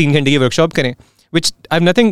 [0.00, 0.94] तीन घंटे की वर्कशॉप करें
[1.32, 2.08] which I'm nothing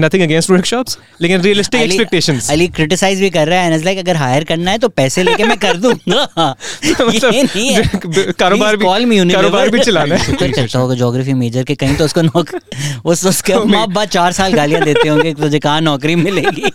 [0.00, 4.44] nothing against workshops लेकिन realistic expectations अली क्रिटिसाइज भी कर रहा है लाइक अगर हायर
[4.44, 6.24] करना है तो पैसे लेके मैं कर दूँगा
[6.86, 7.82] मतलब ये नहीं है।
[8.38, 11.96] कारोबार भी कॉल मी कारोबार भी चलाना है। तो चलता होगा ज्योग्राफी मेजर के कहीं
[11.96, 12.60] तो उसको नौकरी
[13.04, 16.72] उस उसके माँ बाप चार साल गालियाँ देते होंगे तुझे कहाँ नौकरी मिलेगी?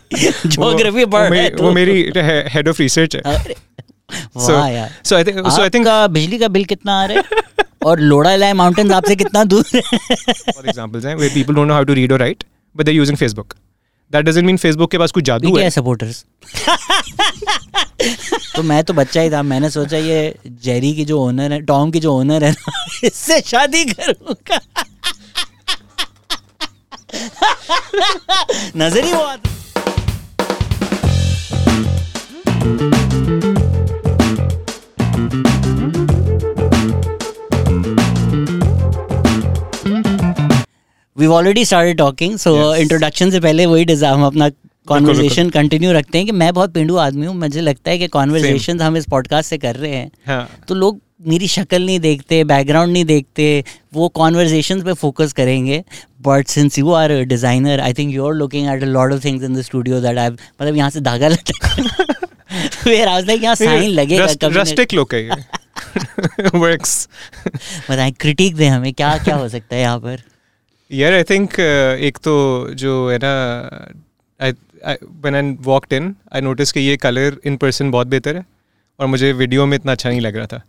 [0.47, 2.01] ज्योग्राफी पढ़ है वो मेरी
[2.55, 3.21] हेड ऑफ़ रिसर्च है।
[4.67, 7.23] यार। सो I think so I think बिजली का बिल कितना आ रहा है?
[7.85, 9.81] और लोड़ा लाई माउंटेन आपसे कितना दूर है?
[9.81, 12.43] फॉर एग्जांपल्स हैं people don't know how to read और write
[12.75, 13.53] but they are using Facebook
[14.11, 16.25] that doesn't mean Facebook के पास कुछ जादू है। सपोर्टर्स
[18.55, 21.91] तो मैं तो बच्चा ही था मैंने सोचा ये जेरी की जो ओनर है टॉम
[21.91, 22.55] की जो ओनर है
[23.03, 24.59] इससे शादी करूँगा
[28.77, 29.49] नज़र ही वो आता।
[41.17, 44.49] We already started talking so introduction से पहले वही हम अपना
[44.87, 48.81] कॉन्वर्जेशन कंटिन्यू रखते हैं कि मैं बहुत पेंडू आदमी हूँ मुझे लगता है कि कॉन्वर्जेशन
[48.81, 50.49] हम इस पॉडकास्ट से कर रहे हैं। हाँ.
[50.67, 55.83] तो लोग मेरी शक्ल नहीं देखते बैकग्राउंड नहीं देखते वो कॉन्वर्जेशन पे फोकस करेंगे।
[56.21, 59.43] But since you are designer I think you are looking at a lot of things
[59.43, 61.65] in the studio that I मतलब यहाँ से धागा लटक
[62.83, 64.25] फिर आज लाइक यहाँ साइन लगेगा
[64.61, 65.29] रस्टिक लुक है
[66.55, 67.07] वर्क्स
[67.89, 70.21] बताएँ क्रिटिक दें हमें क्या क्या हो सकता है यहाँ पर?
[70.93, 71.59] यार आई थिंक
[72.07, 72.33] एक तो
[72.75, 73.31] जो है ना
[74.39, 74.51] I
[75.23, 78.45] when I walked in I notice कि ये कलर इन पर्सन बहुत बेहतर है
[78.99, 80.61] और मुझे वीडियो में इतना अच्छा नहीं लग रहा था।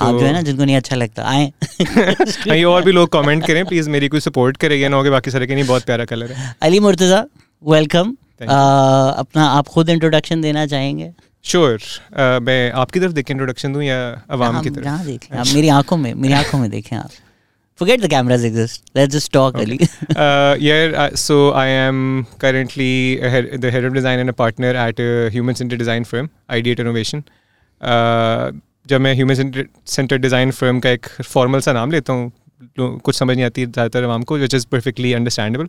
[0.00, 3.64] आप जो है ना जिनको नहीं अच्छा लगता आए। नहीं और भी लोग कमेंट करें
[3.66, 6.54] प्लीज़ मेरी कोई सपोर्ट करेगा ना होगे बाकी सारे के नहीं बहुत प्यारा कलर है।
[6.62, 7.24] अली मुर्तज़ा
[7.62, 11.12] वेलकम अपना आप खुद इंट्रोडक्शन देना चाहेंगे?
[11.44, 11.90] Sure sure.
[12.12, 13.98] uh, मैं आपकी तरफ़ देख इंट्रोडक्शन दूँ या
[14.30, 15.04] आवाम की तरफ़?
[15.06, 17.10] देखें आप मेरी आँखों में मेरी आँखों में देखें आप।
[17.79, 18.83] Forget the cameras exist.
[18.93, 19.63] Let's just talk, okay.
[19.63, 19.77] Ali.
[20.15, 24.71] uh, yeah, uh, so I am currently head, the head of design and a partner
[24.85, 27.23] at a human-centered design firm, Ideate Innovation.
[27.81, 28.51] Uh,
[28.87, 32.31] जब मैं human centre design firm का एक formal सा नाम लेता हूँ
[32.77, 35.67] कुछ समझ नहीं आती ज़्यादातर आवाम को which is perfectly understandable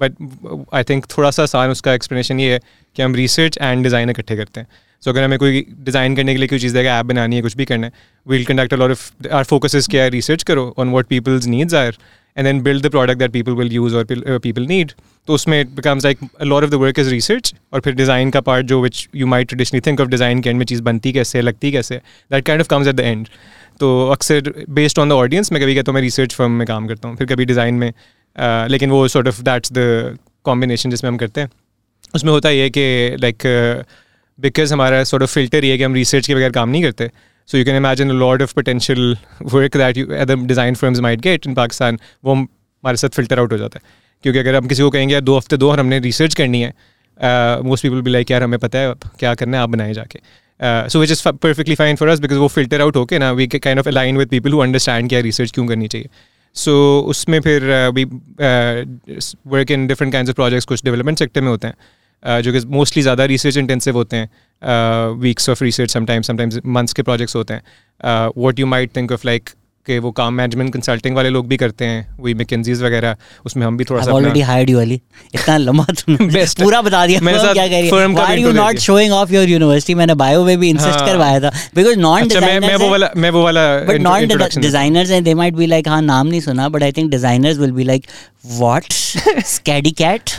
[0.00, 0.16] but
[0.74, 2.60] I think थोड़ा सा आसान उसका एक्सप्लेनेशन ये है
[2.96, 4.68] कि हम रिसर्च एंड डिज़ाइन इकट्ठे करते हैं
[5.03, 7.55] सो अगर हमें कोई डिज़ाइन करने के लिए कोई चीज़ देगा ऐप बनानी है कुछ
[7.57, 7.93] भी करना है
[8.25, 11.97] we'll conduct lot of our focus is क्या रिसर्च करो on what peoples needs are
[12.37, 14.91] and then build the product that people will use और पीपल नीड
[15.27, 18.41] तो उसमें it becomes like lot of the work is research और फिर design का
[18.41, 21.41] part जो which you might traditionally think of design के end में चीज़ बनती कैसे
[21.41, 23.27] लगती कैसे that kind of comes at the end
[23.79, 26.87] तो अक्सर बेस्ड ऑन द ऑडियंस मैं कभी कहता हूँ मैं रिसर्च फर्म में काम
[26.87, 31.09] करता हूँ फिर कभी डिज़ाइन में uh, लेकिन वो sort of that's the combination जिसमें
[31.11, 31.49] हम करते हैं।
[32.15, 33.43] उसमें होता ये कि लाइक
[34.39, 37.09] बिकॉज़ हमारा सॉर्ट ऑफ़ फ़िल्टर ये है कि हम रिसर्च के बगैर काम नहीं करते।
[37.49, 41.47] So you can imagine lot of potential work that you other design firms might get
[41.47, 44.89] in Pakistan वो हमारे साथ फ़िल्टर आउट हो जाता है। क्योंकि अगर हम किसी को
[44.89, 46.73] कहेंगे दो हफ़्ते दो और हमने रिसर्च करनी है
[47.63, 50.19] मोस्ट पीपल भी लाइक यार, हमें पता है क्या करना है, आप बनाए जाके।
[50.89, 53.79] So which is perfectly fine for us because वो फ़िल्टर आउट होके ना we kind
[53.79, 56.09] of align with people who understand क्या रिसर्च क्यों करनी चाहिए।
[56.55, 56.73] सो
[57.09, 57.63] उसमें फिर
[57.95, 58.03] we
[59.47, 61.75] work in different kind of projects कुछ डेवलपमेंट सेक्टर में होते हैं।
[62.23, 64.29] जो कि मोस्टली ज़्यादा रिसर्च इंटेंसिव होते हैं
[65.21, 68.29] weeks of research sometimes sometimes months के प्रोजेक्ट्स होते हैं.
[68.37, 69.49] What you might think of like
[69.87, 73.15] कि वो काम मैनेजमेंट कंसल्टिंग वाले लोग भी करते हैं वही मैकेंजीज वगैरह
[73.45, 75.01] उसमें हम भी थोड़ा सा ऑलरेडी हायर्ड यू वाली
[75.35, 77.89] इतना लंबा तुमने पूरा बता दिया। मेरे साथ क्या कह रही
[78.29, 78.39] है?
[78.41, 78.51] You.
[78.51, 82.27] Not showing off your university मैंने बायो में भी इंसिस्ट हाँ। करवाया था। बिकॉज़ नॉन
[82.27, 84.27] डिजाइनर्स मैं वो वाला मैं वो वाला बट नॉन
[84.61, 87.71] डिजाइनर्स हैं दे माइट बी लाइक हाँ नाम नहीं सुना but I think designers will
[87.71, 88.05] be like
[88.45, 88.91] what
[89.45, 90.29] scaredy cat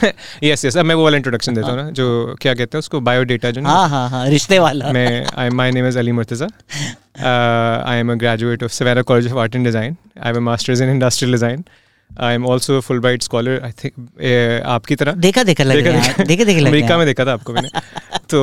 [0.45, 3.01] yes yes अब मैं वो वाला इंट्रोडक्शन देता हूँ ना जो क्या कहते हैं उसको
[3.01, 6.47] बायो डेटा जो हाँ हाँ हाँ रिश्ते वाला। मैं I my name is Ali Murtaza
[7.18, 9.98] Uh, I am a graduate of Savannah College of Art and Design.
[10.22, 11.64] I have a master's in industrial design.
[12.22, 13.54] I am also a Fulbright scholar.
[13.68, 17.26] I think uh, आपकी तरह देखा देखा लग देखा, देखा, देखा, देखा America में देखा
[17.26, 17.70] था आपको मैंने
[18.31, 18.41] तो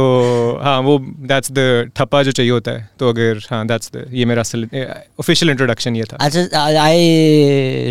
[0.63, 0.97] हाँ वो
[1.29, 4.41] दैट्स द ठप्पा जो चाहिए होता है तो अगर हाँ दैट्स द ये मेरा
[5.19, 6.97] ऑफिशियल इंट्रोडक्शन ये था। अच्छा आई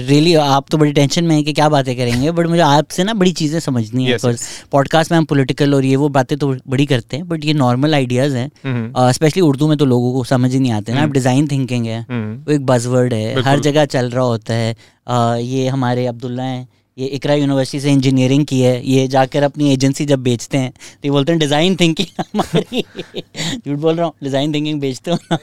[0.08, 3.14] रियली आप तो बड़ी टेंशन में है कि क्या बातें करेंगे बट मुझे आपसे ना
[3.14, 6.86] बड़ी चीज़ें समझनी है बिकॉज़ पॉडकास्ट में हम पोलिटिकल और ये वो बातें तो बड़ी
[6.86, 9.48] करते हैं बट ये नॉर्मल आइडियाज़ हैं। Specially mm-hmm.
[9.48, 12.66] उर्दू में तो लोगों को समझ ही नहीं आते ना डिज़ाइन थिंकिंग है वो एक
[12.66, 14.74] बजवर्ड है हर जगह चल रहा होता है।
[15.42, 20.04] ये हमारे अब्दुल्ला हैं ये इकरा यूनिवर्सिटी से इंजीनियरिंग की है। ये जाकर अपनी एजेंसी
[20.06, 22.84] जब बेचते हैं तो ये बोलते हैं डिज़ाइन थिंकिंग हमारी।
[23.56, 25.38] झूठ बोल रहा हूँ डिज़ाइन थिंकिंग बेचते हो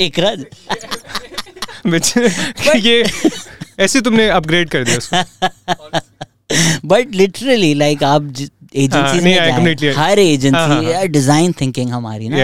[0.00, 0.30] इकरा
[2.76, 3.02] ये
[3.80, 6.02] ऐसे तुमने अपग्रेड कर दिया
[6.84, 8.22] बट लिटरली लाइक आप
[8.74, 12.36] एजेंसी में हर एजेंसी डिज़ाइन थिंकिंग हमारी ना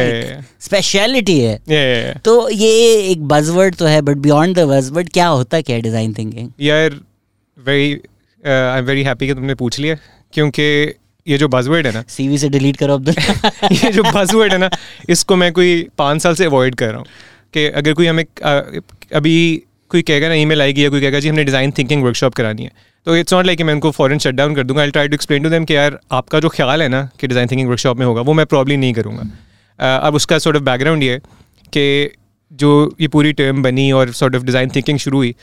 [0.61, 2.70] स्पेशलिटी है। तो ये
[3.11, 7.00] एक बजवर्ड तो है बट बियॉन्ड द बजवर्ड क्या होता क्या डिज़ाइन थिंकिंग यार
[7.59, 7.94] very
[8.44, 9.96] I am very happy कि तुमने पूछ लिया
[10.32, 10.62] क्योंकि
[11.26, 13.08] ये जो बजवर्ड है ना सीवी से डिलीट करो अब
[13.73, 14.70] ये जो बजवर्ड है ना
[15.08, 17.06] इसको मैं कोई पाँच साल से अवॉइड कर रहा हूँ
[17.55, 18.25] कि अगर कोई हमें
[19.14, 22.62] अभी कोई कहेगा ना ईमेल आएगी या कोई कहेगा जी हमने डिज़ाइन थिंकिंग वर्कशॉप करानी
[22.62, 22.70] है।
[23.06, 25.14] तो इट्स नॉट लाइक कि मैं उनको फॉरन शट डाउन कर दूँगा। I try to
[25.14, 28.06] explain to them कि यार आपका जो ख्याल है ना कि डिज़ाइन थिंकिंग वर्कशॉप में
[28.06, 31.19] होगा वो मैं प्रॉब्ली नहीं करूँगा। अब उसका सॉर्ट ऑफ़ बैकग्राउंड ये
[31.73, 32.11] कि
[32.50, 35.35] जो ये पूरी टर्म बनी और सॉर्ट ऑफ़ डिज़ाइन थिंकिंग शुरू हुई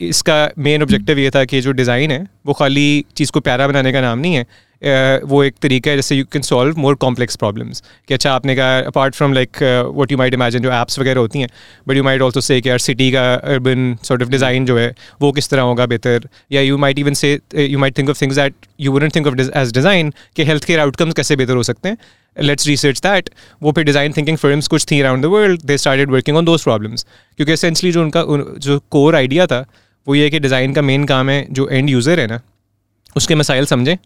[0.00, 3.92] इसका मेन ऑब्जेक्टिव ये था कि जो डिज़ाइन है, वो खाली चीज़ को प्यारा बनाने
[3.92, 4.46] का नाम नहीं है
[4.82, 8.78] वो एक तरीका है जैसे you can solve more complex problems कि अच्छा आपने कहा
[8.86, 11.48] apart from like what you might imagine जो एप्स वगैरह होती हैं
[11.88, 15.32] but you might also say यार सिटी का अर्बन सॉर्ट ऑफ़ डिज़ाइन जो है, वो
[15.32, 16.28] किस तरह होगा बेहतर?
[16.52, 19.40] या you might even say you might think of things that you wouldn't think of
[19.40, 21.96] as design कि हेल्थ केयर आउटकम्स कैसे बेहतर हो सकते हैं?
[22.36, 23.30] लेट्स रिसर्च दैट
[23.62, 26.62] वो फिर डिज़ाइन थिंकिंग फ़िल्म कुछ थी around the world they started working on those
[26.62, 27.06] problems
[27.38, 28.24] क्योंकि एसेंशली जो उनका
[28.58, 29.64] जो कोर आइडिया था,
[30.06, 32.40] वो ये कि डिज़ाइन का मेन काम है, जो एंड यूज़र है ना,
[33.16, 33.96] उसके मसाइल समझें।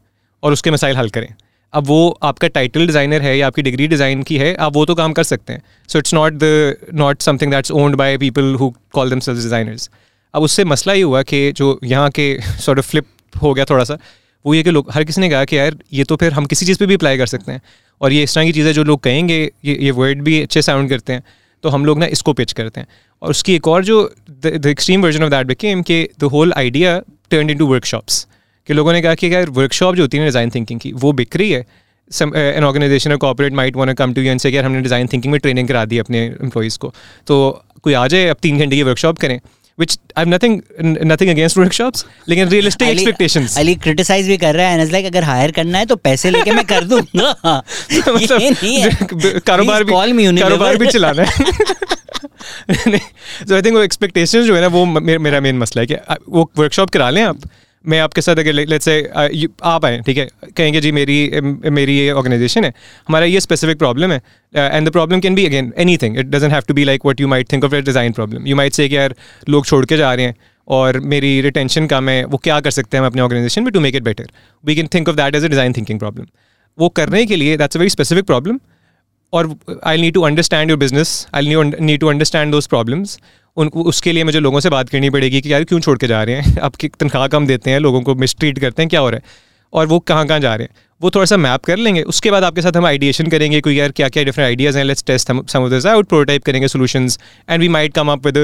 [0.43, 1.29] और उसके मसाइल हल करें।
[1.73, 4.95] अब वो आपका टाइटल डिज़ाइनर है या आपकी डिग्री डिज़ाइन की है, आप वो तो
[4.95, 8.73] काम कर सकते हैं। So it's not the not something that's owned by people who
[8.93, 9.91] call them selves designers
[10.35, 13.85] अब उससे मसला ये हुआ कि जो यहाँ के सॉर्ट ऑफ़ फ्लिप हो गया थोड़ा
[13.85, 13.99] सा
[14.45, 16.67] वो ये कि लोग, हर किसी ने कहा कि यार, ये तो फिर हम किसी
[16.67, 17.61] चीज़ पे भी अप्लाई कर सकते हैं।
[18.01, 20.89] और ये इस तरह की चीज़ें जो लोग कहेंगे, ये ये वर्ड भी अच्छे साउंड
[20.91, 21.23] करते हैं
[21.65, 22.87] तो हम लोग ना इसको पिच करते हैं।
[23.23, 26.99] और उसकी एक और जो the extreme version of that became कि the whole idea
[27.31, 28.27] turn into workshops
[28.67, 31.37] कि लोगों ने कहा कि यार वर्कशॉप जो होती है डिज़ाइन थिंकिंग की वो बिक
[31.37, 31.65] रही है।
[32.11, 35.33] एन ऑर्गेनाइजेशन और corporate might one come to you and say यार हमने डिज़ाइन थिंकिंग
[35.33, 36.95] में ट्रेनिंग करा दी अपने एम्प्लॉज़ को।
[37.27, 39.41] तो कोई आ जाए अब तीन घंटे की वर्कशॉप करें
[39.79, 40.55] which I've nothing
[41.11, 45.25] nothing against workshops लेकिन realistic Ali, expectations Ali criticize भी कर रहा है like अगर
[45.25, 47.31] hire करना है तो पैसे लेके मैं कर दूँगा
[48.09, 49.93] मतलब कारोबार भी
[50.41, 51.31] कारोबार भी चलाना है।
[53.47, 55.95] so I think वो expectations जो है ना वो मेरा मेन मसला है कि
[56.29, 57.41] वो वर्कशॉप करा लें आप
[57.85, 59.01] मैं आपके साथ अगर लेट्स से
[59.65, 60.29] आप आए, ठीक है?
[60.47, 61.41] कहेंगे, जी, मेरी
[61.71, 62.73] मेरी ये ऑर्गेनाइजेशन है।
[63.09, 64.21] हमारा ये स्पेसिफिक प्रॉब्लम है
[64.55, 67.29] and the problem can be again anything it doesn't have to be like what you
[67.29, 69.15] might think of a design problem you might say कि यार,
[69.49, 70.35] लोग छोड़ के जा रहे हैं,
[70.69, 73.81] और मेरी रिटेंशन कम है, वो क्या कर सकते हैं हम अपने ऑर्गेनाइजेशन में to
[73.81, 74.31] make it better
[74.65, 76.27] we can think of that as a design thinking problem
[76.79, 78.59] वो करने के लिए that's a very specific problem
[79.33, 83.19] और I need to understand your business I need to understand those problems
[83.57, 86.23] उनको उसके लिए मुझे लोगों से बात करनी पड़ेगी कि यार क्यों छोड़ के जा
[86.23, 86.59] रहे हैं?
[86.63, 89.23] आपकी तनख्वाह कम देते हैं लोगों को मिसट्रीट करते हैं क्या हो रहा है?
[89.73, 90.75] और वो कहाँ कहाँ जा रहे हैं?
[91.03, 93.91] वो थोड़ा सा मैप कर लेंगे उसके बाद आपके साथ हम आइडिएशन करेंगे कोई यार
[93.91, 97.19] क्या क्या डिफरेंट आइडियाज़ हैं let's test some of this out prototype करेंगे solutions
[97.51, 98.39] and we might come up with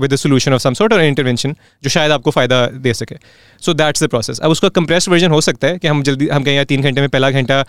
[0.00, 3.16] with solution of some sort और इंटरवेंशन जो शायद आपको फ़ायदा दे सके।
[3.60, 6.44] सो दैट्स द प्रोसेस अब उसका कंप्रेस वर्जन हो सकता है कि हम जल्दी हम
[6.44, 7.64] कहें तीन घंटे में पहला घंटा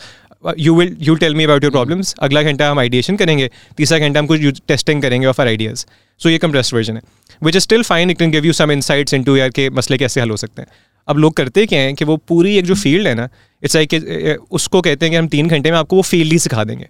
[0.59, 4.19] you will you tell me about your problems अगला घंटा हम आइडिएशन करेंगे तीसरा घंटा
[4.19, 5.85] हम कुछ टेस्टिंग करेंगे ऑफ़ आर आइडियाज़
[6.23, 7.01] सो ये कंप्रेस वर्जन है।
[7.41, 10.21] Which is still fine it can give you some insights into यार के मसले कैसे
[10.21, 10.67] हल हो सकते हैं।
[11.07, 13.27] अब लोग करते क्या हैं कि वो पूरी एक जो फ़ील्ड है ना
[13.63, 16.63] इट्स लाइक उसको कहते हैं कि हम तीन घंटे में आपको वो फ़ील्ड ही सिखा
[16.63, 16.87] देंगे।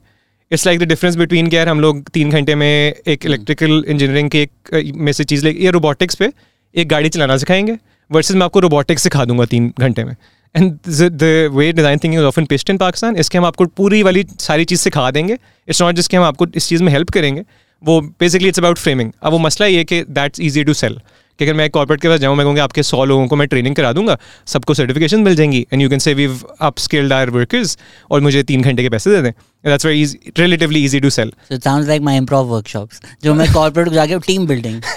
[0.51, 4.29] It's like the difference between कि यार हम लोग तीन घंटे में एक इलेक्ट्रिकल इंजीनियरिंग
[4.29, 6.31] के एक में से चीज़ ले या रोबोटिक्स पे
[6.75, 7.77] एक गाड़ी चलाना सिखाएँगे
[8.11, 10.15] वर्सेज मैं आपको रोबोटिक्स सिखा दूँगा तीन घंटे में।
[10.55, 14.25] And the way design thinking is often paste in Pakistan इसके हम आपको पूरी वाली
[14.39, 15.37] सारी चीज़ सिखा देंगे।
[15.67, 17.43] इट्स नॉट जिसके हम आपको इस चीज़ में हेल्प करेंगे
[17.83, 20.99] वो बेसिकली इट्स अबाउट फ्रेमिंग अब वो मसला ये कि दैट्स ईजी टू सेल
[21.39, 23.75] कि अगर मैं कॉर्पोरेट के पास जाऊँ मैं कहूँगा आपके सौ लोगों को मैं ट्रेनिंग
[23.75, 26.27] करा दूँगा सबको सर्टिफिकेशन मिल जाएँगी and you can say we
[26.61, 27.77] up skilled our workers
[28.11, 29.31] और मुझे तीन घंटे के पैसे दे दें.
[29.65, 30.03] That's very
[30.39, 33.93] relatively easy to sell so it sounds like my improv workshops जो मैं कॉर्पोरेट को
[33.93, 34.81] जाके team building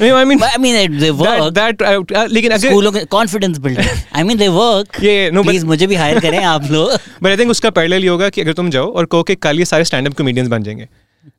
[0.00, 1.54] I mean, I mean, they work.
[1.54, 5.42] That, that uh, लेकिन अगर स्कूलों के confidence building I mean they work ये no
[5.42, 6.90] please मुझे भी हायर करें आप लोग.
[7.22, 9.58] बट आई थिंक उसका पैरेलल ये होगा कि अगर तुम जाओ और कहो कि कल
[9.58, 10.88] ये सारे स्टैंड अप कॉमेडियंस बन जाएँगे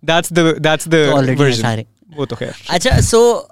[0.05, 1.85] that's the that's the version सारे।
[2.17, 3.49] वो तो खैर। अच्छा सो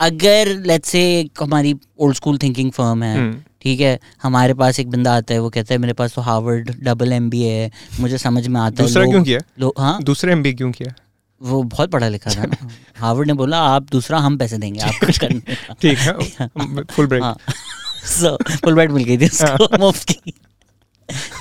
[0.00, 3.48] अगर लेट्स से हमारी ओल्ड स्कूल थिंकिंग फर्म है hmm.
[3.62, 6.70] ठीक है हमारे पास एक बंदा आता है वो कहता है मेरे पास तो हार्वर्ड
[6.80, 9.38] डबल एम है मुझे समझ में आता दूसरा है दूसरा क्यों किया?
[9.58, 10.02] लो, हाँ?
[10.02, 10.94] दूसरा एम क्यों किया?
[11.42, 14.94] वो बहुत पढ़ा लिखा था ना। हार्वर्ड ने बोला आप दूसरा हम पैसे देंगे आप
[15.06, 16.12] कुछ करने ठीक है
[16.84, 17.34] full break
[18.06, 20.34] so full break मिल गई थी उसको हाँ। मुफ़्त की।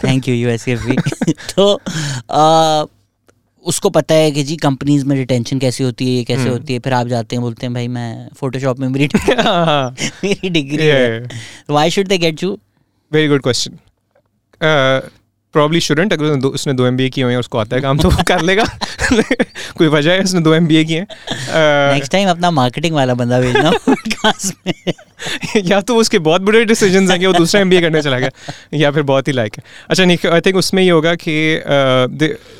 [0.03, 0.97] थैंक यू यूएसएफबी
[1.55, 1.81] तो
[3.67, 6.73] उसको पता है कि जी कंपनीज़ में रिटेंशन कैसी होती है ये कैसे हम्म। होती
[6.73, 9.09] है फिर आप जाते हैं बोलते हैं भाई मैं फोटोशॉप में मेरी
[10.23, 11.19] मेरी डिग्री है।
[11.69, 12.57] Why should they get you
[13.11, 13.79] very good question
[15.53, 18.09] probably shouldn't अगर उसने दो एम बी की हुई है उसको आता है काम तो
[18.09, 18.63] वो कर लेगा।
[19.77, 21.07] कोई वजह है उसने दो एम बी की है।
[21.93, 23.71] नेक्स्ट टाइम अपना मार्केटिंग वाला बंदा भेजना
[24.67, 24.93] में।
[25.65, 28.19] या तो उसके बहुत बुरे डिसीज़न हैं कि वो दूसरा एम बी ए करने चला
[28.19, 31.55] गया या फिर बहुत ही लाइक है। अच्छा नहीं आई थिंक उसमें ये होगा कि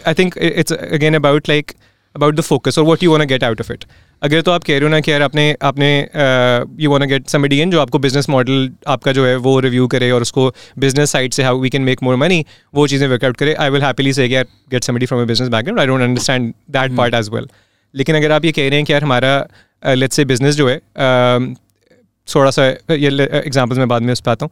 [0.08, 1.72] I think it's again about like
[2.16, 3.84] about the focus और what you want get out of it
[4.22, 5.90] अगर तो आप कह रहे हो ना कि यार आपने आपने
[6.80, 10.10] you want get somebody in जो आपको बिज़नेस मॉडल आपका जो है वो रिव्यू करे
[10.12, 13.54] और उसको बिज़नेस साइड से how we can make more money वो चीज़ें वर्कआउट करे।
[13.56, 16.96] आई विल हैप्पीली से यार get somebody from a business background I don't understand that
[16.98, 17.48] part as well
[17.94, 20.78] लेकिन अगर आप ये कह रहे हैं कि यार हमारा लेट्स से बिज़नेस जो है
[22.28, 23.10] थोड़ा सा, ये
[23.46, 24.52] एग्जाम्पल्स मैं बाद में उस पर आता हूँ।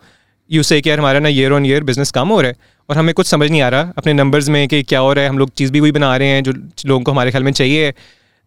[0.49, 2.57] यू से कि यार हमारा ना ईयर ऑन ईयर बिज़नेस कम हो रहा है
[2.89, 5.29] और हमें कुछ समझ नहीं आ रहा अपने नंबर्स में कि क्या हो रहा है।
[5.29, 6.53] हम लोग चीज़ भी वही बना रहे हैं जो
[6.85, 7.93] लोगों को हमारे ख्याल में चाहिए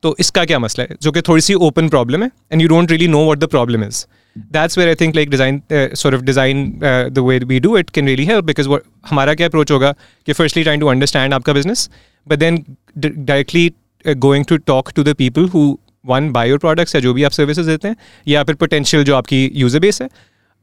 [0.02, 0.96] तो इसका क्या मसला है?
[1.02, 3.84] जो कि थोड़ी सी ओपन प्रॉब्लम है and you don't really know what the problem
[3.84, 4.04] is
[4.36, 8.06] that's where I think like design sort of design the way we do it can
[8.06, 8.68] really help because
[9.10, 9.92] हमारा क्या अप्रोच होगा
[10.26, 11.88] कि फर्स्टली ट्राइंग टू अंडरस्टैंड आपका business
[12.26, 12.64] but then
[12.98, 13.70] directly
[14.04, 15.76] going to talk to the people who
[16.06, 17.96] one buy your products या जो भी आप services देते हैं,
[18.28, 20.08] या फिर पोटेंशियल जो आपकी यूज़र बेस है.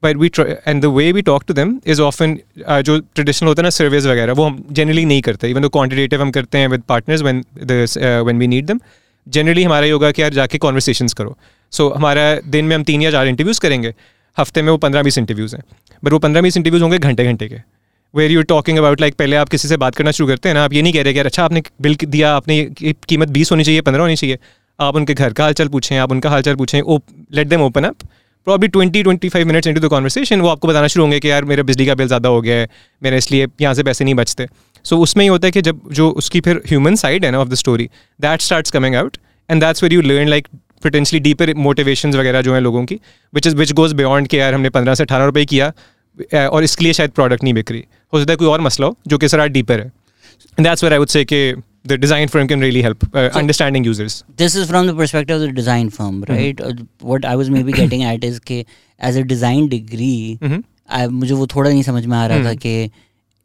[0.04, 0.30] But we
[0.68, 4.06] and the way we talk to them is often जो ट्रेडिशनल होता है ना सर्विस
[4.06, 7.44] वगैरह, वो हम जनरली नहीं करते इवन दो क्वान्टिटेटिव हम करते हैं with partners one
[8.26, 8.80] one we need them
[9.28, 11.38] generally हमारा योगा कि यार जाके कॉन्वर्सेशन करो।
[11.74, 13.94] सो so, हमारा दिन में हम तीन या चार इंटरव्यूज़ करेंगे।
[14.38, 15.64] हफ़्ते में वो पंद्रह बीस इंटरव्यूज़ हैं।
[16.04, 17.62] बट वो पंद्रह बीस इंटरव्यूज़ होंगे घंटे घंटे के।
[18.14, 20.64] Where you talking about like पहले आप किसी से बात करना शुरू करते हैं ना
[20.64, 22.64] आप ये नहीं कह रहे कि यार अच्छा आपने बिल दिया आपने
[23.08, 24.38] कीमत बीस होनी चाहिए पंद्रह होनी चाहिए।
[24.80, 27.00] आप उनके घर का हालचाल पूछें आप उनका हालचाल पूछें ओ
[27.34, 27.96] let them open up
[28.48, 31.46] probably twenty twenty five minutes into the conversation वो आपको बताना शुरू होंगे कि यार
[31.46, 32.68] मेरा बिजली का बिल ज़्यादा हो गया है
[33.02, 34.48] मेरे इसलिए यहाँ से पैसे नहीं बचते।
[34.86, 37.50] सो उसमें ही होता है कि जब जो उसकी फिर ह्यूमन साइड है ना of
[37.50, 37.90] the story
[38.20, 39.18] that start coming out
[39.50, 40.48] and that's where you learn like
[40.84, 43.00] potentially deeper motivation वगैरह जो हैं लोगों की
[43.34, 45.72] which is which goes beyond के यार हमने पंद्रह से अठारह रुपये किया
[46.50, 48.98] और इसके लिए शायद प्रोडक्ट नहीं बिक रही हो सकता है कोई और मसला हो
[49.08, 49.92] जो कि सर डीपर है
[50.60, 51.54] that's where I would say कि
[51.86, 55.36] the design firm can really help uh, so understanding users this is from the perspective
[55.36, 57.10] of the design firm right mm-hmm.
[57.10, 58.66] what i was maybe getting at is कि
[59.02, 60.64] as a design degree mm-hmm.
[60.90, 62.52] I, मुझे वो थोड़ा नहीं समझ में आ रहा mm-hmm.
[62.52, 62.92] था कि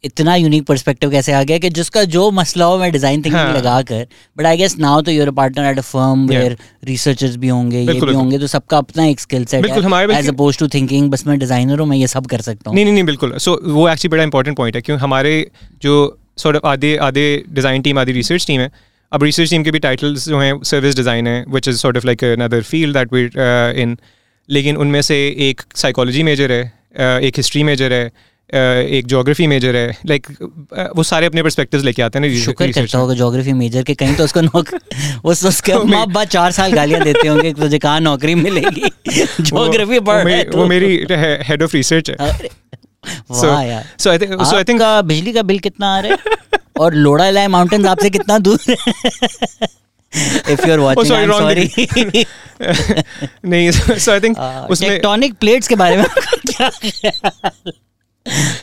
[0.04, 3.54] इतना यूनिक पर्सपेक्टिव कैसे आ गया कि जिसका जो मसला हो मैं डिज़ाइन थिंकिंग हाँ.
[3.54, 7.48] लगा कर बट आई गेस नाउ तो your partner at a firm where researchers भी
[7.48, 11.10] होंगे ये भी होंगे तो सबका अपना एक स्किल सेट है एज अपोज टू थिंकिंग
[11.10, 13.72] बस मैं डिज़ाइनर हूँ मैं ये सब कर सकता हूँ। नहीं नहीं बिल्कुल। सो so,
[13.72, 15.34] वो एक्चुअली बड़ा इंपॉर्टेंट पॉइंट है क्योंकि हमारे
[15.82, 15.98] जो
[16.38, 18.70] सॉर्ट ऑफ़ आधे आधे डिज़ाइन टीम आधी रिसर्च टीम है
[19.12, 22.06] अब रिसर्च टीम के भी टाइटल्स जो हैं सर्विस डिज़ाइन है which is sort of
[22.06, 23.24] like another field that we
[23.82, 23.96] in
[24.48, 25.16] लेकिन उनमें से
[25.48, 30.26] एक साइकोलॉजी मेजर है uh, एक हिस्ट्री मेजर है एक जोग्राफी मेजर है लाइक
[30.96, 34.14] वो सारे अपने परस्पेक्टिव्स लेके आते हैं ना शुक्र करता होगा जोग्राफी मेजर के कहीं
[34.14, 34.78] तो उसको नौकरी
[35.24, 38.82] वो उसके माँ बाप चार साल गालियाँ देते होंगे तुझे कहाँ नौकरी मिलेगी?
[39.40, 41.06] जोग्राफी पढ़ वो मेरी
[41.48, 42.16] हेड ऑफ़ रिसर्च है।
[43.98, 46.18] So I think so I think बिजली का बिल कितना आ रहा है?
[46.80, 48.76] और लोड़ा लाए माउंटेन आपसे कितना दूर है?
[50.50, 52.26] If you're watching oh, sorry, I'm sorry.
[53.44, 56.06] नहीं so I think uh, उसमें टेक्टोनिक प्लेट्स के बारे में
[56.50, 56.70] क्या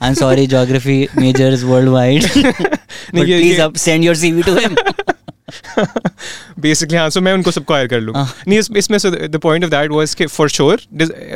[0.02, 2.22] I'm sorry, geography majors worldwide.
[2.34, 4.78] but please up, send your CV to him.
[6.60, 9.00] Basically हाँ सो मैं उनको सबको हायर कर लूँ। हाँ। नहीं इस, इसमें
[9.32, 10.82] the point of that was कि फॉर श्योर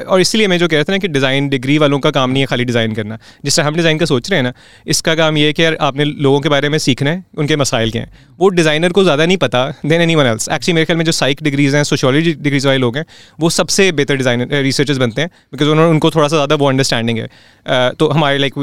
[0.07, 2.43] और इसलिए मैं जो कह रहा था ना कि डिज़ाइन डिग्री वालों का काम नहीं
[2.43, 4.53] है खाली डिज़ाइन करना। जिस तरह हम डिज़ाइन का सोच रहे हैं ना
[4.87, 7.91] इसका काम ये है कि यार आपने लोगों के बारे में सीखना है उनके मसाइल
[7.91, 10.97] के हैं। वो डिज़ाइनर को ज़्यादा नहीं पता then anyone else actually मेरे ख्याल
[10.97, 13.05] में जो साइक डिग्रीज हैं सोशोलॉजी डिग्रीज वाले लोग हैं
[13.39, 17.19] वो सबसे बेहतर डिज़ाइनर रिसर्चर्स बनते हैं बिकॉज़ उन्होंने उनको थोड़ा सा ज़्यादा वो अंडरस्टैंडिंग
[17.19, 18.53] है। तो हमारे लाइक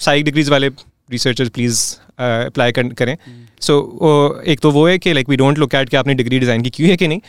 [0.00, 0.68] साइक डिग्रीज वाले
[1.10, 1.80] रिसर्चर्स प्लीज़
[2.20, 3.16] अप्लाई करें।
[3.60, 6.62] सो एक तो वो है कि like we don't look at कि आपने डिग्री डिज़ाइन
[6.62, 7.20] की क्यों है कि नहीं?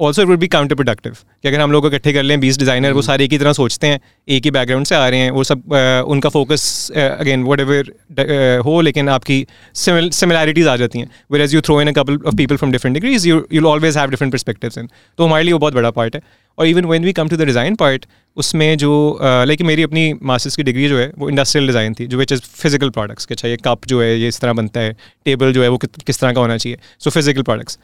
[0.00, 2.92] Also it would be counter productive कि अगर हम लोग इकट्ठे कर लें बीस डिज़ाइनर
[2.92, 3.06] वो hmm.
[3.06, 5.72] सारे एक ही तरह सोचते हैं एक ही बैकग्राउंड से आ रहे हैं वो सब
[6.08, 11.10] उनका फोकस अगेन वट एवर हो लेकिन आपकी सिमिलैरिटीज़ आ जाती हैं.
[11.42, 14.10] Whereas you throw in a couple of people from different degrees you you'll always have
[14.10, 14.88] different perspective in
[15.18, 16.22] तो हमारे लिए वो बहुत बड़ा पार्ट है.
[16.58, 20.56] और even when we come to the design part उसमें जो लाइक मेरी अपनी मास्टर्स
[20.56, 23.48] की डिग्री जो है वो इंडस्ट्रियल डिज़ाइन थी जो विच इज़ फ़िज़िकल प्रोडक्ट्स के अच्छा
[23.48, 26.32] ये कप जो है ये इस तरह बनता है टेबल जो है वो किस तरह
[26.32, 26.78] का होना चाहिए.
[26.98, 27.78] सो फ़िज़िकल प्रोडक्ट्स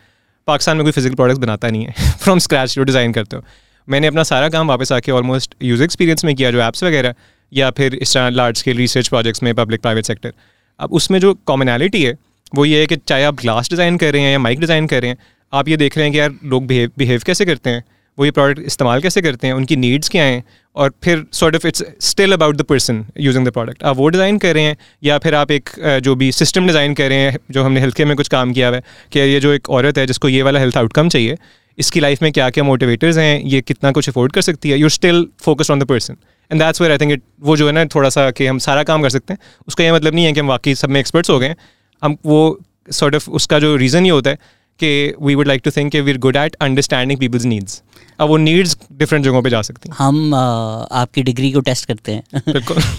[0.49, 3.43] पाकिस्तान में कोई फ़िज़िकल प्रोडक्ट्स बनाता नहीं है। फ्रॉम स्क्रैच जो डिज़ाइन करते हो।
[3.89, 7.15] मैंने अपना सारा काम वापस आके ऑलमोस्ट यूज़ एक्सपीरियंस में किया, जो ऐप्स वगैरह,
[7.53, 10.33] या फिर इस तरह लार्ज स्केल रिसर्च प्रोजेक्ट्स में पब्लिक प्राइवेट सेक्टर
[10.81, 12.17] अब उसमें जो कॉमनैलिटी है,
[12.55, 15.01] वो ये है कि चाहे आप ग्लास डिज़ाइन कर रहे हैं या माइक डिज़ाइन कर
[15.03, 15.19] रहे हैं,
[15.53, 17.85] आप ये देख रहे हैं कि यार लोग बिहेव बिहेव कैसे करते हैं।
[18.19, 20.43] वो ये प्रोडक्ट इस्तेमाल कैसे करते हैं, उनकी नीड्स क्या हैं,
[20.77, 24.39] और फिर sort of it's still about the person using the product आप वो डिज़ाइन
[24.39, 25.71] कर रहे हैं, या फिर आप एक
[26.03, 28.69] जो भी सिस्टम डिज़ाइन कर रहे हैं, जो हमने हेल्थ केयर में कुछ काम किया
[28.69, 31.37] हुआ है, कि ये जो एक औरत है, जिसको ये वाला हेल्थ आउटकम चाहिए,
[31.79, 34.89] इसकी लाइफ में क्या क्या मोटिवेटर्स हैं, ये कितना कुछ अफोर्ड कर सकती है you
[34.91, 36.17] still focused on the person
[36.51, 38.83] and that's where I think it वो जो है ना थोड़ा सा कि हम सारा
[38.83, 41.31] काम कर सकते हैं, उसका ये मतलब नहीं है कि हम वाकई सब में एक्सपर्ट्स
[41.31, 41.55] हो गए
[42.03, 42.61] हम वो
[42.93, 44.39] सॉर्ट ऑफ़ उसका जो रीज़न ये होता है,
[44.81, 47.83] कि we would like to think we are good at understanding people's needs
[48.21, 52.13] अब वो नीड्स डिफरेंट जगहों पे जा सकती हैं। हम आपकी डिग्री को टेस्ट करते
[52.13, 52.43] हैं।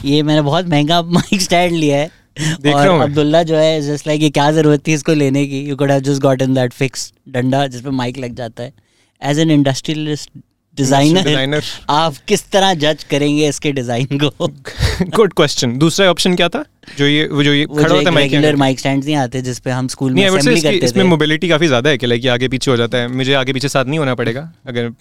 [0.05, 2.11] ये मैंने बहुत महँगा माइक स्टैंड लिया है।
[2.73, 5.59] और अब्दुल्ला जो है जस्ट लाइक ये क्या ज़रूरत थी इसको लेने की?
[5.59, 8.73] You could have just in that fix डंडा जिसपे माइक लग जाता है।
[9.23, 10.29] एज एन इंडस्ट्रियलिस्ट
[10.77, 14.47] डिज़ाइनर आप किस तरह जज करेंगे इसके डिज़ाइन को?
[15.17, 16.63] गुड क्वेश्चन दूसरा ऑप्शन क्या था?
[16.97, 19.59] जो ये वो जो ये वो खड़ा होता है रेगुलर माइक स्टैंड्स नहीं आते जिस
[19.59, 22.47] पे हम स्कूल में असेंबली करते थे। इसमें मोबिलिटी काफ़ी ज़्यादा है कि लाइक आगे
[22.47, 24.91] पीछे हो जाता है। मुझे आगे पीछे साथ नहीं होना पड़ेगा। अगर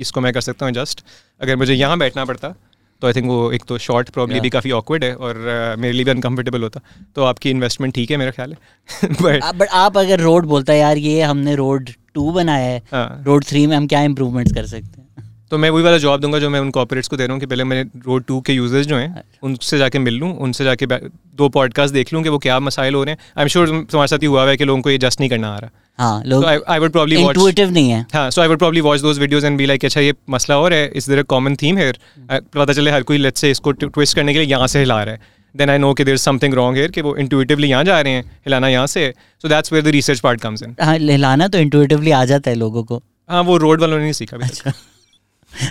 [0.00, 1.04] इसको मैं कर सकता हूँ जस्ट
[1.40, 2.54] अगर मुझे यहाँ बैठना पड़ता
[3.02, 5.92] तो आई थिंक वो एक तो शॉर्ट प्रॉब्ली भी काफ़ी ऑकवर्ड है और uh, मेरे
[5.92, 6.80] लिए भी अनकम्फर्टेबल होता।
[7.16, 10.78] तो आपकी इन्वेस्टमेंट ठीक है मेरा ख्याल है। बट बट आप अगर रोड बोलता है
[10.78, 14.66] यार ये हमने रोड टू बनाया है रोड हाँ। थ्री में हम क्या इम्प्रूवमेंट्स कर
[14.66, 15.08] सकते हैं?
[15.50, 17.46] तो मैं वही वाला जवाब दूँगा जो मैं उन कॉपरेट्स को दे रहा हूँ कि
[17.46, 20.86] पहले मैं रोड टू के यूज़र्स जो हैं अच्छा। उनसे जाके मिल लूँ उनसे जाके
[20.86, 24.08] दो पॉडकास्ट देख लूँ कि वो क्या मसाइल हो रहे हैं। आई एम श्योर तुम्हारे
[24.08, 26.44] साथ ही हुआ है कि लोगों को ये जस्ट नहीं करना आ रहा। हाँ लोग
[26.44, 29.58] आई वुड प्रॉब्ली इंटुइटिव नहीं है। हाँ so I would probably watch those videos and
[29.58, 31.92] be like अच्छा ये मसला और है इस देयर कॉमन थीम है
[32.30, 35.14] पता चले हर कोई लेट्स से इसको ट्विस्ट करने के लिए यहाँ से हिला रहा
[35.14, 38.12] है। देन आई नो कि देर समथिंग रॉन्ग हेयर कि वो इंटुइटिवली यहाँ जा रहे
[38.12, 39.12] हैं हिलाना यहाँ से
[39.44, 42.56] so that's where the research part comes in हाँ हिलाना तो इंटुइटिवली आ जाता है
[42.56, 44.72] लोगों को। हाँ वो रोड वालों ने नहीं सीखा अच्छा।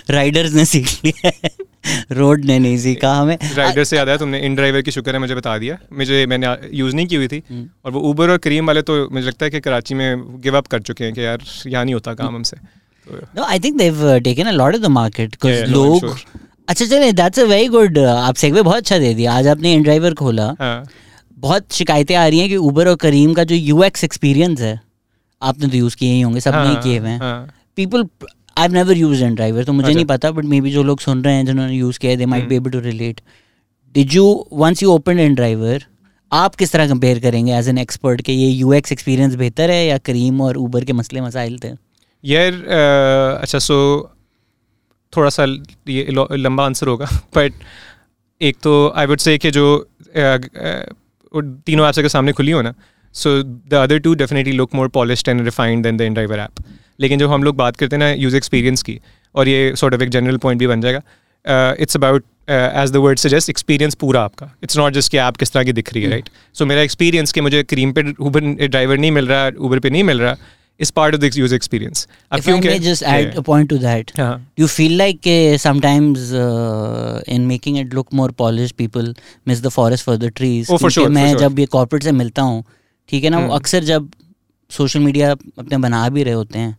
[0.09, 1.31] राइडर्स ने सीख लिया
[2.12, 5.19] रोड ने नहीं सीखा हमें। राइडर से याद है तुमने इन ड्राइवर की शुक्र है
[5.19, 8.38] मुझे बता दिया। मुझे मैंने यूज़ नहीं की हुई थी। हम्म। और वो ऊबर और
[8.39, 11.25] क्रीम वाले तो मुझे लगता है कि कराची में गिव अप कर चुके हैं कि
[11.25, 12.57] यार यहाँ नहीं होता काम हमसे।
[13.07, 16.17] No I think they've taken a lot of the market because लोग
[16.70, 19.84] अच्छा चले दैट्स अ वेरी गुड आप सेगवे बहुत अच्छा दे दिया। आज आपने इन
[19.84, 20.86] ड्राइवर खोला। हाँ।
[21.38, 24.80] बहुत शिकायतें आ रही हैं कि ऊबर और करीम का जो यूएक्स एक्सपीरियंस है
[25.42, 28.06] आपने तो यूज़ किए ही होंगे सब नहीं हाँ, किए हुए हैं। People
[28.58, 31.24] I never use InDriver तो मुझे अच्छा। नहीं पता बट मे बी जो लोग सुन
[31.24, 33.22] रहे हैं जिन्होंने यूज़ किया है they might be able to relate
[33.96, 35.86] did you once you open InDriver
[36.32, 39.86] आप किस तरह कंपेयर करेंगे एज एन एक्सपर्ट के ये यू एक्स एक्सपीरियंस बेहतर है
[39.86, 41.72] या करीम और ऊबर के मसले मसाइल थे?
[42.24, 42.64] यार
[43.42, 43.80] अच्छा सो
[45.18, 45.46] थोड़ा सा
[45.88, 47.54] ये लंबा आंसर होगा बट
[48.42, 49.88] एक तो आई वुड से कि जो
[51.36, 52.74] तीनों ऐप्स के सामने खुली हो ना
[53.13, 56.63] so the other two definitely look more polished and refined than the InDriver app
[57.00, 59.00] लेकिन जब हम लोग बात करते हैं ना यूज़ एक्सपीरियंस की
[59.36, 61.01] और ये सॉर्ट ऑफ़ एक जनरल पॉइंट भी बन जाएगा
[61.80, 65.51] it's about as the word suggest experience पूरा आपका। इट्स नॉट जस्ट कि ऐप किस
[65.51, 66.70] तरह की दिख रही है राइट सो hmm.
[66.70, 70.22] मेरा एक्सपीरियंस कि मुझे क्रीम पे ऊबर ड्राइवर नहीं मिल रहा ऊबर पे नहीं मिल
[70.22, 70.36] रहा
[70.79, 72.07] is part of the user experience.
[72.31, 73.39] If I may just add yeah.
[73.39, 74.39] a point to that, uh-huh.
[74.55, 79.13] you feel like uh, sometimes uh, in making it look more polished, people
[79.46, 80.70] miss the forest for the trees.
[80.70, 81.09] Oh, for sure.
[81.09, 81.50] मैं for sure.
[81.50, 82.63] जब ये corporate से मिलता हूँ
[83.09, 83.50] ठीक है ना hmm.
[83.50, 84.11] वो अक्सर जब
[84.72, 86.77] सोशल मीडिया अपने बना भी रहे होते हैं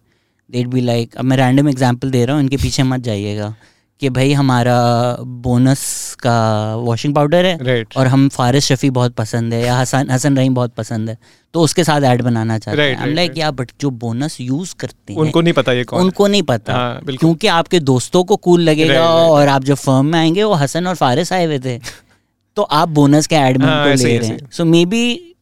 [0.50, 3.54] देट बी लाइक अब मैं रैंडम एग्ज़ाम्पल दे रहा हूँ इनके पीछे मत जाइएगा
[4.00, 7.96] कि भाई हमारा बोनस का वॉशिंग पाउडर है right.
[7.96, 11.18] और हम फारिस शफी बहुत पसंद है या हसन हसन रहीम बहुत पसंद है।
[11.54, 15.12] तो उसके साथ ऐड बनाना चाहते right, हैं लाइक या बट जो बोनस यूज़ करते
[15.12, 18.60] हैं उनको नहीं पता ये कौन उनको नहीं पता। हाँ, क्योंकि आपके दोस्तों को कूल
[18.60, 21.58] लगेगा right, right, और आप जब फर्म में आएँगे वो हसन और फारिस आए हुए
[21.58, 21.78] थे।
[22.56, 25.34] तो आप बोनस के एड में हाँ, ले रहे हैं। So maybe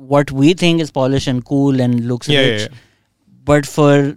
[0.00, 2.30] what we think is polish and cool and looks
[3.48, 4.16] but for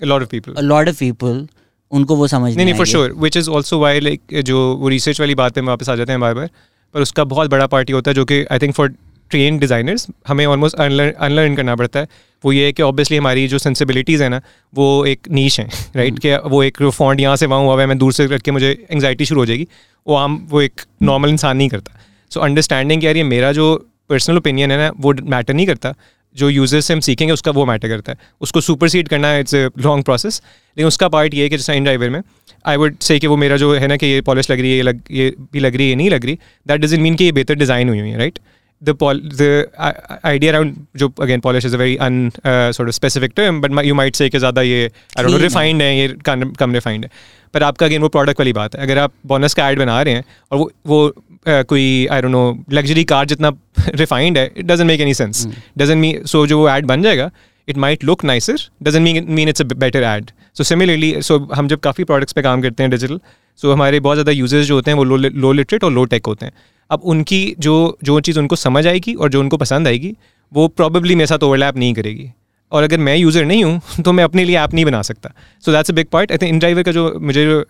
[0.00, 0.54] of people.
[0.56, 1.61] a lot of people
[1.92, 5.20] उनको वो समझ नहीं नहीं for sure which is also why like जो वो रिसर्च
[5.20, 6.50] वाली बात है वापस आ जाते हैं बार बार
[6.94, 8.94] पर उसका बहुत बड़ा पार्टी होता है जो कि I think for
[9.30, 12.08] train designers हमें ऑलमोस्ट अनलर्न करना पड़ता है।
[12.44, 14.40] वो ये है कि ऑब्वियसली हमारी जो सेंसिबिलिटीज़ है ना
[14.72, 16.18] वो एक नीच है राइट.
[16.18, 19.24] कि वो एक फॉन्ट यहाँ से वहाँ हुआ है मैं दूर से करके मुझे एंगजाइटी
[19.24, 19.66] शुरू हो जाएगी।
[20.06, 21.98] वो आम वो एक नॉर्मल इंसान नहीं करता।
[22.30, 23.74] सो अंडरस्टैंडिंग यार ये मेरा जो
[24.10, 25.94] पर्सनल ओपिनियन है ना वो मैटर नहीं करता।
[26.36, 29.54] जो यूज़र्स से हम सीखेंगे उसका वो मैटर करता है। उसको सुपर सुपरसीड करना इट्स
[29.54, 32.22] ए लॉन्ग प्रोसेस लेकिन उसका पार्ट ये है कि जैसा इन ड्राइवर में
[32.66, 34.76] आई वुड से कि वो मेरा जो है ना कि ये पॉलिश लग रही है
[34.76, 37.24] ये लग ये भी लग रही है ये नहीं लग रही दैट डजन मीन कि
[37.24, 38.38] ये बेहतर डिज़ाइन हुई हुई है right
[38.82, 39.92] the pol the uh,
[40.26, 42.16] idea around जो again polish is a very un
[42.50, 45.42] uh, sort of specific term but you might say कि ज़्यादा ये I don't know
[45.44, 47.10] refined है ये कम कम refined है।
[47.54, 50.14] पर आपका अगेन वो प्रोडक्ट वाली बात है। अगर आप बोनस का ऐड बना रहे
[50.14, 53.52] हैं और वो वो uh, कोई I don't know luxury car जितना
[53.94, 55.46] रिफाइंड है it doesn't make any sense
[55.78, 57.30] doesn't me so जो वो ऐड बन जाएगा
[57.68, 61.68] it might look nicer doesn't mean mean it's a better ad so similarly so हम
[61.68, 63.20] जब काफ़ी प्रोडक्ट्स पे काम करते हैं डिजिटल
[63.60, 66.04] सो so हमारे बहुत ज़्यादा यूज़र्स जो होते हैं वो लो लो लिटरेट और लो
[66.06, 66.52] टेक होते हैं।
[66.90, 70.14] अब उनकी जो जो चीज़ उनको समझ आएगी और जो उनको पसंद आएगी
[70.52, 72.30] वो प्रॉबेबली मेरे साथ ओवरलैप नहीं करेगी।
[72.72, 75.32] और अगर मैं यूज़र नहीं हूँ तो मैं अपने लिए ऐप नहीं बना सकता।
[75.64, 77.60] So that's a big point I think in driver का जो मुझे जो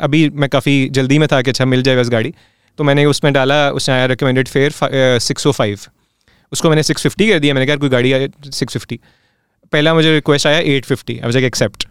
[0.00, 2.34] अभी मैं काफ़ी जल्दी में था कि अच्छा मिल जाएगा इस गाड़ी
[2.78, 5.78] तो मैंने उसमें डाला, उसने आया recommended fare six O five
[6.52, 9.00] उसको मैंने सिक्स फिफ्टी कर दिया, मैंने कहा कोई गाड़ी आया सिक्स फिफ्टी
[9.72, 11.86] पहला मुझे रिक्वेस्ट आया eight fifty I was accept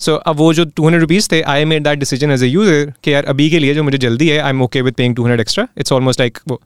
[0.00, 2.92] so अब वो जो टू हंड्रेड रुपीज़ थे I made that decision as a user
[3.04, 5.22] कि यार अभी के लिए जो मुझे जल्दी है I am okay with paying two
[5.22, 6.60] hundred extra it's almost like वो।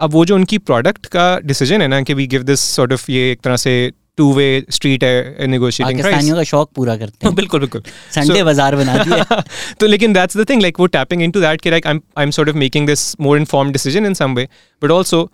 [0.00, 3.10] अब वो जो उनकी प्रोडक्ट का डिसीज़न है ना कि we give this sort of
[3.10, 3.72] ये एक तरह से
[4.18, 7.82] टू वे स्ट्रीट है नेगोशिएटिंग पाकिस्तानियों का शौक पूरा करते हैं। बिल्कुल बिल्कुल।
[8.14, 9.42] संडे बाज़ार बना दिया।
[9.80, 12.24] तो लेकिन दैट्स द थिंग लाइक वो टैपिंग इनटू दैट कि like I am I
[12.24, 14.48] am sort of making this more inform decision in some way
[14.82, 15.28] but also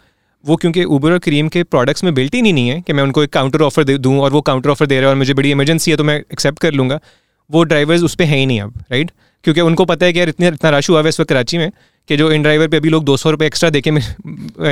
[0.45, 3.03] वो क्योंकि ऊबर और क्रीम के प्रोडक्ट्स में बिल्ट ही नहीं, नहीं है कि मैं
[3.03, 5.35] उनको एक काउंटर ऑफ़र दे दूँ और वो काउंटर ऑफ़र दे रहा है और मुझे
[5.35, 6.99] बड़ी इमरजेंसी है तो मैं एक्सेप्ट कर लूँगा।
[7.51, 9.11] वो ड्राइवर्स उस पर है ही नहीं अब राइट
[9.45, 11.71] क्योंकि उनको पता है कि यार इतने इतना रश हुआ है इस वक्त कराची में।
[12.09, 13.91] कि जो इन ड्राइवर पे अभी लोग दो सौ रुपये एक्स्ट्रा देके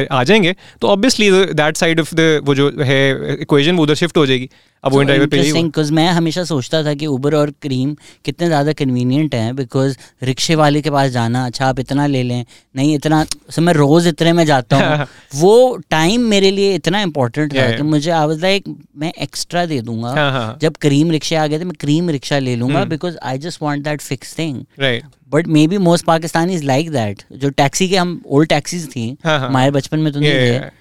[0.06, 3.00] आ जाएँगे तो obviously that side of the वो जो है
[3.42, 4.48] इक्वेजन वो उधर शिफ्ट हो जाएगी।
[4.84, 8.72] अब वो ड्राइवर पे बिकॉज़ मैं हमेशा सोचता था कि उबर और क्रीम कितने ज़्यादा
[8.72, 12.44] कन्वीनियंट हैं बिकॉज़ रिक्शे वाले के पास जाना अच्छा आप इतना ले लें।
[12.76, 17.56] नहीं इतना सो मैं रोज़ इतने में जाता हूँ। वो टाइम मेरे लिए इतना इंपॉर्टेंट
[17.56, 21.46] था कि मुझे आवाज़ लाइक मैं एक्स्ट्रा दे दूँगा। हाँ, हाँ। जब क्रीम रिक्शे आ
[21.46, 24.62] गए थे मैं क्रीम रिक्शा ले लूँगा because I just want that fix thing
[25.32, 29.38] but maybe most Pakistani is like that जो टैक्सी के हम ओल्ड टैक्सीज थी हाँ,
[29.38, 30.79] हाँ। हमारे बचपन में तो नहीं थे।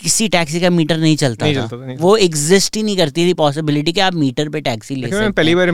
[0.00, 3.26] किसी टैक्सी का मीटर नहीं चलता नहीं था। चलता, नहीं वो एग्जिस्ट ही नहीं करती
[3.28, 5.70] थी पॉसिबिलिटी कि आप मीटर पे टैक्सी ले सकते पहली बार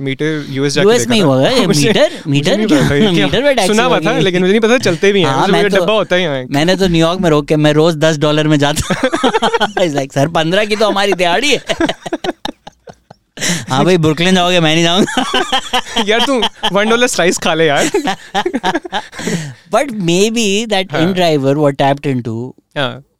[0.00, 4.18] मीटर यूएस यूएस में ही होगा ये मीटर मीटर मीटर पे टैक्सी सुना हुआ था
[4.18, 6.88] लेकिन मुझे नहीं पता चलते भी हैं हाँ, मैं तो, डब्बा होता है मैंने तो
[6.88, 9.08] न्यूयॉर्क में रोक के मैं रोज दस डॉलर में जाता
[9.80, 11.60] लाइक सर पंद्रह की तो हमारी दिहाड़ी है।
[13.68, 16.40] हाँ भाई ब्रुकलिन जाओगे मैं नहीं जाऊँगा। यार तू
[16.72, 17.90] वन डॉलर स्लाइस खा ले यार।
[19.72, 19.90] But
[20.30, 22.54] maybe that in driver were tapped into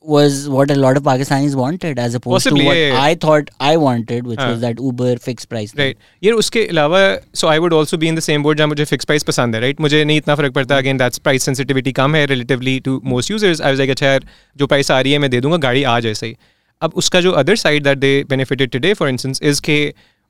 [0.01, 3.01] was what a lot of Pakistanis wanted as opposed Possibly, to what yeah, yeah.
[3.01, 5.73] I thought I wanted, which was that Uber fixed price.
[5.79, 5.97] Right.
[6.23, 7.01] यार उसके अलावा
[7.41, 9.61] so I would also be in the same boat जहाँ मुझे fixed price पसंद है
[9.61, 13.33] right मुझे नहीं इतना फर्क पड़ता again that's price sensitivity कम है relatively to most
[13.35, 14.25] users I was like अच्छा यार
[14.57, 16.35] जो price आ रही है मैं दे दूंगा गाड़ी आ जैसे ही
[16.81, 19.79] अब उसका जो other side that they benefited today for instance is के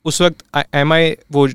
[0.05, 1.47] उस वक्त एम आई वो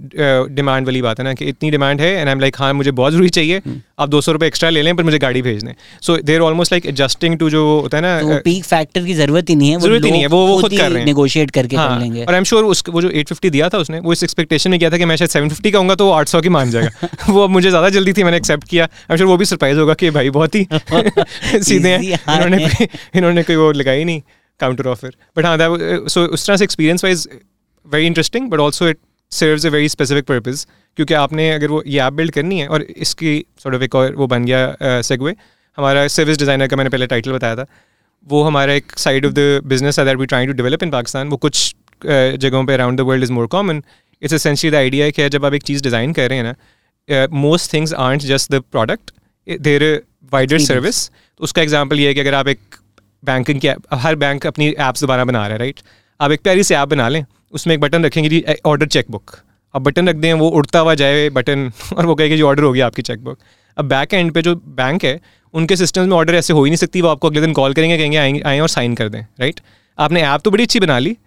[0.56, 2.92] डिमांड वाली बात है ना कि इतनी डिमांड है एंड आई एम लाइक हाँ मुझे
[2.92, 3.78] बहुत ज़रूरी चाहिए hmm.
[4.00, 6.74] आप दो सौ रुपये एक्स्ट्रा ले लें पर मुझे गाड़ी भेज दें। So there almost
[6.74, 9.80] like adjusting to जो होता है ना तो पीक फैक्टर की ज़रूरत ही नहीं है
[9.80, 12.24] ज़रूरत ही नहीं है वो वो खुद कर रहे हैं। नेगोशिएट करके हाँ, कर लेंगे।
[12.26, 14.72] और आई एम श्योर उसको वो जो एट फिफ्टी दिया था उसने वो इस एक्सपेक्टेशन
[14.72, 16.50] में किया था कि मैं शायद सेवन फिफ्टी का कहूँगा तो वो आठ सौ की
[16.50, 19.38] मान जाएगा। वो अब मुझे ज़्यादा जल्दी थी मैंने एक्सेप्ट किया। आई एम श्योर वो
[19.38, 20.68] भी सरप्राइज़ होगा कि भाई बहुत ही
[21.64, 24.22] सीधे हैं। इन्होंने इन्होंने कोई वो लगाई नहीं
[24.60, 25.58] काउंटर ऑफ़र बट हाँ
[26.10, 27.28] सो उस तरह से experience wise
[27.94, 28.98] very interesting but also it
[29.32, 30.66] serves a very specific purpose
[30.98, 34.16] क्योंकि आपने अगर वो ये ऐप बिल्ड करनी है और इसकी सॉर्ट ऑफ़ एक और
[34.16, 35.38] वो बन गया सेगवे uh,
[35.78, 37.66] हमारा सर्विस डिज़ाइनर का मैंने पहले टाइटल बताया था।
[38.28, 41.30] वो हमारा एक साइड ऑफ़ द बिज़नेस है that we trying to develop in Pakistan
[41.30, 43.84] वो कुछ uh, जगहों पे around the world is more common
[44.22, 47.28] it's essentially the idea है कि जब आप एक चीज़ डिज़ाइन कर रहे हैं ना
[47.38, 49.12] most things are just the product
[49.48, 49.84] there
[50.34, 52.60] wider service तो उसका एग्ज़ाम्पल ये है कि अगर आप एक
[53.24, 53.68] बैंकिंग की
[53.98, 55.80] हर बैंक अपनी ऐप्स दोबारा बना रहा है राइट
[56.20, 59.36] आप एक प्यारी से ऐप बना लें उसमें एक बटन रखेंगे जी ऑर्डर चेक बुक
[59.74, 62.72] अब बटन रख दें वो उड़ता हुआ जाए बटन और वो कहेगा जी ऑर्डर हो
[62.74, 63.40] गया आपकी चेक बुक
[63.78, 65.20] अब बैक एंड पे जो बैंक है
[65.54, 67.98] उनके सिस्टम में ऑर्डर ऐसे हो ही नहीं सकती वो आपको अगले दिन कॉल करेंगे
[67.98, 69.60] कहेंगे आएँगे आएँ और साइन कर दें राइट
[70.00, 71.18] आपने ऐप तो बड़ी अच्छी बना ली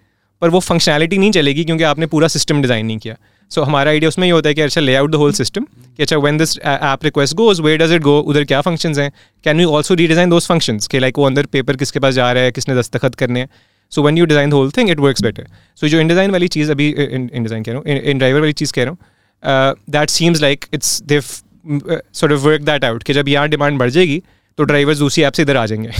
[0.42, 3.14] पर वो फंक्शनैलिटी नहीं चलेगी क्योंकि आपने पूरा सिस्टम डिज़ाइन नहीं किया।
[3.50, 5.64] सो so, हमारा आइडिया उसमें ये होता है कि अच्छा ले आउट द होल सिस्टम
[5.96, 9.10] कि अच्छा when this app request goes way does it go उधर क्या फ़ंक्शंस हैं?
[9.44, 12.42] Can you also redesign those functions के लाइक वो अंदर पेपर किसके पास जा रहा
[12.42, 13.48] है किसने दस्तखत करने हैं?
[13.92, 15.46] So when you design the whole thing it works better
[15.78, 18.52] so जो इन डिज़ाइन वाली चीज़ अभी इन डिज़ाइन कह रहा हूँ इन ड्राइवर वाली
[18.52, 23.12] चीज़ कह रहा हूँ that seems like it's they sort of work that out कि
[23.12, 24.22] जब यहाँ डिमांड बढ़ जाएगी
[24.58, 25.90] तो ड्राइवर्स दूसरी ऐप से इधर आ जाएँगे।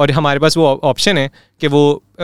[0.00, 1.80] और हमारे पास वो ऑप्शन है कि वो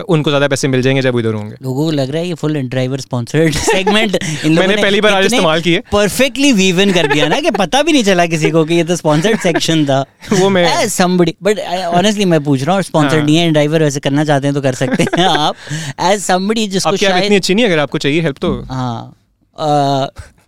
[0.09, 2.55] उनको ज़्यादा पैसे मिल जाएँगे जब इधर होंगे। लोगों को लग रहा है ये फुल
[2.69, 7.51] ड्राइवर स्पॉन्सर्ड सेगमेंट मैंने पहली बार आज इस्तेमाल किए परफेक्टली वीवन कर दिया ना कि
[7.51, 9.99] पता भी नहीं चला किसी को कि ये तो स्पॉन्सर्ड सेक्शन था।
[10.39, 11.59] वो मैं समबडी बट
[11.93, 14.73] ऑनेस्टली मैं पूछ रहा हूँ स्पॉन्सर्ड नहीं है ड्राइवर वैसे करना चाहते हैं तो कर
[14.73, 15.55] सकते हैं आप।
[16.01, 19.13] एज समबडी जिसको शायद इतनी अच्छी नहीं अगर आपको चाहिए हेल्प तो। हाँ।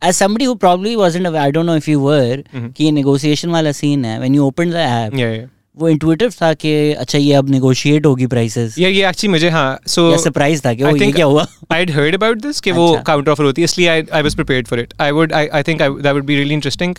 [0.01, 2.67] as somebody who probably wasn't I don't know if you were mm-hmm.
[2.73, 5.47] कि ये negotiation वाला सीन है। When you opened the app yeah, yeah.
[5.79, 9.79] वो इंटुइटिव था कि अच्छा ये अब नेगोशिएट होगी प्राइसेस ये ये एक्चुअली मुझे हाँ
[9.87, 11.47] सो सरप्राइज़ था कि वो ये क्या हुआ?
[11.71, 14.35] I had heard about this कि वो काउंटर ऑफ़र होती है इसलिए I I was
[14.35, 16.95] prepared for it I would I I think that would be really interesting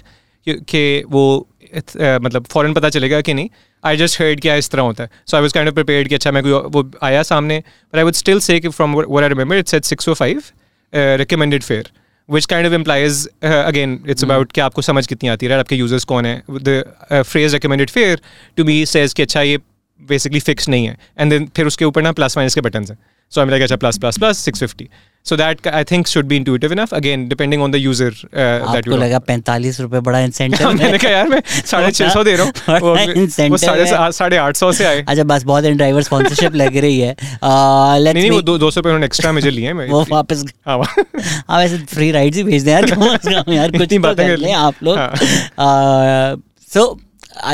[0.49, 3.49] कि वो uh, मतलब फॉरन पता चलेगा कि नहीं।
[3.85, 6.15] आई जस्ट हर्ड क्या इस तरह होता है। So I was kind of prepared कि
[6.15, 9.29] अच्छा मैं कोई वो आया सामने but I would still say कि from what I
[9.29, 10.35] remember it's at 605
[10.95, 11.91] recommended fare
[12.31, 16.05] which kind of implies again it's about कि आपको समझ कितनी आती है आपके यूज़र्स
[16.05, 16.43] कौन है?
[16.51, 18.21] The phrase recommended fare
[18.57, 19.59] to be says कि अच्छा ये
[20.01, 22.99] बेसिकली फिक्स नहीं है। एंड देन फिर उसके ऊपर ना प्लस माइनस के बटन हैं।
[23.35, 24.89] सो आई लाइक अच्छा plus plus plus six fifty
[25.27, 26.93] So that I think should be intuitive enough.
[26.99, 28.99] Again, depending on the user uh, that you.
[28.99, 31.41] लगा पैंतालीस रुपए बड़ा इंसेंटिव मैंने कहा यार मैं
[31.71, 33.51] साढ़े छह सौ दे रहा हूँ.
[33.51, 37.15] वो साढ़े साढ़े आठ सौ से आए। अच्छा बस बहुत ड्राइवर स्पॉन्सरशिप लग रही है।
[37.23, 41.59] नहीं नहीं वो दो दो सौ रुपए उन्होंने एक्स्ट्रा मुझे लिए मैं वो वापस हाँ
[41.59, 42.89] वैसे फ्री राइड्स ही भेज दें यार
[43.49, 44.99] यार कुछ बातें कर लें। आप लोग।
[46.75, 46.89] So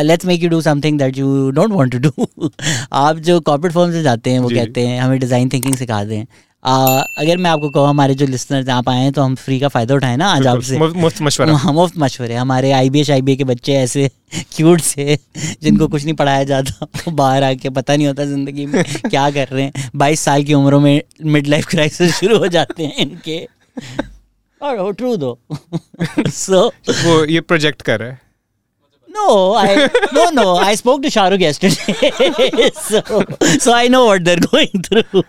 [0.03, 2.51] let's make you do something that you don't want to do
[2.95, 6.25] आप जो कॉर्पोरेट फॉर्म से जाते हैं वो कहते हैं हमें डिज़ाइन थिंकिंग सिखा दें।
[6.65, 9.69] आ, अगर मैं आपको कहूँ हमारे जो लिसनर्स आप आए हैं तो हम फ्री का
[9.69, 13.23] फ़ायदा उठाएँ ना आज आपसे। मुफ़्त मशवरा। हाँ, मुफ़्त मशवरे। हमारे I B S I
[13.23, 14.09] B A के बच्चे ऐसे
[14.57, 15.19] क्यूट से
[15.63, 19.63] जिनको कुछ नहीं पढ़ाया जाता बाहर आके पता नहीं होता ज़िंदगी में क्या कर रहे
[19.63, 23.39] हैं। बाईस साल की उम्रों में मिड लाइफ क्राइसिस शुरू हो जाते हैं इनके।
[24.63, 25.39] और ट्रू दो।
[26.19, 28.21] सो वो ये प्रोजेक्ट कर रहा है।
[29.17, 30.57] No, I no no.
[30.57, 33.03] I spoke to Shahrukh yesterday, so
[33.59, 35.25] so I know what they're going through.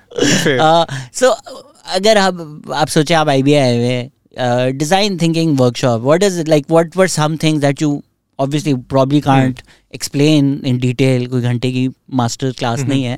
[0.59, 1.33] Uh, so
[1.95, 6.65] अगर आप आप सोचे आप आई बी आए हुए design thinking workshop what is like
[6.71, 8.01] what were some things that you
[8.39, 9.61] obviously probably can't
[9.95, 13.17] explain in detail कोई घंटे की मास्टर क्लास नहीं है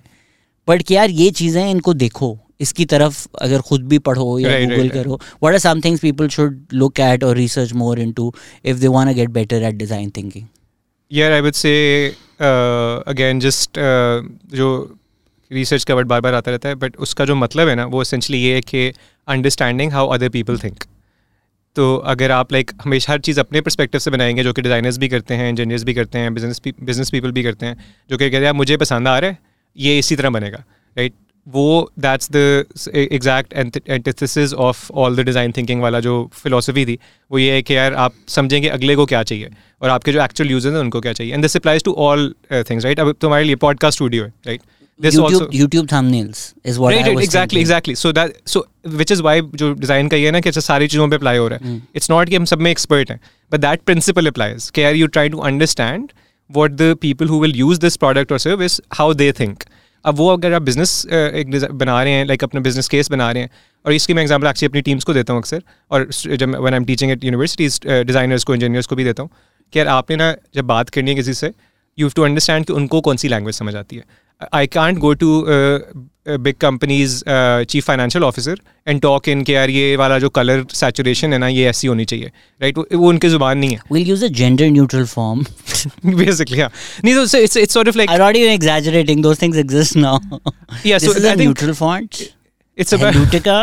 [0.68, 4.90] बट कि यार ये चीज़ें इनको देखो इसकी तरफ़ अगर खुद भी पढ़ो या गूगल.
[4.90, 8.34] करो what are some things people should look at और research more into
[8.66, 10.46] if they want to get better at design thinking
[11.12, 11.74] यार I would say
[13.08, 13.80] again just
[14.54, 14.98] जो
[15.52, 18.02] रिसर्च का वर्ड बार बार आता रहता है बट उसका जो मतलब है ना वो
[18.02, 18.94] इसेंशली ये है कि
[19.28, 20.84] understanding how other people think
[21.76, 24.98] तो अगर आप लाइक like, हमेशा हर चीज़ अपने परस्पेक्टिव से बनाएँगे जो कि डिज़ाइनर्स
[24.98, 28.30] भी करते हैं इंजीनियर्स भी करते हैं बिज़नेस बिज़नेस पीपल भी करते हैं जो कि
[28.30, 29.38] कहते हैं मुझे पसंद आ रहा है
[29.78, 30.64] ये इसी तरह बनेगा
[30.96, 31.14] राइट
[31.50, 33.54] वो that's the exact
[33.90, 36.98] antithesis of all the design thinking वाला जो फिलोसफी थी
[37.32, 39.50] वो ये है कि यार आप समझेंगे अगले को क्या चाहिए
[39.82, 42.34] और आपके जो एक्चुअल यूज़र्स हैं उनको क्या चाहिए। And this applies to all
[42.70, 44.62] things right अब तुम्हारे लिए पॉडकास्ट स्टूडियो है right
[45.00, 47.62] this YouTube, also YouTube thumbnails is what right, I was exactly thinking.
[47.66, 47.94] exactly.
[48.00, 48.62] So that so
[49.02, 51.38] which is why जो design का ये है ना कि अच्छा सारी चीज़ों पे अप्लाई
[51.38, 53.20] हो रहा है। इट्स नॉट कि हम सब में एक्सपर्ट हैं
[53.52, 56.12] बट दैट प्रिंसिपल अप्लाइज कि यार you try to understand
[56.50, 59.66] what the people who will use this product or service how they think
[60.06, 63.44] अब वो अगर आप बिज़नेस एक बना रहे हैं लाइक अपना बिज़नेस केस बना रहे
[63.44, 63.50] हैं,
[63.86, 66.78] और इसकी मैं एग्ज़ाम्पल एक्चुअली अपनी टीम्स को देता हूँ अक्सर, और जब when I
[66.78, 69.30] am teaching at universities designers को इंजीनियर्स को भी देता हूँ,
[69.74, 71.52] कि यार आपने ना जब बात करनी है किसी से
[71.98, 74.04] यू हैव टू अंडरस्टैंड कि उनको कौन सी लैंग्वेज समझ आती है।
[74.54, 75.46] I can't go to
[76.29, 81.33] Big companies chief financial officer and talk in के यार ये वाला जो कलर सैचुरेशन
[81.33, 82.95] है ना ये ऐसी होनी चाहिए राइट right?
[82.95, 85.45] वो उनकी जुबान नहीं है We'll use a gender neutral form.
[86.23, 86.71] basically yeah
[87.05, 89.27] नहीं तो it's it's sort of like I'm not even exaggerating.
[89.29, 90.17] Those things exist now.
[90.85, 92.23] Yeah, this so is a I think neutral font.
[92.79, 93.57] it's about Helvetica.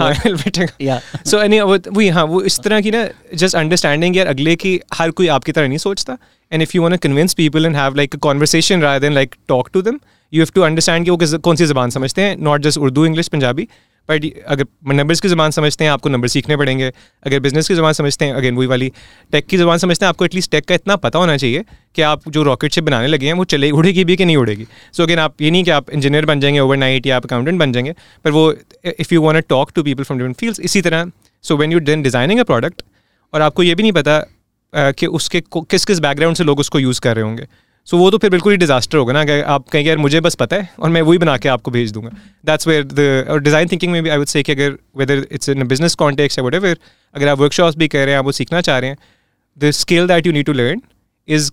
[0.00, 0.72] हाँ, helvetic.
[0.80, 1.00] yeah.
[1.26, 3.06] So any वो वही हाँ वो इस तरह की ना
[3.42, 6.16] जस्ट अंडरस्टैंडिंग यार अगले की हर कोई आपकी तरह नहीं सोचता
[6.52, 9.34] and if you want to convince people and have like a conversation rather than like
[9.48, 9.98] talk to them
[10.33, 12.35] you have to understand कि वो कौन सी ज़बान समझते हैं?
[12.39, 13.67] Not just Urdu English Punjabi
[14.09, 16.91] but अगर नंबर्स की ज़बान समझते हैं, आपको नंबर सीखने पड़ेंगे।
[17.23, 18.91] अगर बिज़नेस की ज़बान समझते हैं अगेन वही वाली
[19.31, 21.63] टेक की ज़बान समझते हैं, आपको एटलीस्ट टेक का इतना पता होना चाहिए
[21.95, 24.67] कि आप जो रॉकेट शिप बनाने लगे हैं, वो चले, उड़ेगी भी कि नहीं उड़ेगी।
[24.93, 27.71] सो अगेन आप ये नहीं कि आप इंजीनियर बन जाएँगे ओवरनाइट या आप अकाउंटेंट बन
[27.71, 27.93] जाएँगे।
[28.25, 28.51] पर वो
[28.85, 31.11] if you want talk to people from different fields इसी तरह।
[31.43, 32.81] So when you then designing a product
[33.33, 34.19] और आपको ये भी नहीं पता
[34.73, 37.47] कि उसके किस किस बैकग्राउंड से लोग उसको यूज़ कर रहे होंगे।
[37.87, 40.19] सो so, वो तो फिर बिल्कुल ही डिजास्टर होगा ना कि आप कहेंगे यार मुझे
[40.21, 42.09] बस पता है और मैं वही बना के आपको भेज दूँगा।
[42.45, 45.49] दैट्स वेयर द और डिज़ाइन थिंकिंग में भी आई वुड से कि अगर whether it's
[45.49, 48.79] in business context what अगर आप वर्कशॉप्स भी कर रहे हैं आप वो सीखना चाह
[48.79, 48.97] रहे हैं
[49.57, 50.81] the skill that you need to learn
[51.27, 51.51] is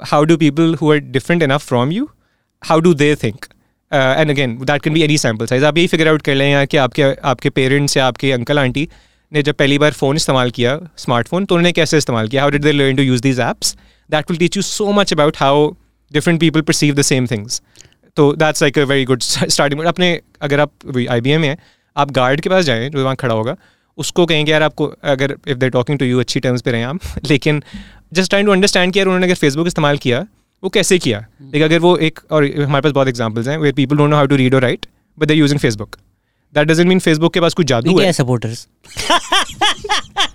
[0.00, 2.08] how do people who are different enough from you
[2.62, 3.44] how do they think
[3.92, 5.64] and again that can be any sample size.
[5.64, 8.88] आप यही फिगर आउट कर लें यहाँ कि आपके आपके parents या आपके अंकल आंटी
[9.32, 12.42] ने जब पहली बार फ़ोन इस्तेमाल किया स्मार्टफ़ोन तो उन्होंने कैसे इस्तेमाल किया?
[12.42, 13.76] How did they learn to use these apps
[14.10, 15.70] that will teach you so much about how
[16.12, 17.62] different people perceive the same things
[18.16, 20.72] तो that's like a very good starting अपने अगर आप
[21.10, 21.56] आई बी एम में
[21.96, 23.56] आप गार्ड के पास जाएँ जो वहाँ खड़ा होगा
[23.98, 26.98] उसको कहेंगे यार आपको अगर if there talking to you अच्छी टर्म्स पे रहें आप
[27.30, 27.62] लेकिन
[28.12, 30.26] जस्ट ट्राइंग टू अंडरस्टैंड किया उन्होंने अगर फेसबुक इस्तेमाल किया
[30.62, 31.18] वो कैसे किया?
[31.42, 34.26] लेकिन अगर वो एक और हमारे पास बहुत एग्जाम्पल्स हैं where people don't know how
[34.26, 34.86] to read और write
[35.18, 35.96] but they using Facebook
[36.54, 38.68] that doesn't mean Facebook के पास कोई जादू है। सपोर्टर्स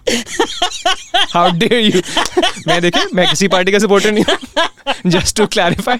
[1.33, 2.01] हाउ डेयर यू
[2.67, 4.37] मैं देखे मैं किसी पार्टी का सपोर्टर नहीं हूँ।
[5.07, 5.97] जस्ट टू क्लैरिफाई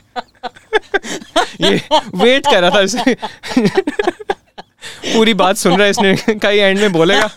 [1.62, 1.82] ये
[2.15, 3.13] वेट कर रहा था इसे।
[5.13, 7.30] पूरी बात सुन रहा है इसने। कई एंड में बोलेगा।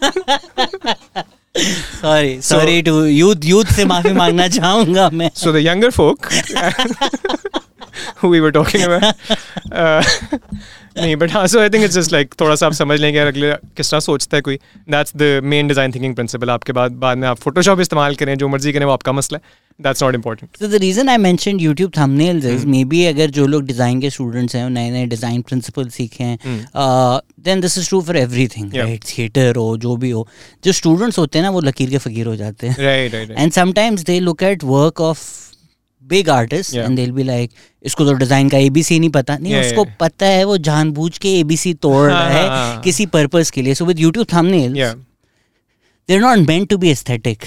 [2.02, 6.32] Sorry sorry to youth youth से माफ़ी मांगना चाहूँगा मैं। सो the younger folk
[8.16, 9.14] who we were talking about.
[9.74, 10.02] Uh,
[10.96, 13.52] नहीं बट हाँ so I think it's just like थोड़ा सा आप समझ लेंगे अगले
[13.76, 14.56] किस तरह सोचता है कोई।
[14.90, 18.48] That's the main design thinking principle आपके बाद बाद में आप फोटोशॉप इस्तेमाल करें जो
[18.48, 21.92] मर्ज़ी करें वो आपका मसला है। That's not important So the reason I mentioned YouTube
[21.96, 26.24] thumbnails is maybe अगर जो लोग डिज़ाइन के स्टूडेंट्स हैं नए नए डिज़ाइन प्रिंसिपल सीखे
[26.24, 26.38] हैं
[27.44, 28.84] then this is true for everything Yeah.
[28.84, 30.26] Right theatre हो जो भी हो।
[30.64, 33.52] जो स्टूडेंट्स होते हैं ना वो लकीर के फकीर हो जाते हैं। Right right and
[33.52, 35.26] sometimes they look at work of
[36.04, 37.50] big artist and they be like
[37.84, 39.98] इसको तो डिज़ाइन का एबीसी नहीं पता नहीं Yeah, उसको yeah.
[40.00, 42.80] पता है वो जानबूझ के एबीसी तोड़ रहा हाँ, है हाँ, हाँ.
[42.82, 44.92] किसी पर्पस के लिए सो विद यूट्यूब थंबनेल्स या
[46.08, 47.44] they are not meant to be aesthetic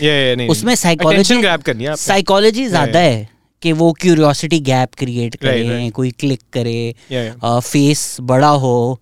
[0.50, 3.28] उसमें साइकोलॉजी है। साइकोलॉजी ज़्यादा है
[3.62, 5.91] कि वो क्यूरियोसिटी गैप क्रिएट करे Right, right.
[5.93, 7.60] कोई क्लिक करे फेस Yeah, yeah.
[7.62, 9.00] फेस बड़ा हो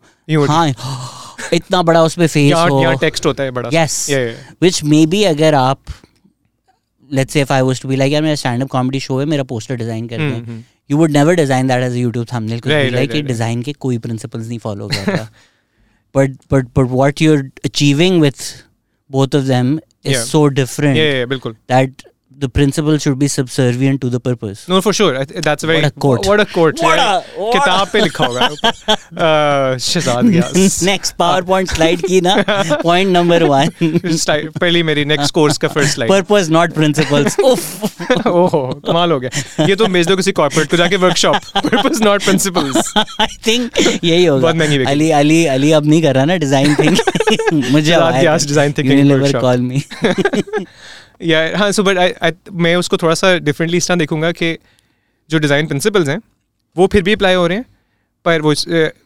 [0.50, 0.68] हाँ
[1.54, 4.06] इतना बड़ा उसमें फेस हो टेक्स्ट होता है बड़ा यस.
[4.62, 5.80] विच मे बी अगर आप
[7.11, 9.27] Let's say if I was to be like यार मेरा स्टैंड अप कॉमेडी शो है
[9.27, 10.63] मेरा पोस्टर डिजाइन करते हम्म, हैं hmm.
[10.91, 13.63] You would never design that as a YouTube thumbnail Right, right, like ये right, design
[13.63, 15.29] के कोई प्रिंसिपल्स नहीं फॉलो करता
[16.15, 18.43] but but but what you are achieving with
[19.11, 20.25] both of them is Yeah.
[20.27, 22.05] So different Yeah, yeah, बिल्कुल that
[22.44, 24.62] the principle should be subservient to the purpose.
[24.72, 25.12] No, for sure.
[25.20, 26.26] I th- that's a very What a quote.
[26.30, 26.82] What a quote.
[26.86, 27.12] What yeah.
[27.12, 32.36] a- what किताब पे लिखा होगा uh, Shahzad Ghiyas Next PowerPoint slide की ना
[32.82, 33.72] point number one.
[34.24, 37.38] Style- पहली मेरी next course का first slide Purpose not principles.
[37.52, 38.28] Uff.
[38.28, 42.24] ओहो कमाल हो गया ये तो भेज दो किसी कॉर्पोरेट को जाके workshop purpose not
[42.24, 44.42] principles I think यही होगा.
[44.42, 48.22] बहुत महँगी। अली अली अली अब नहीं कर रहा ना डिज़ाइन थिंकिंग मुझे शहजाद आया
[48.22, 48.48] गयास था.
[51.22, 54.58] या हाँ सो बट आई मैं उसको थोड़ा सा डिफरेंटली इस तरह देखूँगा कि
[55.30, 56.20] जो डिज़ाइन प्रिंसिपल्स हैं
[56.76, 57.66] वो फिर भी अप्लाई हो रहे हैं
[58.26, 58.54] पर वो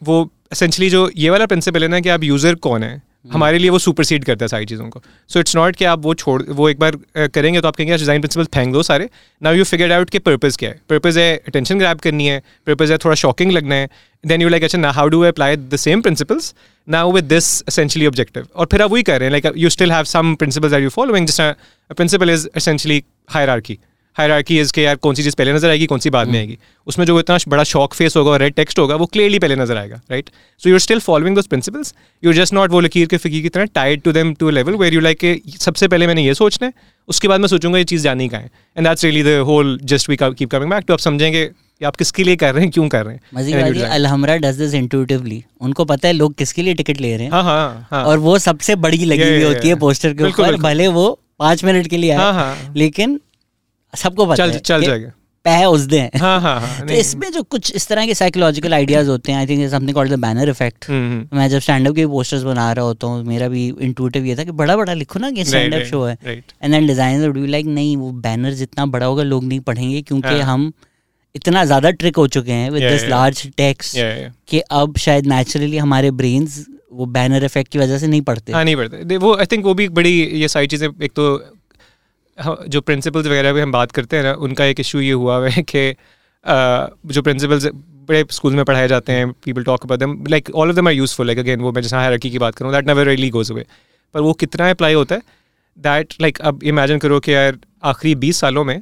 [0.02, 3.00] वो एसेंशली जो ये वाला प्रिंसिपल है ना कि आप यूज़र कौन है
[3.32, 6.12] हमारे लिए वो सुपरसीड करता है सारी चीज़ों को। सो इट्स नॉट कि आप वो
[6.14, 9.08] छोड़ वो एक बार करेंगे तो आप कहेंगे डिज़ाइन प्रिंसिपल फेंक दो सारे।
[9.42, 12.92] नाउ यू फिगर आउट कि पर्पज़ क्या है। पर्पज़ है अटेंशन ग्रैब करनी है पर्पज़
[12.92, 13.88] है थोड़ा शॉकिंग लगना है।
[14.24, 16.54] देन यू लाइक अच्छा ना how do apply the same principles
[16.90, 19.92] now with this essentially objective और फिर आप वही कर रहे हैं like you still
[19.92, 23.78] have some principles are you following जिस principle is essentially hierarchy
[24.16, 26.56] hierarchy is के यार कौन सी चीज़ पहले नज़र आएगी कौन सी बाद में आएगी।
[26.86, 29.76] उसमें जो इतना बड़ा शॉक फेस होगा और रेड टेक्स्ट होगा वो क्लियरली पहले नज़र
[29.76, 30.30] आएगा right
[30.62, 33.48] so you are still following those principles you just not वो लकीर के फ़कीर की
[33.48, 35.24] तरह tied to them to level where you like
[35.60, 36.72] सबसे पहले मैंने ये सोचना है
[37.08, 40.08] उसके बाद मैं सोचूँगा ये चीज़ जानी कहाँ है। And that's really the whole just
[40.10, 42.88] we keep coming back तो आप समझेंगे कि आप किसके लिए कर रहे हैं क्यों
[42.88, 43.20] कर रहे हैं?
[43.34, 43.80] मजी.
[43.82, 47.42] अलहमरा डज दिस इंट्यूटिवली उनको पता है लोग किसके लिए टिकट ले रहे हैं। हाँ
[47.42, 51.06] हाँ हाँ। और वो सबसे बड़ी लगी हुई होती है पोस्टर के ऊपर भले वो
[51.38, 53.18] पाँच मिनट के लिए हाँ, आए हाँ। लेकिन
[53.94, 55.12] सबको पता चल है चल जाएगा।
[55.44, 58.74] पह उस दे हैं। हाँ हाँ हाँ तो इसमें जो कुछ इस तरह के साइकोलॉजिकल
[58.74, 60.90] आइडियाज़ होते हैं I think something called the banner effect.
[60.90, 64.44] मैं जब स्टैंड अप के पोस्टर्स बना रहा होता हूँ मेरा भी इंटूटिव ये था
[64.44, 66.16] कि बड़ा बड़ा लिखो ना कि स्टैंड अप शो है.
[66.62, 70.72] एंड देन बी लाइक नहीं वो बैनर जितना बड़ा होगा लोग नहीं पढ़ेंगे क्योंकि। हम
[71.34, 73.96] इतना ज़्यादा ट्रिक हो चुके हैं विद दिस लार्ज टेक्स्ट.
[74.48, 78.64] कि अब शायद नेचुरली हमारे ब्रेन्स वो बैनर इफ़ेक्ट की वजह से नहीं पढ़ते। हाँ
[78.64, 81.34] नहीं पढ़ते। वो आई थिंक वो भी एक बड़ी ये सारी चीज़ें एक तो
[82.38, 85.48] हाँ, जो प्रिंसिपल्स वगैरह भी हम बात करते हैं ना उनका एक इशू ये हुआ
[85.48, 85.94] है कि
[87.06, 87.66] जो प्रिंसिपल्स
[88.08, 90.94] बड़े स्कूल में पढ़ाए जाते हैं people talk about them like all of them are
[90.94, 93.64] useful like again वो मैं जैसे हायरार्की की बात करूँ that never really goes away
[94.14, 95.22] पर वो कितना अप्लाई होता है
[95.78, 98.80] दैट लाइक अब इमेजिन करो कि यार आखिरी बीस सालों में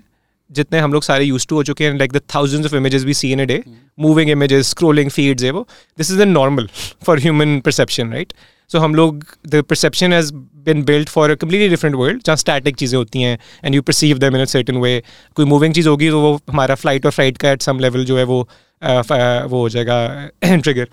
[0.51, 3.15] जितने हम लोग सारे यूज़ टू हो चुके हैं like the thousands of images we
[3.15, 3.63] see in a day
[4.01, 5.67] moving images scrolling feeds है वो
[5.99, 6.69] this is the normal
[7.07, 8.33] for human perception right
[8.71, 10.33] so हम लोग the perception has
[10.65, 14.19] been build for a completely different world जहाँ static चीज़ें होती हैं and you perceive
[14.19, 15.03] them in a certain way
[15.37, 18.19] कोई moving चीज़ होगी तो वो हमारा फ़्लाइट और फ़्लाइट का एट सम लेवल जो
[18.19, 18.43] है वो
[18.83, 19.13] uh,
[19.45, 20.89] वो हो जाएगा trigger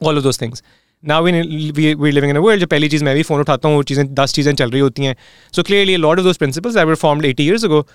[0.00, 0.62] all of those things
[1.04, 3.76] now we we living in a world जो पहली चीज़ मैं भी फ़ोन उठाता हूँ
[3.76, 5.16] वो चीज़ें दस चीज़ें चल रही होती हैं.
[5.52, 7.86] So clearly lot of those principles I were formed eighty years ago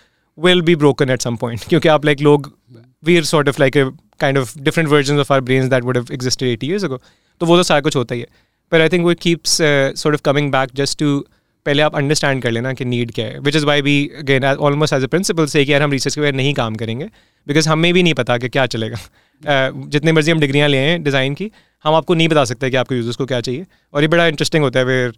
[0.45, 1.63] will be broken at some point.
[1.69, 2.58] क्योंकि आप like लोग
[3.06, 3.84] we're sort of like a
[4.23, 6.97] kind of different versions of our brains that would have existed 80 years ago.
[7.39, 8.28] तो वो तो सारा कुछ होता ही है।
[8.71, 11.21] पर आई थिंक वो uh, sort of coming back just to
[11.65, 14.93] पहले आप अंडरस्टैंड कर लेना कि नीड क्या है which is why we again almost
[14.93, 17.10] as a principle से कि यार हम रिसर्च के बगैर नहीं काम करेंगे
[17.47, 18.97] बिकॉज़ हमें भी नहीं पता कि क्या चलेगा।
[19.38, 21.52] Uh, जितने मर्ज़ी हम डिग्रियाँ ले हैं डिज़ाइन की
[21.84, 24.63] हम आपको नहीं बता सकते कि आपके यूज़र्स को क्या चाहिए। और ये बड़ा इंटरेस्टिंग
[24.63, 25.13] होता है where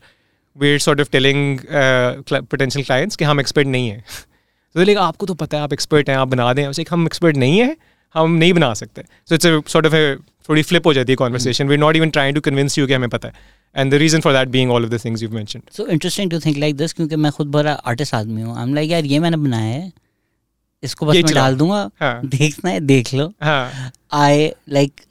[0.58, 4.05] we're sort of telling uh, potential clients कि हम एक्सपर्ट नहीं हैं।
[4.75, 7.38] तो लाइक आपको तो पता है आप एक्सपर्ट हैं आप बना दें। उसे हम एक्सपर्ट
[7.38, 7.75] नहीं है
[8.15, 9.93] हम नहीं बना सकते। सो इट्स सॉर्ट ऑफ़
[10.49, 13.10] थोड़ी फ्लिप हो जाती है conversation we not even trying to convince you कि हमें
[13.10, 13.34] पता है.
[13.75, 16.39] And the reason for that being all of the things you mentioned so interesting to
[16.39, 19.19] think like this क्योंकि मैं खुद बड़ा आर्टिस्ट आदमी हूँ। आई एम लाइक यार ये
[19.19, 19.91] मैंने बनाया है।
[20.84, 25.01] इसको बस मैं डाल दूँगा। हाँ। देखना है देख लो। हाँ। I like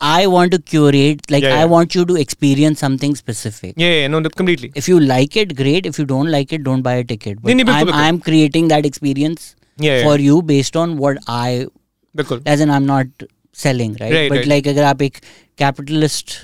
[0.00, 1.68] I want to curate, like Yeah, I yeah.
[1.72, 3.74] want you to experience something specific.
[3.82, 5.86] yeah, yeah no completely If you like it, great.
[5.90, 7.36] If you don't like it, don't buy a ticket.
[7.42, 9.44] But नहीं, नहीं, बिल्कुल, I'm, बिल्कुल। I'm creating that experience
[9.86, 10.08] yeah, yeah.
[10.08, 11.66] for you based on what I,
[12.14, 13.26] बिल्कुल as in I'm not
[13.64, 14.16] selling, right?
[14.16, 14.50] Right, but right.
[14.54, 15.18] like अगर आप एक
[15.62, 16.34] capitalist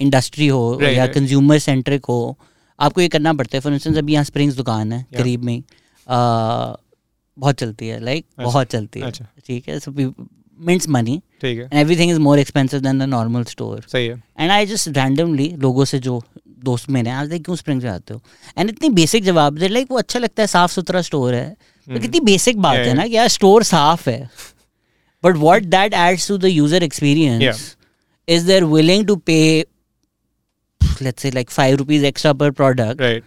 [0.00, 1.16] industry हो Right, या right.
[1.18, 2.20] consumer centric हो
[2.80, 5.18] आपको ये करना पड़ता है फॉर इंस्टेंस अभी यहाँ स्प्रिंग्स दुकान है Yeah.
[5.22, 5.62] करीब में ही,
[6.08, 6.18] आ,
[7.38, 9.92] बहुत चलती है लाइक अच्छा, बहुत चलती है अच्छा। ठीक है सो
[10.68, 14.21] मिंट्स मनी ठीक है। And everything is more expensive than the normal store सही है।
[14.39, 16.21] एंड आई जस्ट रैंडमली लोगों से जो
[16.65, 18.21] दोस्त मेरे हैं आज देख क्यों स्प्रिंग से आते हो?
[18.57, 21.49] एंड इतनी बेसिक जवाब दे लाइक वो अच्छा लगता है साफ़ सुथरा स्टोर है।
[21.87, 24.29] तो कितनी बेसिक बात है ना कि यार स्टोर साफ़ है।
[25.23, 27.75] But what that adds to the user experience
[28.27, 29.39] is there willing to pay
[31.01, 33.23] let's say like five rupees extra per product right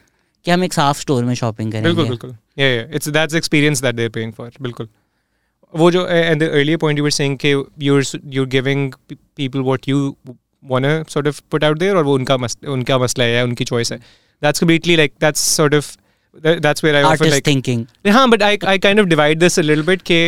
[0.46, 2.84] कि हम एक साफ़ स्टोर में शॉपिंग बिल्कुल करेंगे। बिल्कुल yeah yeah.
[2.96, 4.88] It's that's the experience that they're paying for बिल्कुल।
[5.76, 7.52] वो जो and the earlier point you were saying कि
[7.82, 8.00] you
[8.36, 10.14] you giving people what you
[10.64, 13.64] want to sort of put out there और वो उनका मस, उनका मसला है उनकी
[13.64, 13.98] चॉइस है
[14.42, 15.96] that's completely like that's sort of
[16.44, 17.88] that's where I Artist often like thinking.
[18.04, 20.02] Yeah, but I I kind of divide this a little bit.
[20.04, 20.18] Ke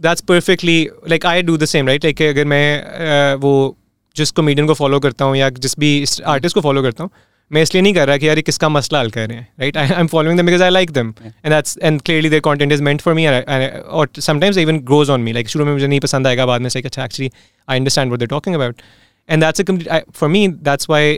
[0.00, 2.04] that's perfectly like I do the same, right?
[2.04, 3.76] Like अगर मैं uh, वो
[4.16, 5.92] जिस comedian को follow करता हूँ या जिस भी
[6.26, 7.10] आर्टिस्ट को फॉलो करता हूँ
[7.50, 9.88] मैं इसलिए नहीं कर रहा कि यार किसका मसला हल कर रहे हैं right I
[10.00, 13.00] am following them because I like them and that's and clearly their content is meant
[13.00, 16.46] for me और sometimes even grows on me like शुरू में मुझे नहीं पसंद आएगा
[16.46, 17.30] बाद में से अच्छा actually
[17.68, 18.82] I understand what they talking about
[19.28, 21.12] and that's a complete for me that's why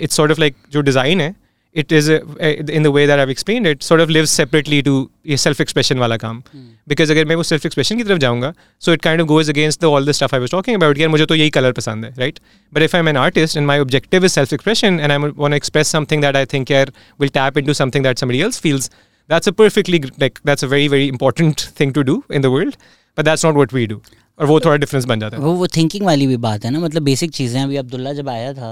[0.00, 1.34] it's sort of like जो डिज़ाइन है
[1.73, 2.17] it is a,
[2.75, 4.93] in the way that I've explained it sort of lives separately to
[5.27, 6.67] ये self expression वाला काम hmm.
[6.91, 8.53] because अगर मैं वो self expression की तरफ जाऊँगा
[8.85, 11.09] so it kind of goes against the, all the stuff I was talking about यार
[11.09, 12.39] मुझे तो यही color पसंद है right
[12.75, 15.61] but if I'm an artist and my objective is self expression and I want to
[15.63, 18.89] express something that I think यार will tap into something that somebody else feels
[19.29, 22.77] that's a perfectly like that's a very very important thing to do in the world
[23.17, 24.01] but that's not what we do
[24.39, 26.79] और वो थोड़ा difference बन जाता है वो वो thinking वाली भी बात है ना
[26.79, 28.69] मतलब बेसिक चीज़ें अभी अब्दुल्ला जब आया था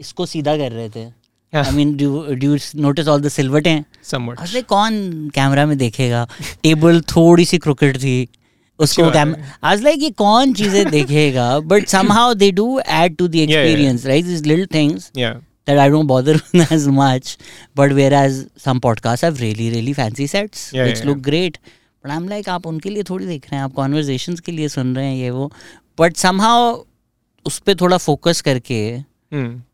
[0.00, 1.04] इसको सीधा कर रहे थे
[1.55, 3.83] I mean do do notice all the सिल्वटे
[4.39, 6.27] असले कौन कैमरा में देखेगा?
[6.63, 8.27] टेबल थोड़ी सी क्रिकेट थी।
[8.79, 9.03] उसको
[9.63, 11.59] आज लाइक ये कौन चीज़ें देखेगा?
[11.59, 15.11] But somehow they do add to the experience right this little things
[15.69, 16.33] that I don't bother
[16.75, 17.37] as much.
[17.79, 18.37] But whereas
[18.67, 21.29] some podcasts have really, really fancy sets yeah, which yeah, look yeah.
[21.29, 21.59] great.
[22.03, 24.95] But I'm like, आप उनके लिए थोड़ी देख रहे हैं आप conversation के लिए सुन
[24.95, 25.51] रहे हैं ये वो.
[25.99, 26.83] बट समहाउ
[27.45, 28.97] उस पर थोड़ा फोकस करके
[29.33, 29.70] hmm.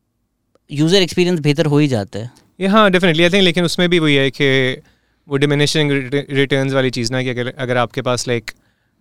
[0.70, 4.00] यूज़र एक्सपीरियंस बेहतर हो ही जाता है। ये हाँ डेफिनेटली आई थिंक लेकिन उसमें भी
[4.00, 4.82] वही है कि
[5.28, 5.92] वो डिमिनिशिंग
[6.32, 8.52] रिटर्न्स वाली चीज़ ना कि अगर अगर आपके पास लाइक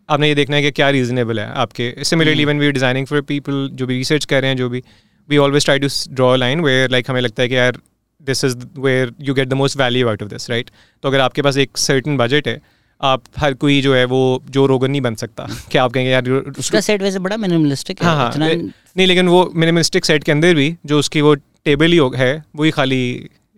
[0.08, 3.68] आपने ये देखना है कि क्या रीजनेबल है आपके। Similarly when we designing for people
[3.72, 4.82] जो भी रिसर्च कर रहे हैं जो भी
[5.28, 7.78] we always try to draw line where like हमें लगता है कि यार
[8.20, 10.70] this is where you get the most value out of this right
[11.02, 12.60] तो अगर आपके पास एक सर्टन बजट है
[13.00, 16.28] आप हर कोई जो है वो जो रोगन नहीं बन सकता क्या आप कहेंगे यार
[16.58, 20.54] उसका सेट वैसे बड़ा मिनिमलिस्टिक है हाँ हाँ नहीं लेकिन वो मिनिमलिस्टिक सेट के अंदर
[20.54, 21.34] भी जो उसकी वो
[21.66, 23.04] टेबल ही है वही खाली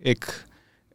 [0.05, 0.25] एक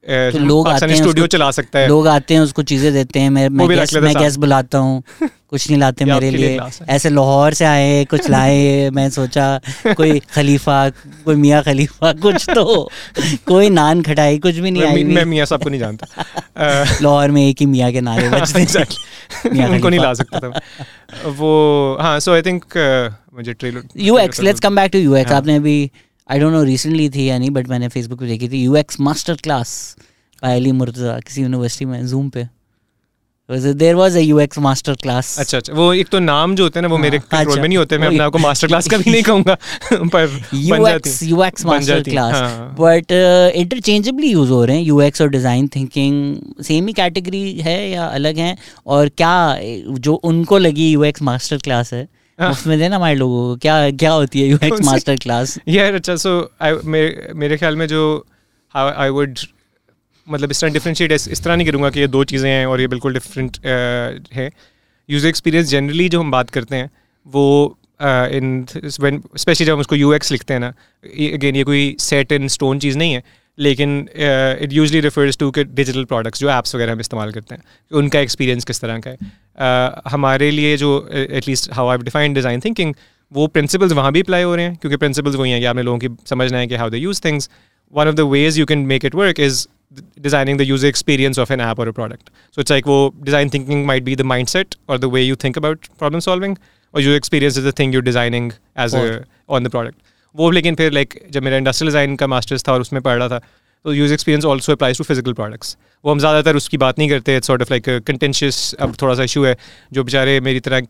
[0.05, 3.31] तो लोग आते हैं स्टूडियो चला सकता है। लोग आते हैं उसको चीज़ें देते हैं
[3.31, 5.03] मैं मैं गैस मैं गैस बुलाता हूँ
[5.51, 6.59] कुछ नहीं लाते मेरे लिए
[6.89, 10.79] ऐसे लाहौर से आए कुछ लाए मैं सोचा कोई खलीफा
[11.25, 12.91] कोई मियाँ खलीफा कुछ तो।
[13.47, 16.07] कोई नान खटाई कुछ भी नहीं आई मैं मियाँ सबको नहीं जानता।
[17.03, 20.61] लाहौर में एक ही मियाँ के नारे उनको नहीं ला सकता था
[21.29, 21.53] वो
[22.01, 22.65] हाँ सो आई थिंक
[23.35, 25.91] मुझे trailer UX let's come back to UX आपने अभी
[26.31, 29.01] आई डोंट नो रिसेंटली थी या नहीं बट मैंने फेसबुक पे देखी थी U X
[29.01, 29.97] master class
[30.43, 32.47] by Ali Murtaza किसी यूनिवर्सिटी में जूम पे
[33.51, 36.83] there was U X master class अच्छा अच्छा वो एक तो नाम जो होते हैं
[36.83, 39.11] ना वो मेरे कंट्रोल हाँ, में नहीं होते मैं अपने आपको मास्टर क्लास का भी
[39.11, 39.55] नहीं कहूँगा
[39.93, 42.35] पर U X U X master class
[42.81, 43.13] but
[43.57, 48.07] interchangeably use हो। रहे हैं यू एक्स और डिज़ाइन थिंकिंग सेम ही कैटेगरी है या
[48.07, 48.59] अलग हैं?
[48.87, 49.59] और क्या
[49.91, 52.09] जो उनको लगी यू एक्स मास्टर क्लास है हाँ।
[52.39, 56.31] उसमें देना हमारे लोगों को क्या क्या होती है यूएक्स मास्टर क्लास यार अच्छा सो
[56.63, 56.73] आई
[57.35, 58.03] मेरे ख्याल में जो
[58.75, 59.39] आई वुड
[60.27, 62.87] मतलब इस तरह डिफरेंशिएट इस तरह नहीं करूँगा कि ये दो चीज़ें हैं और ये
[62.89, 63.59] बिल्कुल डिफरेंट
[64.35, 64.51] है।
[65.09, 66.91] यूज़र एक्सपीरियंस जनरली जो हम बात करते हैं
[67.27, 70.69] वो इन स्पेशली जब हम उसको यू एक्स लिखते हैं ना
[71.35, 73.23] अगेन ये कोई सेट इन स्टोन चीज़ नहीं है
[73.59, 73.99] लेकिन
[74.61, 77.63] इट यूजली रेफर्स टू के डिजिटल प्रोडक्ट्स जो ऐप्स वगैरह हम इस्तेमाल करते हैं
[77.93, 79.25] उनका एक्सपीरियंस किस तरह का है। uh,
[80.12, 82.94] हमारे लिए जो at least how I define design thinking
[83.32, 86.00] वो प्रिंसिपल्स वहाँ भी अप्लाई हो रहे हैं क्योंकि प्रिंसिपल्स वही हैं कि आपने लोगों
[86.00, 87.50] की समझना है कि how they use things
[87.94, 89.68] one of the ways you can make it work is
[90.18, 92.30] designing the user experience of an app or a product.
[92.52, 95.58] So it's like, well, design thinking might be the mindset or the way you think
[95.58, 96.58] about problem solving,
[96.94, 100.00] or user experience is the thing you're designing as a on the product.
[100.36, 103.28] वो लेकिन फिर like जब मेरा industrial design का masters था और उसमें पढ़ रहा
[103.30, 103.42] था
[103.85, 107.37] तो use experience also applies to physical products वो हम ज़्यादातर उसकी बात नहीं करते
[107.37, 109.57] it's sort of like contentious अब थोड़ा सा इशू है
[109.93, 110.81] जो बेचारे मेरी तरह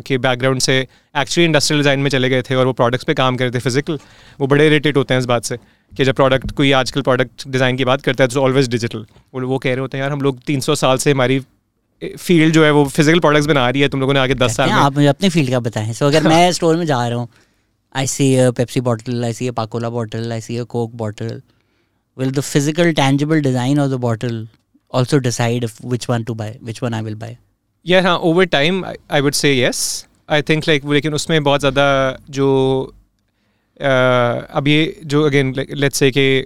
[0.00, 3.36] के बैकग्राउंड से एक्चुअली इंडस्ट्रियल डिज़ाइन में चले गए थे और वो प्रोडक्ट्स पे काम
[3.36, 3.98] करते फ़िज़िकल
[4.40, 5.56] वो बड़े इरिटेट होते हैं इस बात से
[5.92, 9.04] कि जब प्रोडक्ट कोई आजकल प्रोडक्ट डिज़ाइन की बात करता है तो ऑलवेज डिजिटल
[9.34, 11.40] वो वो कह रहे होते हैं यार हम लोग तीन सौ साल से हमारी
[12.02, 14.70] फ़ील्ड जो है वो फ़िज़िकल प्रोडक्ट्स बना रही है तुम लोगों ने आगे दस साल
[14.78, 17.28] आप मुझे अपनी फ़ील्ड का बताएँ सो अगर मैं स्टोर में जा रहा हूँ
[17.94, 21.40] Pepsi bottle, I see a Pacola bottle, I see a Coke bottle.
[22.15, 24.47] Will the physical, tangible design of the bottle
[24.89, 27.37] also decide if which one to buy, which one I will buy?
[27.83, 30.07] Yeah, हाँ, over time, I, I would say yes.
[30.27, 32.49] I think like लेकिन उसमें बहुत ज़्यादा जो
[33.81, 36.45] uh, अब ये जो again like, let's say कि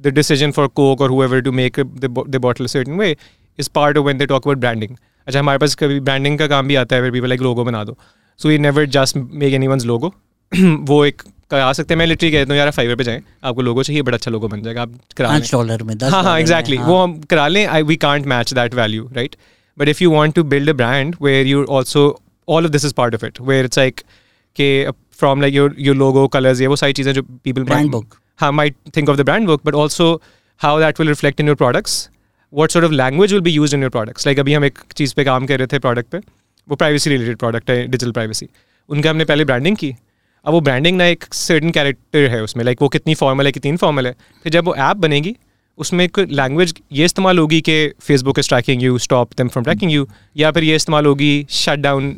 [0.00, 3.16] the decision for Coke or whoever to make the, the bottle a certain way
[3.56, 4.98] is part of when they talk about branding.
[5.26, 7.84] अच्छा हमारे पास कभी ब्रांडिंग का काम भी आता है where people like logo बना
[7.84, 7.96] दो.
[8.36, 10.12] So we never just make anyone's logo.
[10.90, 11.22] वो एक
[11.53, 14.17] आ सकते हैं। मैं लिटरी कहता हूँ यार फाइवर पे जाएँ। आपको लोगों चाहिए बड़ा
[14.17, 17.47] अच्छा लोगो बन जाएगा। आप करा लें। डॉलर में हाँ हाँ एग्जैक्टली वो हम करा
[17.47, 19.35] लें। I we can't match that value right
[19.77, 22.05] but if you want to build a brand where you also
[22.47, 24.01] all of this is part of it where it's like
[24.55, 24.69] के
[25.19, 28.51] from like your you logo colours ये वो सारी चीज़ें जो people brand book high
[28.51, 30.13] my think of the brand book but also
[30.61, 32.09] how that will reflect in your products
[32.53, 35.13] what sort of language will be use in your products like अभी हम एक चीज़
[35.17, 36.21] पर काम कर रहे थे प्रोडक्ट पर
[36.67, 38.47] वो प्राइवेसी रिलेटेड प्रोडक्ट है डिजिटल प्राइवेसी
[38.89, 39.95] उनका हमने पहले ब्रांडिंग की।
[40.45, 43.71] अब वो ब्रांडिंग ना एक सर्टन कैरेक्टर है उसमें लाइक वो कितनी फॉर्मल है, कितनी
[43.71, 44.13] इनफॉर्मल है।
[44.43, 45.35] फिर जब वो ऐप बनेगी,
[45.77, 49.91] उसमें एक लैंग्वेज ये इस्तेमाल होगी कि Facebook is tracking you stop them from tracking
[49.91, 52.11] you या फिर ये इस्तेमाल होगी shut down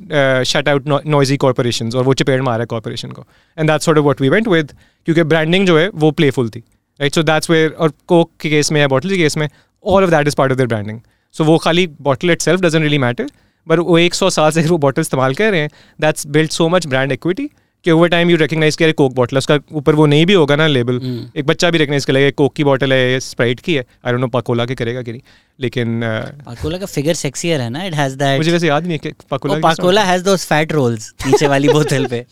[0.48, 3.26] shut out noisy corporation और वो चपेट मारा है कॉरपोरेशन को।
[3.58, 4.72] And that's of what we went with
[5.08, 6.60] क्योंकि ब्रांडिंग जो है वो प्लेफुल थी
[7.00, 9.48] राइट सो दैट्स वेयर और कोक के केस में या बॉटल के केस में
[9.86, 11.00] all of that is part of their branding
[11.36, 13.30] so वो खाली bottle itself doesn't really matter
[13.68, 15.70] but वो एक सौ साल से वो बॉटल इस्तेमाल कर रहे हैं
[16.00, 17.50] that's build so much brand equity
[17.86, 20.68] कि ओवर टाइम यू रिकग्नाइज करे कोक बॉटल उसका ऊपर वो नहीं भी होगा ना
[20.68, 21.38] लेबल hmm.
[21.38, 24.28] एक बच्चा भी रिकग्नाइज करेगा कोक की बॉटल है स्प्राइट की है। आई डोंट नो
[24.28, 25.22] पकोला के करेगा कि नहीं
[25.60, 26.02] लेकिन
[26.46, 27.84] पकोला का फिगर सेक्सियर है ना?
[27.84, 31.14] इट हैज़ दैट मुझे वैसे याद नहीं है कि Pakola Pakola has those fat rolls
[31.28, 32.26] नीचे वाली बोतल पे।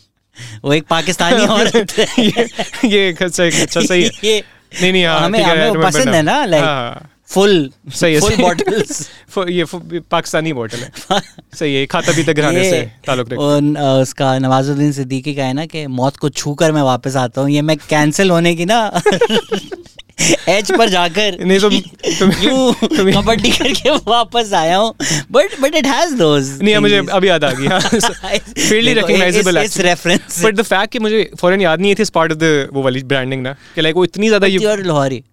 [0.66, 2.46] वो एक पाकिस्तानी औरत ये
[2.86, 4.40] ये अच्छा अच्छा सही है।
[4.82, 6.64] नहीं नहीं हाँ, हमें हमें पसंद है ना लाइक
[7.30, 9.08] फुल सही है फुल बॉटल्स
[9.50, 9.66] ये
[10.12, 10.92] पाकिस्तानी बॉटल है।
[11.60, 15.86] सही है खाता पीते घराने से ताल्लुक रखता उसका नवाजुद्दीन सिद्दीकी का है ना कि
[16.00, 18.80] मौत को छू कर मैं वापस आता हूँ ये मैं कैंसिल होने की ना
[20.50, 24.94] एच पर जाकर नहीं तो तुम कबड्डी करके वापस आया हूँ।
[25.32, 27.68] But but it has those नहीं मुझे अभी याद आ गई
[28.40, 32.32] फेयरली रिकॉग्नाइजेबल इस रेफरेंस बट द फैक्ट कि मुझे फॉरन याद नहीं थी इस पार्ट
[32.32, 35.24] ऑफ़ द वो वाली ब्रांडिंग ना कि लाइक वो इतनी ज़्यादा ये लाहौरी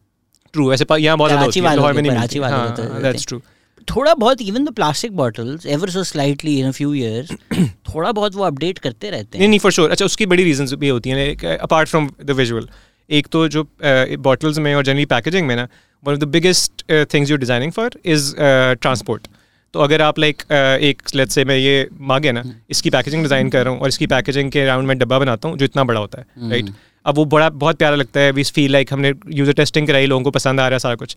[0.55, 3.41] ट्रू ऐसे यहाँ बहुत है लाहौर में मिलती। हाँ दैट्स ट्रू
[3.89, 7.31] थोड़ा बहुत even the plastic bottles ever so slightly in a few years
[7.89, 10.73] थोड़ा बहुत वो अपडेट करते रहते हैं। नहीं नहीं फॉर श्योर अच्छा उसकी बड़ी रीजंस
[10.75, 12.69] भी होती हैं अपार्ट फ्रॉम द विजुअल
[13.11, 13.67] एक तो जो
[14.21, 15.69] बॉटल्स में और जनरली पैकेजिंग में ना
[16.05, 16.83] one of the biggest
[17.15, 19.27] things you designing for is transport
[19.75, 20.43] तो अगर आप लाइक
[20.83, 24.07] एक लेट्स से मैं ये मांगे ना इसकी पैकेजिंग डिज़ाइन कर रहा हूँ और इसकी
[24.07, 26.71] पैकेजिंग के अराउंड मैं डब्बा बनाता हूँ जो इतना बड़ा होता है राइट
[27.11, 30.25] अब वो बड़ा, बहुत प्यारा लगता है वी फील लाइक हमने यूज़र टेस्टिंग कराई, लोगों
[30.25, 31.17] को पसंद आ रहा है सारा कुछ।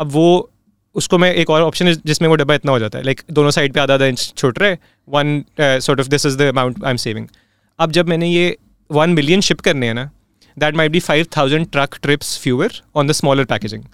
[0.00, 0.50] अब वो,
[0.94, 3.50] उसको मैं एक और ऑप्शन है जिसमें वो डब्बा इतना हो जाता है लाइक दोनों
[3.50, 4.76] साइड पे आधा आधा इंच छोट रहे
[5.08, 7.26] one sort of this is the amount I am saving
[7.78, 8.56] अब जब मैंने ये
[8.90, 10.10] वन मिलियन शिप करने हैं ना
[10.56, 13.84] that might be five thousand truck trips fewer on the smaller packaging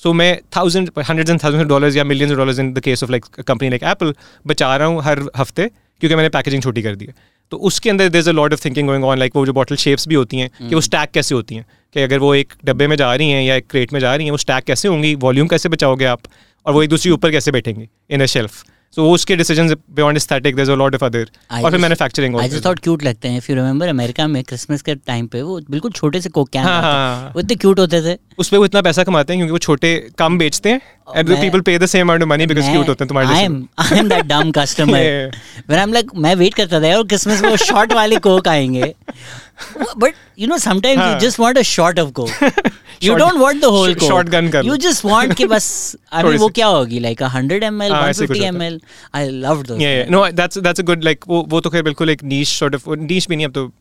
[0.00, 3.24] so मैं thousand hundred and thousand dollars या millions dollars in the case of like
[3.46, 4.14] company like Apple
[4.46, 5.66] बचा रहा हूँ हर हफ़्ते,
[6.00, 7.14] क्योंकि मैंने पैकेजिंग छोटी कर दी है।
[7.50, 10.08] तो उसके अंदर there a lot of thinking going on like वो जो बॉटल शेप्स
[10.08, 11.66] भी होती हैं कि वो स्टैक कैसे होती हैं?
[11.94, 14.26] कि अगर वो एक डब्बे में जा रही हैं या एक क्रेट में जा रही
[14.26, 15.14] हैं वो स्टैक कैसे होंगी?
[15.14, 16.20] वॉल्यूम कैसे बचाओगे आप?
[16.66, 17.88] और वो एक दूसरी ऊपर कैसे बैठेंगे?
[18.10, 18.64] इन अ शेल्फ
[18.96, 22.38] सो वो उसके decisions beyond aesthetic there is a lot of other और फिर manufacturing
[22.40, 23.38] I just thought cute लगते हैं.
[23.38, 26.64] इफ़ यू रिमेंबर अमेरिका में क्रिसमस के टाइम पे वो बिल्कुल छोटे से कोक कैन
[26.64, 28.16] हाँ, हाँ, वो इतने क्यूट होते थे.
[28.38, 30.80] उस पे वो इतना पैसा कमाते हैं क्योंकि वो छोटे कम बेचते हैं
[31.16, 33.64] and the people pay the same amount of money because cute होते हैं तुम्हारे am
[33.78, 35.30] I am that dumb customer
[35.68, 38.48] when I am like मैं वेट करता था यार क्रिसमस में वो शॉर्ट वाले कोक
[38.48, 38.94] आएँगे.
[39.98, 42.30] But you know sometimes you just want a shot of Coke
[43.02, 46.36] you don't want the whole Coke shotgun कर you just want कि बस आई मीन
[46.36, 46.98] वो क्या होगी?
[46.98, 48.80] Like 100 ml 150 ml
[49.14, 52.10] I love those या no that's that's a good like वो वो तो खैर बिल्कुल
[52.10, 53.72] एक नीश सॉर्ट ऑफ़ नीश भी नहीं अब तो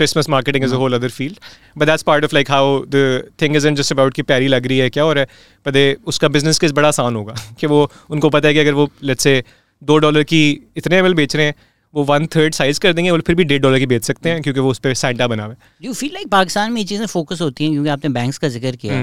[0.00, 1.36] Christmas marketing is a whole other field.
[1.78, 3.02] But that's part of like how the
[3.42, 5.24] thing isn't just about कि प्यारी लग रही है क्या और है
[5.68, 8.88] पर उसका बिज़नेस केस बड़ा आसान होगा। कि वो उनको पता है कि अगर वो
[9.02, 9.44] लेट्स से
[9.82, 11.54] दो डॉलर की इतने एम बेच रहे हैं
[11.94, 14.42] वो वन थर्ड साइज़ कर देंगे और फिर भी डेढ़ डॉलर की बेच सकते हैं
[14.42, 17.06] क्योंकि वो उस पर सैंटा बना हुआ है। यू फील लाइक पाकिस्तान में ये चीज़ें
[17.06, 18.94] फोकस होती हैं क्योंकि आपने बैंक्स का ज़िक्र किया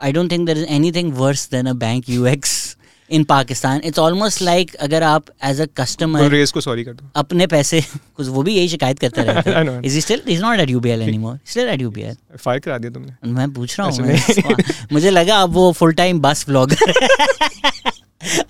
[0.00, 2.76] I don't think there is anything worse than a bank U X
[3.10, 7.10] in Pakistan it's almost like अगर आप एज अ कस्टमर रेस को सॉरी कर दो।
[7.16, 7.80] अपने पैसे
[8.16, 11.38] कुछ वो भी यही शिकायत करता रहता है। Is still is not at UBL anymore
[11.46, 14.56] still at UBL fire करा दिया तुमने। मैं पूछ रहा हूँ
[14.92, 16.92] मुझे लगा अब वो फुल टाइम बस व्लॉगर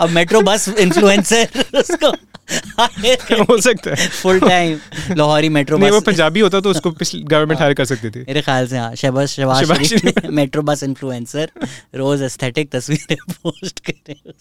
[0.01, 2.15] अब मेट्रो बस इन्फ्लुएंसर उसको
[3.43, 4.79] हो सकता है। Full time
[5.17, 8.67] Lahori metro bus वो पंजाबी होता तो उसको गवर्नमेंट हायर कर सकती थी। मेरे ख्याल
[8.67, 11.51] से हाँ Shahbaz Shahbaz metro bus influencer
[11.95, 14.33] रोज एस्थेटिक तस्वीरें पोस्ट कर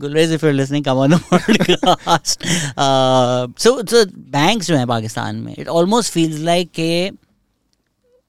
[0.00, 2.46] Gulrez if you listening come on the podcast
[3.58, 7.10] so so banks जो हैं पाकिस्तान में इट ऑलमोस्ट फील्स लाइक के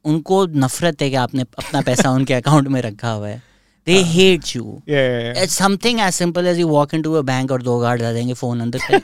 [0.05, 3.46] उनको नफरत है कि आपने अपना पैसा उनके अकाउंट में रखा हुआ है।
[3.87, 4.63] They hate you.
[4.85, 5.43] Yeah, yeah, yeah.
[5.43, 8.33] It's something as simple as you walk into a bank और दो गार्ड आ जाएँगे
[8.33, 8.99] फ़ोन अंदर से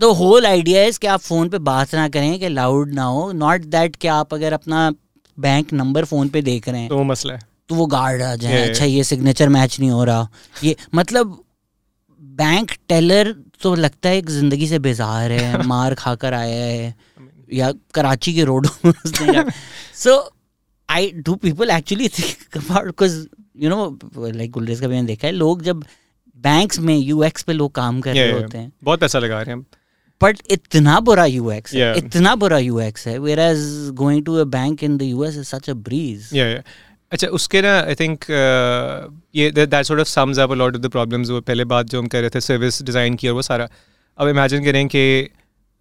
[0.00, 3.30] द होल आइडिया इज़ कि आप फ़ोन पे बात ना करें कि लाउड ना हो।
[3.32, 4.90] नॉट दैट कि आप अगर अपना
[5.38, 8.68] बैंक नंबर फ़ोन पे देख रहे हैं। तो मसला है। तो वो गार्ड आ जाए।
[8.68, 10.28] अच्छा ये सिग्नेचर मैच नहीं हो रहा।
[10.64, 11.38] ये मतलब
[12.22, 16.94] बैंक टेलर तो लगता है एक ज़िंदगी से बेजार है मार खाकर आया है
[17.52, 19.50] या कराची के रोडों में
[19.94, 20.16] so
[20.90, 23.26] I do people actually think about because
[23.56, 25.84] you know like Gulrez का भी मैंने देखा है लोग जब
[26.36, 29.66] बैंक्स में यूएक्स पे लोग काम कर रहे होते हैं बहुत पैसा लगा रहे हैं
[30.22, 33.58] बट इतना बुरा यूएक्स है इतना बुरा यूएक्स है whereas
[33.94, 36.30] going to a bank in the US is such a breeze
[37.12, 40.82] अच्छा उसके ना आई थिंक uh, ये that sort of sums up a lot of
[40.82, 43.42] the problems वो पहले बात जो हम कह रहे थे सर्विस डिज़ाइन की और वो
[43.42, 43.68] सारा।
[44.18, 45.28] अब इमेजिन करें कि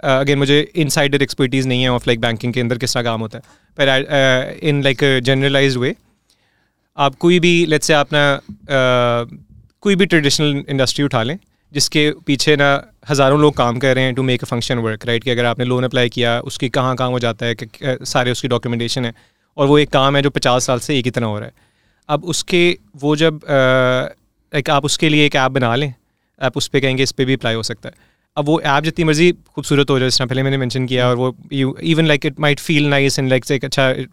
[0.04, 3.22] अगेन uh, मुझे इनसाइडर एक्सपर्टीज़ नहीं है ऑफ़ लाइक बैंकिंग के अंदर किस तरह काम
[3.22, 3.44] होता है।
[3.78, 5.96] पर इन लाइक जनरलाइज वे
[6.98, 9.38] आप कोई भी लेट्स से आप ना uh,
[9.82, 11.38] कोई भी ट्रेडिशनल इंडस्ट्री उठा लें
[11.72, 12.68] जिसके पीछे ना
[13.10, 15.66] हज़ारों लोग काम कर रहे हैं to make a function work right कि अगर आपने
[15.66, 19.14] लोन अप्लाई किया उसकी कहाँ काम हो जाता है कि सारे उसकी डॉक्यूमेंटेशन है
[19.58, 21.54] और वो एक काम है जो पचास साल से एक ही तरह हो रहा है।
[22.10, 25.94] अब उसके वो जब लाइक आप उसके लिए एक ऐप बना लें
[26.42, 27.96] आप उस पर कहेंगे इस पर भी अप्लाई हो सकता है।
[28.38, 31.16] अब वो ऐप जितनी मर्ज़ी खूबसूरत हो जाए जिस तरह पहले मैंने मेंशन किया और
[31.16, 34.06] वो you even like it might feel nice and like अच्छा I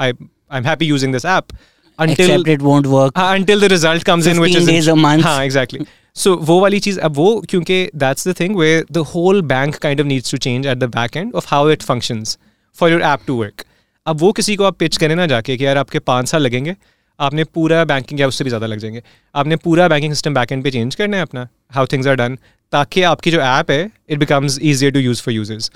[0.00, 1.56] I am happy using this app
[1.98, 5.22] until it won't work uh, until the result comes in which is days a month.
[5.24, 5.86] हाँ exactly.
[6.16, 10.02] So वो वाली चीज़ अब वो क्योंकि that's the thing where the whole bank kind
[10.04, 12.36] of needs to change at the back end of how it functions
[12.76, 13.64] for your app to work.
[14.06, 16.76] अब वो किसी को आप पिच करें ना जाके कि यार आपके पाँच साल लगेंगे
[17.20, 19.02] आपने पूरा बैंकिंग या उससे भी ज़्यादा लग जाएँगे
[19.34, 22.38] आपने पूरा बैंकिंग सिस्टम बैक एंड पे चेंज करना है अपना हाउ थिंग्स आर डन
[22.72, 25.70] ताकि आपकी जो ऐप है it becomes easier to use for users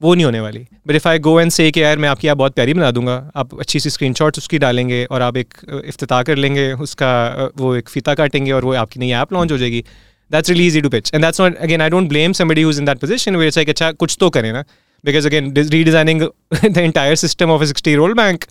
[0.00, 2.36] वो नहीं होने वाली। But if I go and से कि यार, मैं आपकी ऐप
[2.36, 5.54] बहुत प्यारी बना दूँगा, आप अच्छी सी स्क्रीन उसकी डालेंगे और आप एक
[5.86, 9.58] इफ्ताह कर लेंगे, उसका वो एक फीता काटेंगे और वो आपकी नई ऐप लॉन्च हो
[9.58, 9.84] जाएगी
[10.30, 12.86] that's really easy to pitch and that's not again I don't blame somebody use in
[12.86, 14.64] that position way like अच्छा कुछ तो करें ना.
[15.04, 15.52] Because again
[16.84, 18.46] entire system of a 60 year old bank,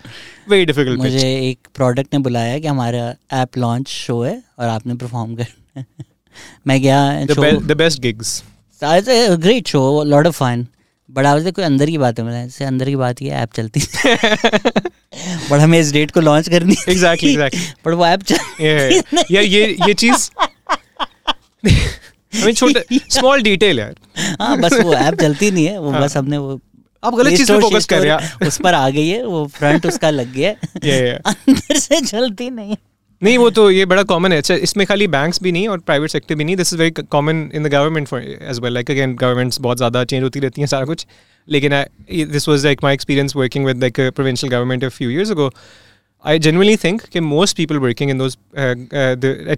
[0.50, 4.94] very difficult मुझे एक product ने बुलाया कि हमारा ऐप लॉन्च शो है और आपने
[4.94, 5.84] परफॉर्म कर
[6.68, 10.66] मैं गया it's a great show a lot of fun
[11.12, 13.80] but आज कोई अंदर की बात है मतलब से अंदर की बात ये ऐप चलती
[15.52, 18.38] बट हमें इस डेट को लॉन्च करनी एग्जैक्टली एग्जैक्टली बट वो ऐप चल
[19.32, 20.30] यार ये ये चीज़
[22.54, 23.96] छोटा स्मॉल डिटेल यार।
[24.42, 26.02] हाँ बस वो ऐप चलती नहीं है वो हाँ.
[26.02, 26.60] बस हमने वो
[27.04, 29.86] आप गलत चीज़ पे फोकस कर रहे हैं। उस पर आ गई है वो फ्रंट
[29.86, 30.52] उसका लग गया
[31.26, 32.76] अंदर से चलती नहीं
[33.22, 36.10] नहीं वो तो ये बड़ा कॉमन है। अच्छा इसमें खाली बैंक्स भी नहीं और प्राइवेट
[36.10, 39.16] सेक्टर भी नहीं। This is very common in the government for as well like again
[39.16, 41.06] governments बहुत ज़्यादा चेंज होती रहती हैं सारा कुछ।
[41.48, 41.72] लेकिन
[42.32, 45.52] this was like my experience working with like provincial government a few years ago
[46.26, 48.38] I genuinely think that most people working in those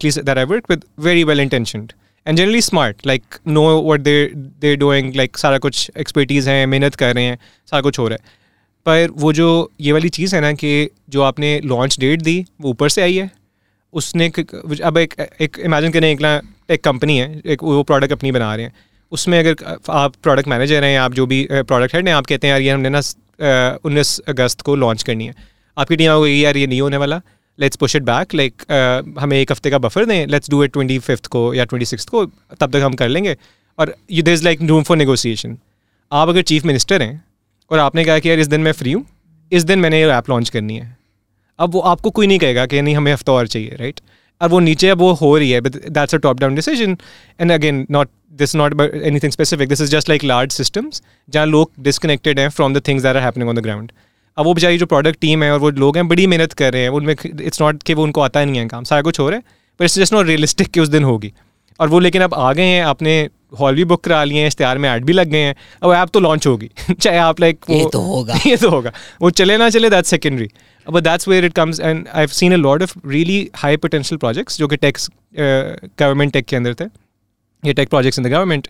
[0.03, 1.93] least that I work with, very well intentioned.
[2.25, 4.13] And generally smart like know what they
[4.61, 7.37] they doing like सारा कुछ expertise हैं मेहनत कर रहे हैं
[7.71, 8.39] सारा कुछ हो रहा है।
[8.85, 9.47] पर वो जो
[9.81, 13.15] ये वाली चीज़ है ना कि जो आपने लॉन्च डेट दी वो ऊपर से आई
[13.15, 13.29] है।
[13.93, 14.31] उसने
[14.83, 18.65] अब एक एक इमेजिन करें एक एक कंपनी है, एक वो प्रोडक्ट अपनी बना रहे
[18.65, 18.73] हैं।
[19.11, 22.51] उसमें अगर आप प्रोडक्ट मैनेजर हैं आप जो भी प्रोडक्ट हेड हैं, आप कहते हैं,
[22.51, 22.99] यार, ये हमने ना
[23.85, 25.33] उन्नीस अगस्त को लॉन्च करनी है।
[25.77, 27.21] आपकी टीम हो यार, ये नहीं होने वाला।
[27.59, 28.63] Let's push it back like
[29.19, 32.05] हमें एक हफ़्ते का बफर दें। Let's do it twenty fifth को या ट्वेंटी सिक्स
[32.05, 33.35] को, तब तक हम कर लेंगे।
[33.79, 35.57] और you there is like room for negotiation
[36.11, 37.23] आप अगर चीफ मिनिस्टर हैं,
[37.71, 39.05] और आपने कहा कि, यार, इस दिन मैं फ्री हूँ।
[39.51, 40.97] इस दिन मैंने ये ऐप लॉन्च करनी है।
[41.61, 43.99] अब वो आपको कोई नहीं कहेगा कि नहीं हमें हफ़्ता और चाहिए राइट
[44.41, 46.97] और वो नीचे अब वो हो रही है but that's a top down decision
[47.41, 48.81] and again not this not
[49.19, 53.05] anything specific this is just like large systems जहाँ लोग डिसकनेक्टेड हैं from the things
[53.05, 53.91] are happening on the ground
[54.37, 56.81] अब वो बेचारी जो प्रोडक्ट टीम है और वो लोग हैं बड़ी मेहनत कर रहे
[56.81, 59.37] हैं उनमें इट्स नॉट कि वो उनको आता नहीं है काम। सारा कुछ हो रहा
[59.37, 59.43] है
[59.79, 61.33] पर इट्स जस्ट नॉट रियलिस्टिक कि उस दिन होगी।
[61.79, 64.77] और वो लेकिन अब आ गए हैं आपने हॉल भी बुक करा लिए हैं इश्तेहार
[64.77, 67.89] में ऐड भी लग गए हैं अब ऐप तो लॉन्च होगी। चाहे आप लाइक ये
[67.93, 68.91] तो होगा। ये तो होगा।
[69.21, 70.47] वो चले ना चले that's secondary
[70.86, 74.18] अब that's where it comes and I have seen a lot of really high potential
[74.18, 76.84] projects जो कि टेक्स गवर्नमेंट टेक के अंदर थे
[77.62, 78.68] ये tech projects in the government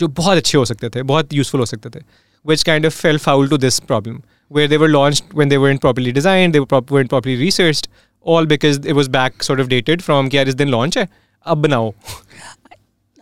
[0.00, 2.02] जो बहुत अच्छे हो सकते थे बहुत यूजफुल हो सकते थे
[2.44, 5.80] which kind of fell foul to this problem where they were launched when they weren't
[5.80, 7.88] properly designed, they were prop- weren't properly researched,
[8.26, 11.08] all because it was back sort of dated from कि यार इस दिन launch है
[11.46, 11.92] अब बनाओ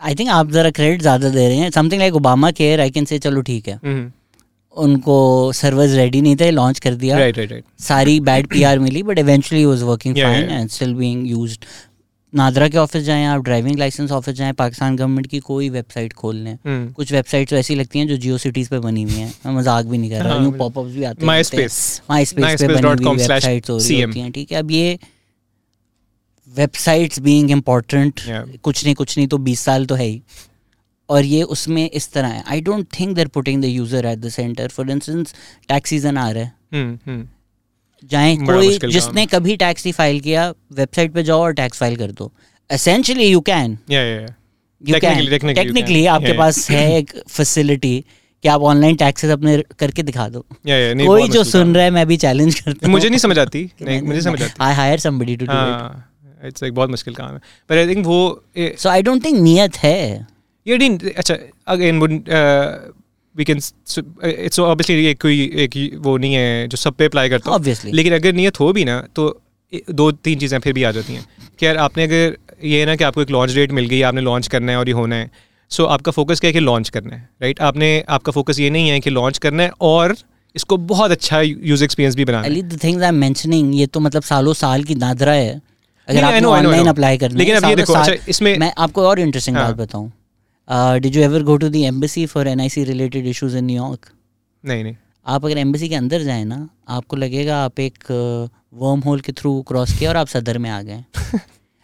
[0.00, 3.04] आई think आप ज़रा credit ज़्यादा दे रहे हैं something like Obama care I can
[3.04, 4.10] say चलो ठीक है mm-hmm.
[4.75, 7.65] उनको सर्वर्स रेडी नहीं थे लॉन्च कर दिया। Right, right, right.
[7.81, 11.65] सारी bad PR milli but eventually was working fine and still being used
[12.33, 16.35] NADRA के ऑफ़िस जाएँ आप ड्राइविंग लाइसेंस ऑफ़िस जाएँ पाकिस्तान गवर्नमेंट की कोई वेबसाइट खोल
[16.35, 19.33] लें। हम्म। कुछ वेबसाइट्स तो ऐसी लगती हैं जो जियो सिटीज़ पे बनी हुई हैं।
[19.45, 22.01] मैं मज़ाक भी नहीं कर रहा हूँ पॉपअप्स भी आते हैं। माई स्पेस
[22.61, 24.57] पे बनी हुई वेबसाइट्स हो रही होती हैं ठीक है?
[24.57, 24.99] अब ये
[26.47, 28.21] वेबसाइट्स बीइंग इम्पोर्टेंट
[28.63, 30.21] कुछ नहीं कुछ नहीं तो बीस साल तो है ही।
[31.09, 34.29] और ये उसमें इस तरह है। I don't think they're putting the user at the
[34.29, 35.33] centre for instance
[35.69, 37.27] tax season आ रहा है। हम्म, हम्म।
[38.03, 42.11] जाए कोई जिसने कभी टैक्स नहीं फ़ाइल किया वेबसाइट पे जाओ और टैक्स फ़ाइल कर
[42.11, 42.31] दो।
[42.69, 48.03] Essentially you can you can technically आपके पास है एक फैसिलिटी
[48.43, 51.91] कि आप ऑनलाइन टैक्सेस अपने करके दिखा दो। Yeah, yeah, कोई जो सुन रहा है
[51.91, 54.99] मैं भी चैलेंज करता हूँ। मुझे नहीं समझ आती। नहीं मुझे समझ आती। I hire
[54.99, 58.89] somebody to do it it's like बहुत मुश्किल काम है। पर आई थिंक वो सो
[58.89, 60.27] आई डोंट थिंक नियत है।
[60.65, 61.35] ये डिन अच्छा
[61.67, 61.99] again
[63.35, 67.51] we can it's obviously एक कोई एक वो नहीं है जो सब पे अप्लाई करता
[67.51, 69.27] ऑब्वियसली लेकिन अगर नियत हो भी ना तो
[69.91, 71.25] दो तीन चीज़ें फिर भी आ जाती हैं
[71.59, 74.21] कि यार आपने अगर ये है ना कि आपको एक लॉन्च डेट मिल गई आपने
[74.21, 75.29] लॉन्च करना है और ये होना है
[75.71, 78.69] सो so, आपका फोकस क्या है कि लॉन्च करना है राइट आपने आपका फोकस ये
[78.69, 80.15] नहीं है कि लॉन्च करना है और
[80.55, 83.99] इसको बहुत अच्छा यूज़ एक्सपीरियंस भी बनाना है the things I am mentioning ये तो
[83.99, 85.59] मतलब सालों साल की नादरा है
[86.07, 89.57] अगर आप ऑनलाइन अप्लाई करना लेकिन अब ये देखो अच्छा इसमें मैं आपको और इंटरेस्टिंग
[89.57, 90.11] बात बताऊँ
[90.69, 94.11] did you ever go to the embassy for NIC related issues in New York
[94.63, 94.95] नहीं नहीं।
[95.25, 98.03] आप अगर एम्बेसी के अंदर जाए ना आपको लगेगा आप एक
[98.73, 101.03] वर्म होल के थ्रू क्रॉस किया और आप सदर में आ गए।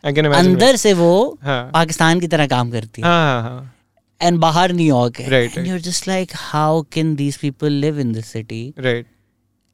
[0.05, 1.71] अंदर से वो हाँ.
[1.73, 3.73] पाकिस्तान की तरह काम करती है। हाँ, हाँ,
[4.21, 8.63] एंड बाहर न्यूयॉर्क है। You're just like how can these people live in this city?
[8.85, 9.05] Right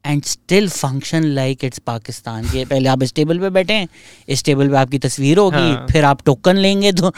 [0.04, 3.88] and still function like it's Pakistan ये पहले आप इस टेबल पे बैठे हैं
[4.28, 5.86] इस टेबल पे आपकी तस्वीर होगी हाँ.
[5.90, 7.12] फिर आप टोकन लेंगे तो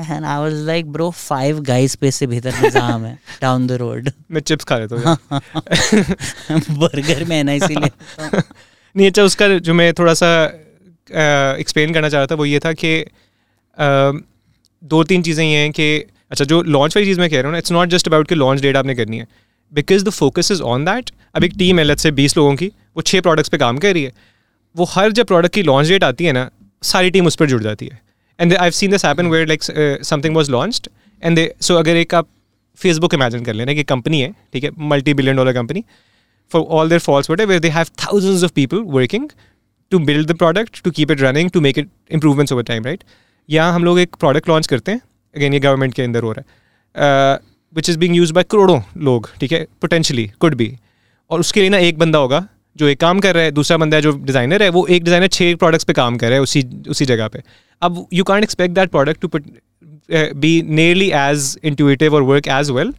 [0.00, 4.10] and I was like bro five guys पे से बेहतर निज़ाम है डाउन द रोड
[4.30, 5.16] मैं चिप्स खा लेता हूँ
[6.78, 7.90] बर्गर में ना इसीलिए।
[8.96, 10.30] नहीं अच्छा उसका जो मैं थोड़ा सा
[11.58, 13.04] एक्सप्लेन करना चाह रहा था वो ये था कि
[14.82, 15.86] दो तीन चीज़ें ये हैं कि
[16.30, 18.34] अच्छा जो लॉन्च वाली चीज़ मैं कह रहा हूँ ना इट्स नॉट जस्ट अबाउट कि
[18.34, 19.26] लॉन्च डेट आपने करनी है।
[19.72, 22.66] Because the focus is on that अब एक टीम है लेट्स से बीस लोगों की
[22.96, 24.12] वो छः प्रोडक्ट्स पे काम कर रही है।
[24.76, 26.48] वो हर जब प्रोडक्ट की लॉन्च डेट आती है ना
[26.82, 28.00] सारी टीम उस पर जुड़ जाती है।
[28.40, 29.62] And I seen this happen where like
[30.04, 30.88] something was launched
[31.22, 32.28] and they so अगर एक आप
[32.78, 35.84] फेसबुक इमेजिन कर लेना कि कंपनी है, ठीक है multi billion dollar company
[36.50, 39.28] for all their faults what were they have thousands of people working
[39.92, 43.04] to build the product to keep it running to make it improvements over time right
[43.48, 45.00] यहाँ हम लोग एक product launch करते हैं
[45.34, 47.38] again ये government के अंदर हो रहा है
[47.74, 50.72] which is being used by करोड़ों लोग, ठीक है पोटेंशली कुड बी
[51.30, 53.96] और उसके लिए ना एक बंदा होगा, जो एक काम कर रहा है, दूसरा बंदा
[53.96, 56.62] है, जो डिज़ाइनर है, वो एक डिज़ाइनर छः प्रोडक्ट्स पे काम कर रहा है उसी
[56.88, 57.42] उसी जगह पे।
[57.82, 59.28] अब you can't expect that product to
[60.36, 62.92] be nearly as intuitive और work as well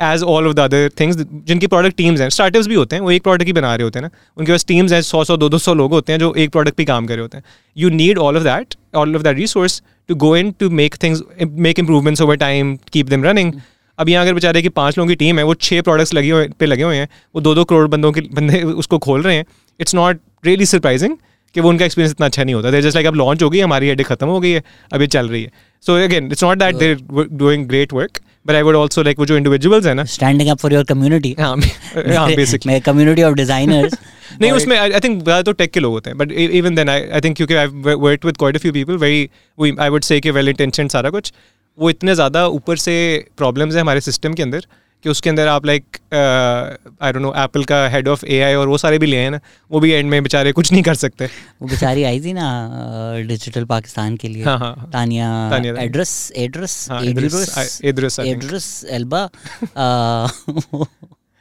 [0.00, 3.10] as all of the other things जिनकी प्रोडक्ट टीम्स हैं। स्टार्टअप्स भी होते हैं, वो
[3.10, 5.48] एक प्रोडक्ट ही बना रहे होते हैं ना। उनके पास टीम्स हैं, सौ सौ, दो
[5.48, 7.44] दो सौ लोग होते हैं जो एक प्रोडक्ट पे काम कर रहे होते हैं।
[7.76, 11.22] You need all of that all of that resource to go in to make things
[11.42, 13.52] make improvements over time keep them running
[13.98, 16.48] अब यहाँ अगर बेचारे की पाँच लोगों की टीम है, वो छः प्रोडक्ट्स लगे हुए,
[16.58, 19.44] पे लगे हुए हैं, वो दो दो करोड़ बंदों के, बंदे उसको खोल रहे हैं।
[19.80, 21.16] इट्स नॉट रियली सरप्राइजिंग
[21.54, 23.60] कि वो उनका एक्सपीरियंस इतना अच्छा नहीं होता। देर जस्ट लाइक अब लॉन्च हो गई
[23.60, 25.50] हमारी हेडेक खत्म हो गई है अब ये चल रही है।
[25.84, 29.26] So again it's not that they're doing great work but I would also like वो
[29.26, 33.94] जो इंडिविजुअल्स है ना। Standing up for your community हाँ बेसिकली मैं कम्युनिटी ऑफ़ डिजाइनर्स
[34.40, 37.08] नहीं उसमें आई थिंक ज़्यादा तो टेक के लोग होते हैं but even then I
[37.08, 40.30] I think क्योंकि I work with quite a few people very I would say कि
[40.30, 41.32] वेल इंटेंशन सारा कुछ।
[41.78, 42.92] वो इतने ज़्यादा ऊपर से
[43.36, 44.66] प्रॉब्लम्स हैं हमारे सिस्टम के अंदर
[45.04, 45.96] कि उसके अंदर आप like
[47.02, 49.40] I don't know Apple का हेड ऑफ़ एआई और वो सारे भी लिए हैं ना
[49.70, 52.46] वो भी एंड में बेचारे कुछ नहीं कर सकते। वो बेचारी आई थी ना
[53.28, 55.28] डिजिटल पाकिस्तान के लिए। हाँ, हाँ, हाँ। Tania
[55.82, 56.88] address address
[57.84, 59.28] address address Elba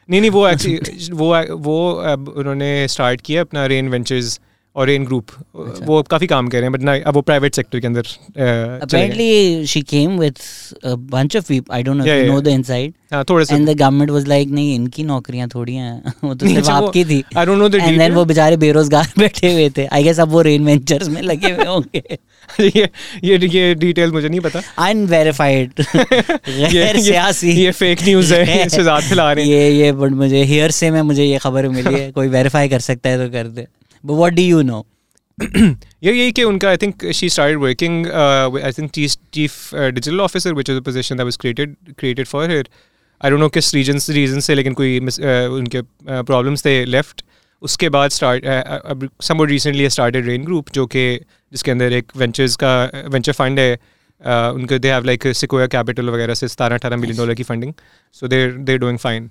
[0.09, 1.27] नहीं नहीं वो एक्चुअली वो
[1.57, 1.77] वो
[2.37, 4.39] उन्होंने स्टार्ट किया अपना रेन वेंचर्स
[4.75, 7.55] और इन ग्रुप अच्छा। वो काफ़ी काम कर रहे हैं बट ना अब वो प्राइवेट
[7.55, 8.07] सेक्टर के अंदर
[8.81, 10.39] apparently she came with
[10.85, 13.73] a bunch of people I don't know no the inside हाँ थोड़े से। And the
[13.77, 17.57] government was like नहीं इनकी नौकरियाँ थोड़ी हैं। वो तो सिर्फ़ आपकी थी। I don't
[17.57, 20.65] know the and then वो बेचारे बेरोजगार बैठे हुए थे। आई गेस अब वो रेन
[20.65, 22.17] वेंचर्स में लगे हुए होंगे।
[22.61, 22.89] ये
[23.23, 28.99] ये ये डिटेल मुझे नहीं पता। अनवेरिफाइड गैर सियासी। ये फेक न्यूज़ है इससे ज़्यादा
[29.07, 32.11] फैला रहे हैं। ये ये बट मुझे हियर से में मुझे ये खबर मिली है।
[32.11, 33.67] कोई वेरीफाई कर सकता है तो कर दे।
[34.05, 34.85] But what do you know?
[35.41, 39.89] yeah, यही कि उनका I think she started working uh, I think chief, chief uh,
[39.91, 42.61] digital officer which is a position that was created created for her.
[43.21, 45.25] I don't know किस reason reason से लेकिन कोई uh,
[45.57, 45.81] उनके
[46.21, 47.23] problems थे left
[47.61, 51.05] उसके बाद start अब somewhat recently started rain group जो कि
[51.51, 52.73] जिसके अंदर एक वेंचर्स का
[53.07, 57.17] वेंचर फंड है uh, उनके they have like Sequoia Capital वगैरह से सतारह अठारह मिलियन
[57.17, 57.73] डॉलर की funding
[58.19, 59.29] so they're they're doing fine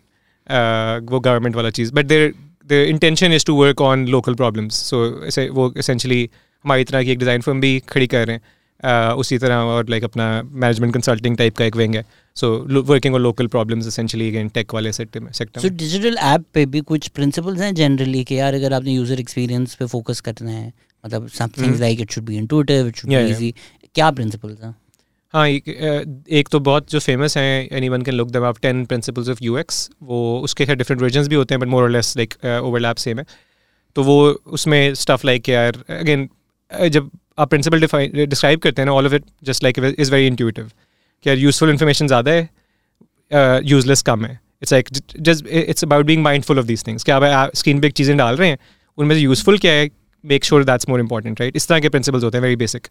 [1.11, 2.33] वो गवर्नमेंट वाला चीज़ but their
[2.73, 6.29] intention is to work on local problems so ऐसे वो इसेंशली
[6.65, 8.43] हमारी तरह की एक डिज़ाइन फर्म भी खड़ी कर रहे हैं।
[8.83, 12.05] uh, उसी तरह और लाइक अपना मैनेजमेंट कंसल्टिंग टाइप का एक विंग है।
[12.37, 12.49] So
[12.83, 16.65] working on local problems essentially again tech वाले सेक्टर में सेक्टर सो डिजिटल ऐप पे
[16.67, 20.73] भी कुछ प्रिंसिपल्स हैं जनरली कि यार अगर आपने यूज़र एक्सपीरियंस पे फोकस करना है
[21.05, 23.55] मतलब somethings like it should be intuitive it should be easy
[23.95, 24.75] क्या प्रिंसिपल्स हैं?
[25.35, 25.69] हाँ एक,
[26.31, 29.39] एक तो बहुत जो फ़ेमस हैं एनी वन कैन लुक दम आप ten principles of
[29.43, 32.97] U X वो उसके खैर डिफरेंट वर्जन भी होते हैं but more less like overlap
[32.97, 33.25] same है।
[33.97, 34.17] तो वो
[34.59, 36.29] उसमें स्टफ़ लाइक यार अगेन
[36.89, 37.81] जब आप प्रिंसिपल
[38.27, 40.71] डिस्क्राइब करते हैं ना all of it just like is very intuitive
[41.25, 44.89] कि यार यूजफुल इन्फॉर्मेशन ज़्यादा है यूजलेस uh, कम है। It's like
[45.21, 48.49] just it's about being mindful of these things क्या आप स्क्रीन पर चीज़ें डाल रहे
[48.49, 48.59] हैं
[48.99, 49.91] उनमें से यूज़फुल क्या है
[50.25, 52.87] make sure that's more important right इस तरह के प्रिंसिपल्स होते हैं वेरी बेसिक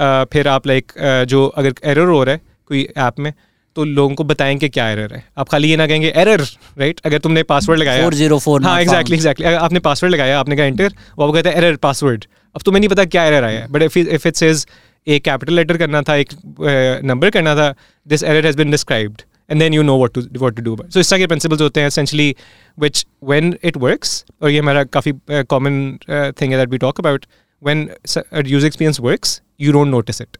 [0.00, 0.92] फिर आप लाइक
[1.28, 3.32] जो अगर एरर हो रहा है कोई ऐप में
[3.76, 6.40] तो लोगों को बताएँगे क्या एरर है। आप खाली ये ना कहेंगे एरर
[6.78, 10.40] राइट अगर तुमने पासवर्ड लगाया फोर ज़ीरो फोर हाँ एग्जैक्टली एग्जैक्टली अगर आपने पासवर्ड लगाया
[10.40, 12.24] आपने कहा एंटर वो आपको कहता है एरर पासवर्ड
[12.56, 14.66] अब तुम्हें नहीं पता क्या एरर आया है but if if it says
[15.06, 16.28] एक कैपिटल लेटर करना था एक
[17.04, 17.74] नंबर करना था
[18.08, 21.00] this error has been described and then you know what to what to do so
[21.00, 22.34] इस तरह के principles होते हैं essentially
[22.78, 25.98] which when it works और ये हमारा काफ़ी कॉमन
[26.40, 27.20] थिंग है that we talk about
[27.66, 27.86] when
[28.46, 30.36] use experience experience you don't notice it.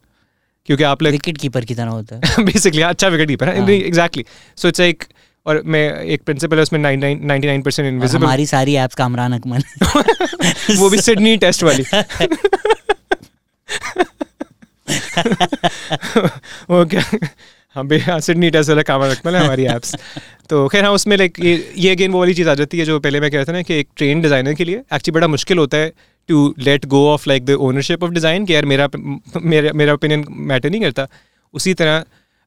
[0.65, 4.25] क्योंकि आप लाइक विकेट कीपर की तरह होता है। बेसिकली अच्छा विकेट कीपर है। एग्जैक्टली
[4.57, 5.03] सो इट्स लाइक
[5.45, 5.83] और मैं
[6.15, 9.63] एक प्रिंसिपल है उसमें 99 परसेंट इनविजिबल हमारी सारी एप्स कामरान अकमल।
[10.79, 11.83] वो भी सिडनी टेस्ट वाली।
[16.69, 17.03] वो क्या?
[17.75, 19.95] हम भी सिडनी टेस्ट वाला कामरान अकमल है हमारी एप्स
[20.49, 22.99] तो खैर हाँ उसमें लाइक ये ये अगेन वो वाली चीज़ आ जाती है जो
[22.99, 25.57] पहले मैं कह रहा था ना कि एक ट्रेन डिज़ाइनर के लिए एक्चुअली बड़ा मुश्किल
[25.57, 25.91] होता है
[26.29, 30.25] to let go of like the ownership of design कि यार मेरा मेरा मेरा ओपिनियन
[30.29, 31.07] मैटर नहीं करता।
[31.53, 32.03] उसी तरह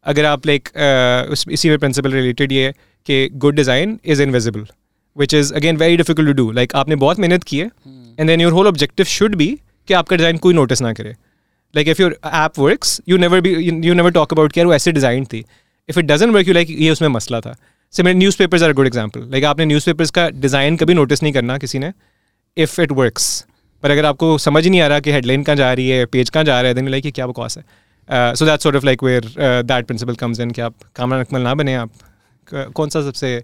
[0.06, 2.72] अगर आप लाइक uh, इसी में प्रिंसिपल रिलेटेड ये
[3.06, 4.66] कि good design is invisible
[5.16, 7.70] which is again very difficult to do like आपने बहुत मेहनत की है
[8.18, 9.48] and then your whole objective should भी
[9.88, 11.14] कि आपका डिज़ाइन कोई नोटिस ना करे।
[11.74, 13.50] Like if your app works you never be
[13.86, 15.44] you never talk about कि यार वो ऐसे डिज़ाइन थी।
[15.88, 17.54] If it doesn't work you like ये उसमें मसला था।
[17.94, 21.58] Similar newspapers are good example like आपने न्यूज़ पेपर्स का डिज़ाइन कभी नोटिस नहीं करना
[21.58, 21.92] किसी ने।
[22.56, 23.28] इफ़ इट वर्क्स
[23.82, 26.44] पर अगर आपको समझ नहीं आ रहा कि हेडलाइन कहाँ जा रही है पेज कहाँ
[26.44, 27.64] जा रहा है देन लाइक क्या बकवास है?
[28.34, 29.32] So that sort of like where
[29.64, 31.90] that principle comes in कि आप कामरान अकमल ना बने आप
[32.74, 33.42] कौन सा सबसे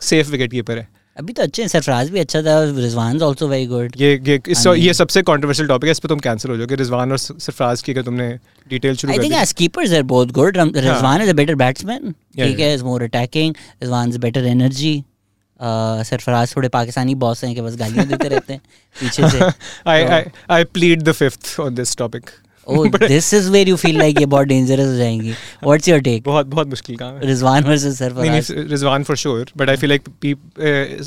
[0.00, 0.88] सेफ़ विकेट कीपर है?
[1.16, 4.66] अभी तो अच्छे हैं सरफराज भी अच्छा था रिजवान आल्सो वेरी गुड ये ये इस
[4.68, 7.92] ये सबसे कंट्रोवर्शियल टॉपिक है इस पे तुम कैंसिल हो जाओगे रिजवान और सरफराज की
[7.92, 8.28] अगर तुमने
[8.66, 12.58] डिटेल शुरू I think as keepers are both good Rizwan is a better batsman ठीक
[12.60, 14.92] है is more attacking Rizwan is better energy
[15.62, 18.60] Sarfaraz थोड़े पाकिस्तानी बॉस हैं कि बस गालियाँ देते रहते हैं
[19.00, 19.40] पीछे से।
[19.86, 22.30] I I plead the fifth on this topic
[22.68, 25.32] oh this is where you feel like ये बहुत dangerous हो जाएँगी।
[25.64, 26.24] What's your take?
[26.24, 29.88] बहुत बहुत मुश्किल काम है। रिजवान वर्सेस सरफराज। नहीं Rizwan for sure but I feel
[29.88, 30.02] like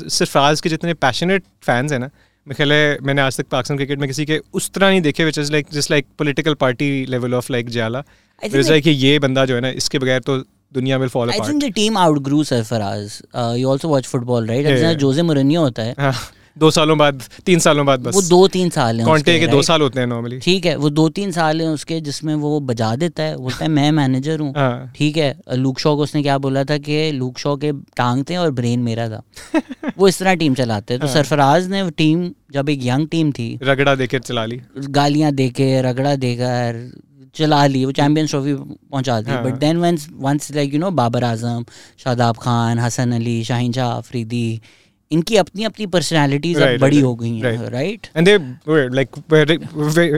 [0.08, 2.10] Sarfaraz के जितने पैशनेट फैंस हैं ना
[2.46, 5.24] मैं ख्याल है मैंने आज तक पाकिस्तान क्रिकेट में किसी के उस तरह नहीं देखे
[5.24, 8.02] which is like just like political party level of like जाला
[8.54, 11.40] लाइक ये बंदा जो है ना इसके बगैर तो दुनिया fall apart.
[11.40, 13.22] I think the team outgrew Sarfaraz.
[13.34, 14.64] Uh, you also watch football, right?
[14.64, 15.58] Yeah, yeah.
[15.58, 16.14] होता है हाँ.
[16.56, 19.60] दो सालों बाद तीन सालों बाद बस वो दो तीन साल हैं कॉन्टे के दो
[19.62, 22.94] साल होते हैं नॉर्मली ठीक है वो दो तीन साल हैं उसके जिसमें वो बजा
[22.96, 26.38] देता है बोलता है मैं मैनेजर हूँ हाँ। ठीक है लूक शॉ को उसने क्या
[26.38, 29.22] बोला था कि लूक शॉ के टांग थे और ब्रेन मेरा था
[29.98, 33.32] वो इस तरह टीम चलाते हैं तो हाँ। सरफराज ने टीम जब एक यंग टीम
[33.32, 34.60] थी रगड़ा देकर चला ली
[34.90, 36.88] गालियाँ देके रगड़ा देकर
[37.34, 39.50] चला ली वो चैंपियंस ट्रॉफी पहुँचा दी.
[39.50, 41.64] But then once once like you know Babar Azam
[42.04, 44.60] Shadab Khan Hasan Ali Shaheen Shah Afridi
[45.12, 48.36] इनकी अपनी अपनी पर्सनालिटीज right, अब बड़ी right, हो गई हैं right and they
[48.94, 49.08] like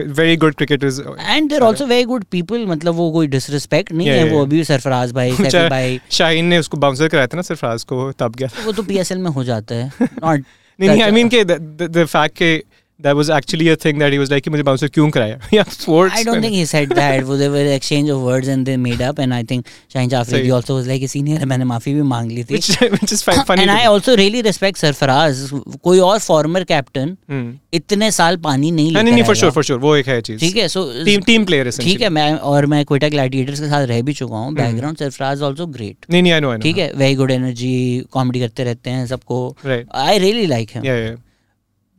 [0.09, 4.07] very good cricketers and they are also very good people मतलब वो कोई डिसरिस्पेक्ट नहीं
[4.07, 4.35] yeah, है yeah.
[4.35, 8.11] वो अभी सरफराज भाई सैफी भाई। शाहीन ने उसको बाउंसर कराया था ना सरफराज को
[8.11, 10.43] तब गया। वो तो पीएसएल में हो जाता है नॉट
[10.79, 12.63] नहीं आई मीन के द फैक्ट के
[13.03, 16.15] that was actually a thing that he was like मुझे bouncer क्यों कराया yeah sports
[16.19, 19.01] I don't think he said that वो they were exchange of words and they made
[19.07, 22.01] up and I think Shaheen Jafri also was like a senior है मैंने माफ़ी भी
[22.11, 25.49] मांग ली थी which, which is funny and I also really respect Sarfaraz
[25.83, 27.51] कोई और former captain hmm.
[27.73, 30.39] इतने साल पानी नहीं लेता नहीं नहीं for sure for sure वो एक है चीज़
[30.39, 33.85] ठीक है so team team player ठीक है मैं और मैं कोयटा ग्लैडिएटर्स के साथ
[33.93, 37.15] रह भी चुका हूँ बैकग्राउंड सरफराज आल्सो ग्रेट नहीं नहीं आई नो ठीक है वेरी
[37.15, 37.75] गुड एनर्जी
[38.11, 41.15] कॉमेडी करते रहते हैं सबको I really like him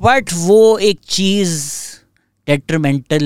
[0.05, 1.61] but वो एक चीज़
[2.49, 3.23] detrimental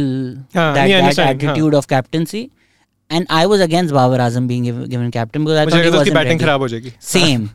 [0.56, 1.78] हाँ, that, that attitude हाँ.
[1.78, 2.42] of captaincy.
[3.10, 6.40] And I was against Babar Azam being given captain because I thought he wasn't batting
[6.40, 7.48] खराब हो जाएगी। Same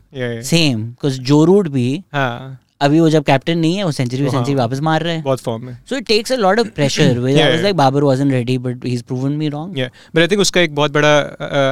[0.48, 0.82] same.
[0.90, 2.60] Because Joe Root भी हाँ.
[2.80, 5.64] अभी वो जब कैप्टन नहीं है वो सेंचुरी सेंचुरी वापस मार रहे हैं। बहुत फॉर्म
[5.66, 8.56] में so it takes a lot of pressure which I was like Babar wasn't ready
[8.66, 11.14] but he is proven me wrong या बट आई थिंक उसका एक बहुत बड़ा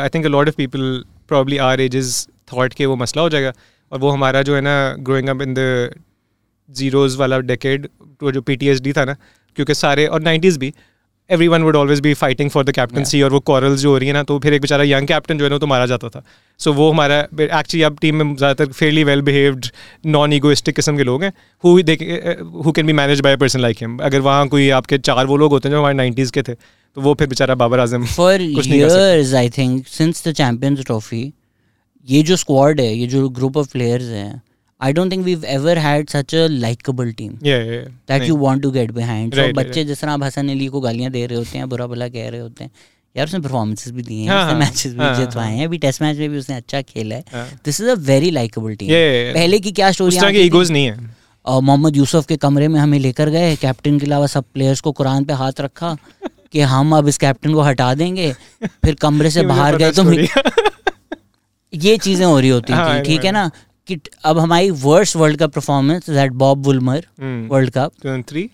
[0.02, 3.52] I think a lot of people probably are ages thought के वो मसला हो जाएगा।
[3.92, 5.90] और वो हमारा जो है ना growing up in the
[6.68, 7.88] zeros वाला डेकेड
[8.22, 9.16] वो जो पीटीएसडी था ना
[9.56, 10.72] क्योंकि सारे और नाइन्टीज़ भी
[11.30, 14.08] every one would always be fighting for the captaincy और वो कॉरल्स जो हो रही
[14.08, 16.22] है ना तो फिर एक बेचारा यंग कैप्टन जो है ना तो मारा जाता था।
[16.60, 19.66] सो so, वो हमारा एक्चुअली अब टीम में ज़्यादातर fairly well behaved
[20.06, 21.32] non egoistic किस्म के लोग हैं
[21.64, 21.76] who
[22.64, 25.52] who can be manage by person like him अगर वहाँ कोई आपके चार वो लोग
[25.52, 29.34] होते हैं जो हमारे नाइन्टीज़ के थे तो वो फिर बेचारा Babar Azam for years
[29.34, 31.32] I think since the Champions Trophy
[32.08, 34.42] ये जो स्क्वाड है ये जो ग्रुप ऑफ़ प्लेयर्स हैं
[34.82, 37.38] Ever had such a likable team.
[37.40, 37.88] Yeah, yeah, yeah.
[38.06, 39.36] That you want to get behind.
[39.36, 41.86] Right, so बच्चे जिस तरह आप हसन अली को गालियाँ दे रहे होते हैं बुरा
[41.86, 42.70] भला कह रहे होते हैं
[43.16, 46.30] यार उसने परफॉर्मेंसेस भी दिए हैं उसने मैचेस भी जितवाए हैं। अभी टेस्ट मैच में
[46.30, 47.22] भी उसने अच्छा खेला है।
[47.64, 48.88] This is a very likeable team
[49.34, 50.96] पहले की क्या स्टोरी ईगोज नहीं है।
[51.46, 55.24] मोहम्मद यूसुफ के कमरे में हमें लेकर गए कैप्टन के अलावा सब प्लेयर्स को कुरान
[55.24, 55.96] पे हाथ रखा
[56.52, 58.32] कि हम अब इस कैप्टन को हटा देंगे
[58.64, 60.12] फिर कमरे से बाहर गए तो
[61.74, 63.50] ये चीज़ें हो रही होती हाँ, थी ठीक है ना?
[63.94, 67.06] कि अब हमारी worst World Cup performance that Bob Woolmer
[67.50, 68.50] World Cup three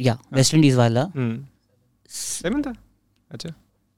[0.00, 1.04] या वेस्ट इंडीज वाला।
[2.08, 2.66] Seven hmm.
[2.66, 2.74] था?
[3.30, 3.52] अच्छा।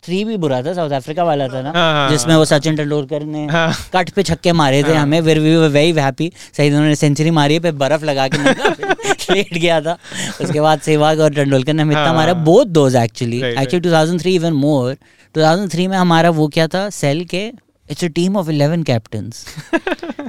[0.05, 3.22] थ्री भी बुरा था साउथ अफ्रीका वाला था ना हाँ, हाँ, जिसमें वो सचिन तेंदुलकर
[3.22, 3.49] ने
[3.93, 7.55] कट पे छक्के मारे थे हमें फिर वी वर वेरी हैप्पी सही उन्होंने सेंचुरी मारी
[7.55, 8.39] है पे बर्फ़ लगा के
[9.35, 9.99] लेट गया था।
[10.41, 14.53] उसके बाद सहवाग और तेंदुलकर ने हमें इतना मारा both those actually actually 2003 even
[14.53, 14.97] more
[15.37, 17.53] 2003 में हमारा वो क्या था सेल के
[17.91, 19.45] it's a team of 11 captains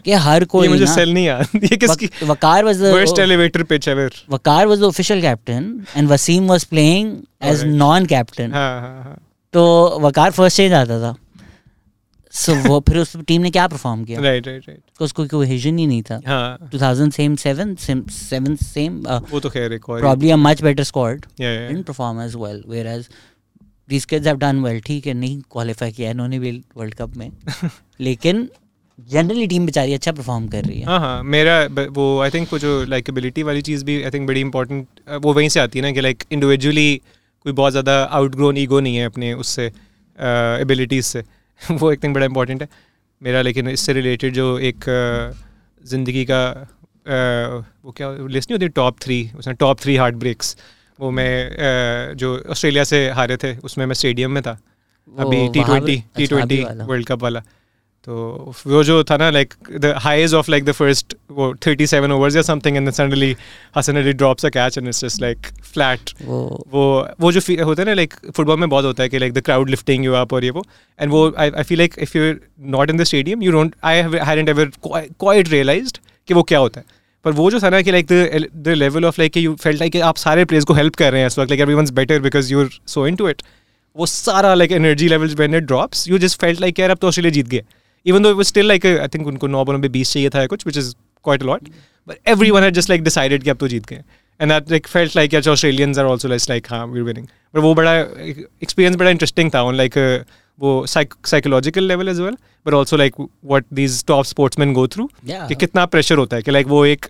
[0.06, 3.88] कि हर कोई मुझे सेल नहीं याद। ये किसकी Waqar was the worst elevator pitch
[3.88, 9.04] ever Waqar was the official captain and Wasim was playing as non captain हाँ हाँ
[9.04, 9.18] हाँ।
[9.54, 11.16] तो वकार फ़र्स्ट चेंज आता था।
[12.34, 14.20] सो so, वो फिर उस टीम ने क्या परफॉर्म किया?
[14.22, 17.76] राइट राइट राइट उसको कोई विजन ही नहीं था। हाँ। 2000 सेम 7
[18.12, 19.02] 7 सेम
[19.32, 21.70] वो तो खैर एक और probably a much better squad yeah, yeah.
[21.70, 22.62] didn't perform as well
[23.90, 27.32] have done well ठीक है नहीं क्वालिफाई किया इन्होंने भी वर्ल्ड कप में।
[28.02, 28.48] लेकिन
[29.00, 31.60] जनरली टीम बेचारी अच्छा परफॉर्म कर रही है। हाँ हाँ मेरा
[31.90, 34.88] वो आई थिंक वो जो लाइकेबिलिटी वाली चीज़ भी आई थिंक बड़ी इंपॉर्टेंट
[35.22, 36.96] वो वहीं से आती है ना कि लाइक इंडिविजुअली
[37.46, 41.24] कोई बहुत ज़्यादा आउटग्रोन ईगो नहीं है अपने उससे एबिलिटीज़ से।
[41.72, 42.68] वो एक थिंग बड़ा इंपॉर्टेंट है।
[43.22, 44.86] मेरा लेकिन इससे रिलेटेड जो एक
[45.84, 46.42] ज़िंदगी का
[47.84, 50.56] वो क्या लिस्ट नहीं होती टॉप थ्री उसमें टॉप थ्री हार्ट ब्रेक्स
[51.00, 54.58] वो मैं जो ऑस्ट्रेलिया से हारे थे उसमें मैं स्टेडियम में था।
[55.08, 57.40] अभी T twenty T twenty World Cup वाला।
[58.08, 62.12] तो वो जो था ना like the highs of like the first वो थर्टी सेवन
[62.12, 63.36] ओवर्स या something and suddenly
[63.78, 66.84] Hasan Ali drops a catch and it's just like flat वो
[67.22, 69.70] वो जो होता है ना लाइक फुटबॉल में बहुत होता है कि like the crowd
[69.70, 70.64] lifting you up और ये वो।
[71.00, 72.34] एंड वो I I feel like if you
[72.78, 76.80] not in the stadium you don't I had ever quite realised कि वो क्या होता
[76.80, 76.86] है।
[77.26, 80.18] पर वो जो था ना कि like the level of like you felt like आप
[80.18, 82.64] सारे प्लेयर्स को हेल्प कर रहे हैं इस वक्त like every once better because you
[82.64, 83.42] are so into it
[83.96, 87.08] वो सारा like energy levels when it drops you just felt like यार अब तो
[87.08, 87.62] ऑस्ट्रेलिया जीत गया।
[88.06, 90.66] Even though was still like I think उनको नौ बॉलों में बीस चाहिए था कुछ
[90.68, 91.70] which is quite a lot
[92.08, 94.04] but every one had just like decided कि अब तो जीत गए।
[94.40, 97.74] And that like felt like यार ऑस्ट्रेलियंस आर ऑल्सो लाइक हाँ वी विनिंग बट वो
[97.76, 99.98] बड़ा एक्सपीरियंस बड़ा इंटरेस्टिंग था ऑन लाइक
[100.60, 103.16] वो psychological level as well but also like
[103.46, 107.06] what these top sportsmen go through कि कितना प्रेशर होता है कि लाइक वो एक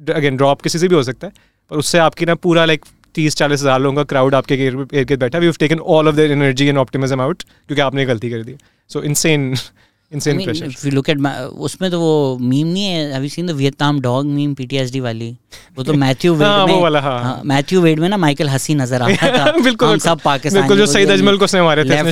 [0.00, 1.32] अगेन ड्रॉप किसी से भी हो सकता है,
[1.70, 2.84] पर उससे आपकी ना पूरा लाइक
[3.14, 6.30] तीस, चालीस हज़ार लोगों का क्राउड आपके एयर बैठा we have taken all of the
[6.30, 8.56] energy and optimism out क्योंकि आपने गलती कर दी।
[8.90, 9.54] So insane
[10.12, 10.66] insane I mean, pressure.
[10.66, 14.00] If you look at उसमें तो वो मीम नहीं है। Have you seen the Vietnam
[14.00, 15.36] dog meme PTSD वाली?
[15.76, 18.74] वो तो मैथ्यू वेड हाँ, में वो वाला हाँ। मैथ्यू वेड में ना माइकल हसी
[18.74, 21.84] नज़र आ रहा था। बिल्कुल हम सब पाकिस्तान बिल्कुल जो सईद अजमल को उसने मारे
[21.84, 22.08] थे को।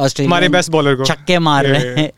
[0.00, 2.10] ऑस्ट्रेलिया हमारे बेस्ट बॉलर को। छक्के मार रहे हैं।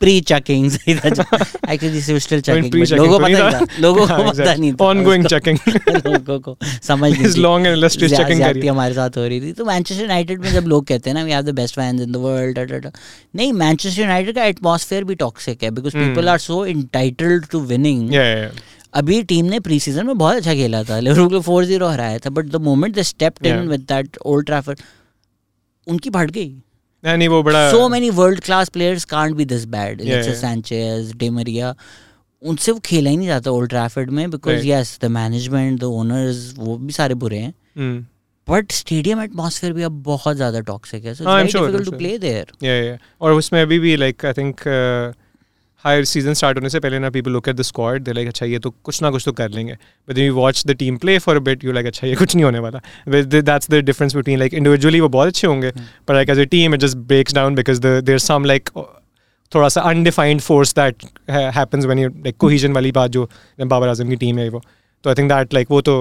[0.00, 1.70] Pre checking Saeed Ajmal.
[1.70, 5.58] Actually this is still checking लोगों को पता नहीं लोगों को पता नहीं ऑनगोइंग चेकिंग
[5.88, 10.02] लोगों को समझ नहीं इज़ लॉन्ग एंड चेकिंग हमारे साथ हो रही थी। तो मैनचेस्टर
[10.02, 12.90] यूनाइटेड में जब लोग कहते हैं ना we have the best fans in the world
[13.36, 18.10] नहीं मैनचेस्टर यूनाइटेड का एटमॉस्फेयर भी टॉक्सिक है because people are so entitled to winning
[18.94, 22.18] अभी टीम ने प्री सीज़न में बहुत अच्छा खेला था लिवरपूल को फोर ज़ीरो हराया
[22.26, 24.80] था but the moment the step in with that Old Trafford
[25.86, 26.54] उनकी बढ़ गई।
[27.04, 30.00] नहीं वो बड़ा so many world class players can't be this bad
[30.34, 31.74] Sanchez Di Maria
[32.42, 36.54] उनसे वो खेला ही नहीं जाता ओल्ड ट्रैफर्ड में because yes the management the owners
[36.58, 37.52] वो भी सारे बुरे हैं।
[38.48, 42.98] बट स्टेडियम एटमॉस्फेयर भी अब बहुत ज़्यादा टॉक्सिक है so it's difficult to play there
[43.20, 44.60] और उसमें अभी भी like I think
[45.84, 48.46] higher season start होने से पहले ना people look at the squad they like अच्छा
[48.46, 49.72] ये तो कुछ ना कुछ तो कर लेंगे.
[50.08, 52.58] But you watch the team play for bit you like अच्छा ये कुछ नहीं होने
[52.58, 52.80] वाला.
[53.08, 55.72] That's the difference between like individually वो बहुत अच्छे होंगे
[56.08, 58.70] पर like as a team it just breaks down because there some like
[59.52, 63.28] थोड़ा सा undefined force that happens when you like cohesion वाली बात जो
[63.60, 64.62] बाबर आज़म की टीम है वो।
[65.04, 65.96] तो आई थिंक दैट लाइक वो तो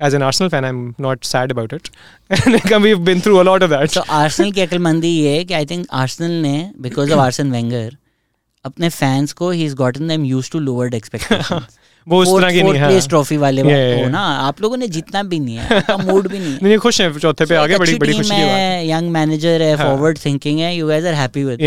[0.00, 1.90] as an Arsenal fan, I'm not sad about it.
[2.46, 3.90] like, we've been through a lot of that.
[3.90, 7.96] So Arsenal की अकलमंदी ये है कि I think Arsenal ने because of Arsene Wenger
[8.64, 11.78] अपने फैंस को ही is gotten them used to lowered expectations
[12.08, 14.20] वो उस तरह की नहीं है। ट्रॉफी वाले yeah, हो ना?
[14.20, 17.18] आप लोगों ने जीतना भी नहीं है आपका मूड भी नहीं है। नहीं खुश हैं
[17.18, 20.76] चौथे पे आगे बड़ी बड़ी खुशी की बात है यंग मैनेजर है फॉरवर्ड थिंकिंग है
[20.76, 21.58] you guys are happy with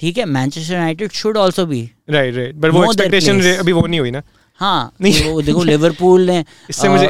[0.00, 4.00] ठीक है Manchester United should also be right right but वो एक्सपेक्टेशन अभी वो नहीं
[4.00, 4.22] हुई ना।
[4.60, 6.44] हाँ वो देखो लिवरपूल ने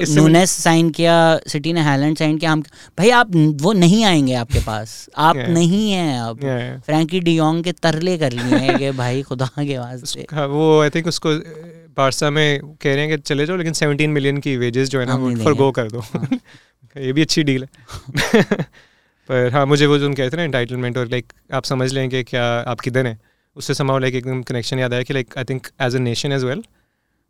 [0.09, 2.63] नूनेस साइन किया सिटी ने हैलैंड साइन किया हम
[2.99, 5.49] भाई आप वो नहीं आएँगे आपके पास। आप yeah.
[5.49, 6.41] नहीं हैं अब।
[6.87, 11.07] फ्रैंकी डियोंग के तरले कर लिए हैं कि भाई खुदा के वास्ते। वो आई थिंक
[11.07, 11.31] उसको
[11.97, 15.07] बारसा में कह रहे हैं कि चले जाओ लेकिन 17 मिलियन की वेजेस जो है
[15.07, 16.29] ना वो फॉर गो कर दो। हाँ।
[16.97, 17.69] ये भी अच्छी डील है।
[19.29, 22.23] पर हाँ मुझे वो जो कहते हैं ना एंटाइटलमेंट और लाइक आप समझ लें कि
[22.23, 23.19] क्या आपकी दिन है?
[23.57, 26.45] उससे समाओ लाइक एकदम कनेक्शन याद आया कि like I think as a nation as
[26.45, 26.63] well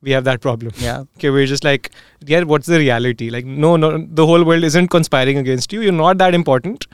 [0.02, 0.72] we have that problem.
[0.78, 1.04] Yeah.
[1.16, 1.90] Okay, we're just like,
[2.24, 3.30] yeah, what's the reality?
[3.30, 5.82] Like, no, no, the whole world isn't conspiring against you.
[5.82, 6.86] You're not that important.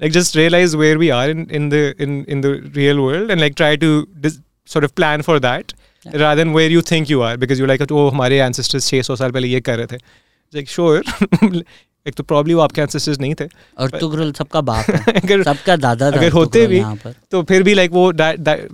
[0.00, 3.40] Like, just realize where we are in, in the in in the real world, and
[3.40, 5.72] like try to dis- sort of plan for that
[6.04, 6.16] yeah.
[6.22, 9.30] rather than where you think you are, because you're like, oh, our ancestors 600 saal
[9.36, 10.00] pehle ye kar rahe
[10.54, 11.02] like sure,
[12.06, 13.44] एक तो probably वो आपके ancestors नहीं थे।
[13.78, 16.82] और तुगरुल सबका बाप है। अगर सबका दादा था अगर होते भी
[17.30, 18.08] तो फिर भी लाइक वो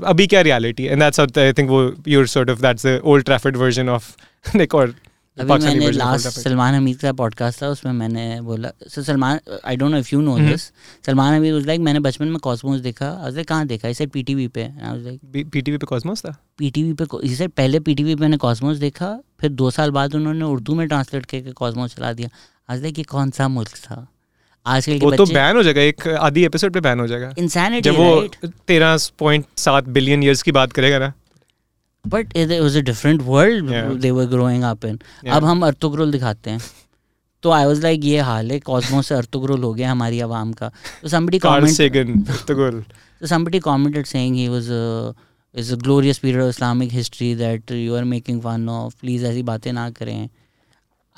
[0.06, 3.56] अभी क्या reality and that's I think वो your sort of that's the Old Trafford
[3.56, 4.10] version of
[4.56, 4.94] like और
[5.38, 9.90] अभी मैंने लास्ट सलमान हमीद का पॉडकास्ट था उसमें मैंने बोला so Salman I don't
[9.90, 10.62] know if you know this
[11.06, 13.88] Salman Hameed was like मैंने बचपन में कॉस्मोस देखा लाइक कहाँ देखा?
[13.88, 16.34] इसे पीटीवी पे। आई वाज लाइक पीटीवी पे कॉस्मोस था?
[16.58, 20.74] पीटीवी पे इसे पहले पीटीवी पे मैंने कॉस्मोस देखा फिर दो साल बाद उन्होंने उर्दू
[20.74, 22.28] में ट्रांसलेट करके कॉस्मोस चला दिया।
[22.70, 24.06] आज लाइक ये कौन सा मुल्क था?
[24.66, 27.90] आजकल के वो तो बैन हो जाएगा एक आधी एपिसोड पे बैन हो जाएगा। इंसानिटी
[27.90, 31.12] जब वो तेरह पॉइंट सात बिलियन ईयर्स की बात करेगा ना।
[32.04, 34.98] But it was a different world they were growing up in
[35.28, 36.60] अब हम अर्थोग्रोल दिखाते हैं।
[37.42, 40.70] तो आई वाज लाइक ये हाल है कॉस्मोस से अर्थोग्रोल हो गया हमारी आवाम का।
[41.02, 42.26] तो समबडी कमेंट
[43.20, 44.68] तो somebody commented saying he was
[45.54, 49.42] is a glorious period of Islamic history that you are making fun of please ऐसी
[49.42, 50.28] बातें ना करें।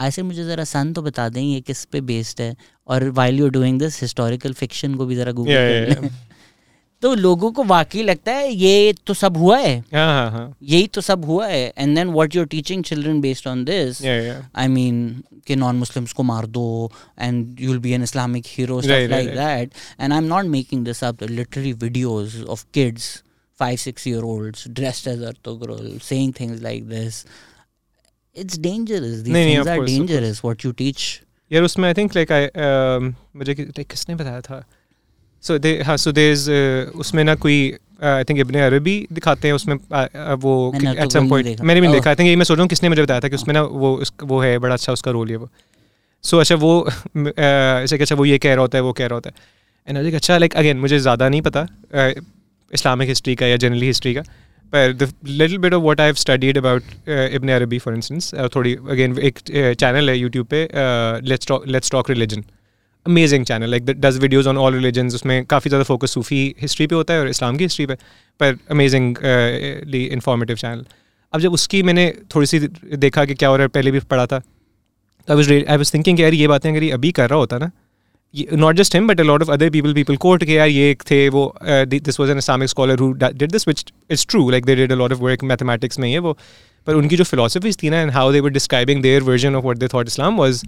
[0.07, 2.55] ऐसे मुझे ज़रा सन तो बता दें ये किस पे बेस्ड है?
[2.88, 6.11] और while you doing this historical fiction को भी ज़रा गूगल कर लें।
[7.03, 10.86] तो लोगों को वाकई लगता है ये तो सब हुआ है। हाँ, हाँ, हाँ। यही
[10.86, 14.68] तो सब हुआ है। And then what you are teaching children based on this I
[14.68, 19.28] mean कि नॉन मुस्लिम्स को मार दो and you will be an Islamic hero like
[19.28, 23.22] that and I am not making this up literally videos of kids
[23.61, 27.18] five six year olds dressed as Artogrol saying things like this.
[28.37, 30.72] These नहीं, things नहीं, are course, dangerous what you
[31.53, 32.47] यार उसमें आई think like I
[33.37, 34.64] मुझे like, किसने बताया था?
[35.43, 36.51] सो दे हाँ सो there is
[36.97, 41.61] उसमें ना कोई आई थिंक इब्ने अरबी दिखाते हैं उसमें uh, वो एट सम पॉइंट
[41.61, 43.35] मैंने भी देखा। आई थिंक ये मैं सोच रहा हूँ किसने मुझे बताया था कि
[43.35, 45.49] उसमें ना वो वो है बड़ा अच्छा उसका रोल है वो।
[46.22, 46.89] सो अच्छा वो
[47.39, 50.14] ऐसे कि अच्छा वो ये कह रहा होता है वो कह रहा होता है। एंड
[50.14, 51.66] अच्छा लाइक अगेन मुझे ज़्यादा नहीं पता
[52.74, 54.22] इस्लामिक हिस्ट्री का या जनरली हिस्ट्री का।
[54.73, 58.75] पर the little bit of what I have studied about Ibn Arabi for instance थोड़ी
[58.91, 60.68] अगेन एक चैनल है यूट्यूब पे
[61.29, 62.45] let's let's talk religion
[63.07, 66.95] amazing channel like does videos on all religion उसमें काफ़ी ज़्यादा फोकस सूफ़ी history पे
[66.95, 67.95] होता है और इस्लाम की हिस्ट्री पे,
[68.41, 69.16] पर अमेजिंग
[70.12, 70.85] इन्फॉर्मेटिव चैनल
[71.33, 74.27] अब जब उसकी मैंने थोड़ी सी देखा कि क्या हो रहा है, पहले भी पढ़ा
[74.27, 74.39] था
[75.29, 77.59] तो I was I was thinking यार ये बातें अगर ये अभी कर रहा होता
[77.59, 77.70] ना
[78.35, 81.03] not just him but a lot of other people people court के यार ये एक
[81.11, 84.76] थे वो this was an Islamic scholar who did this which is true like they
[84.76, 86.37] did a lot of work mathematics में ये वो
[86.87, 89.78] पर उनकी जो फिलोसफीज थी ना and how they were describing their version of what
[89.78, 90.62] they thought Islam was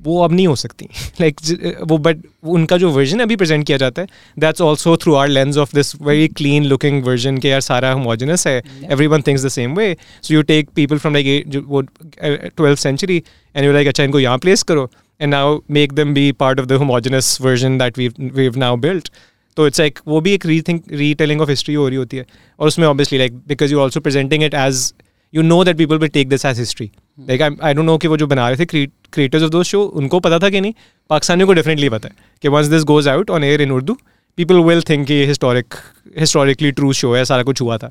[0.00, 0.88] वो अब नहीं हो सकती
[1.20, 5.14] लाइक like, वो बट उनका जो वर्जन अभी प्रेजेंट किया जाता है that's also through
[5.14, 9.22] our lens of this very clean looking version के यार सारा होमोजनस है every one
[9.26, 13.22] things the same way so you take people from like वो twelfth century
[13.54, 14.90] and you like अच्छा इनको यहाँ प्लेस करो
[15.20, 19.08] and now make them be part of the homogenous version that we we now built
[19.56, 22.16] तो it's like वो भी एक री थिंक री टेलिंग ऑफ़ हिस्ट्री हो रही होती
[22.16, 22.26] है।
[22.58, 24.92] और उसमें obviously like because you also presenting it as
[25.34, 26.90] you know that people will take this as history
[27.20, 30.20] like I don't know कि वो जो बना रहे थे क्रिएटर्स ऑफ़ दो शो उनको
[30.20, 30.74] पता था कि नहीं?
[31.10, 33.96] पाकिस्तानियों को डेफिनेटली पता है कि once this goes out on air in Urdu
[34.38, 35.74] people will think कि हिस्टोरिक
[36.18, 37.90] हिस्टोरिकली ट्रू शो है सारा कुछ हुआ था।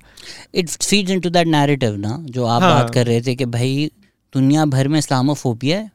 [0.55, 2.73] It feeds into that narrative ना जो आप हाँ.
[2.73, 3.89] बात कर रहे थे कि भाई
[4.33, 5.91] दुनिया भर में इस्लामोफोबिया है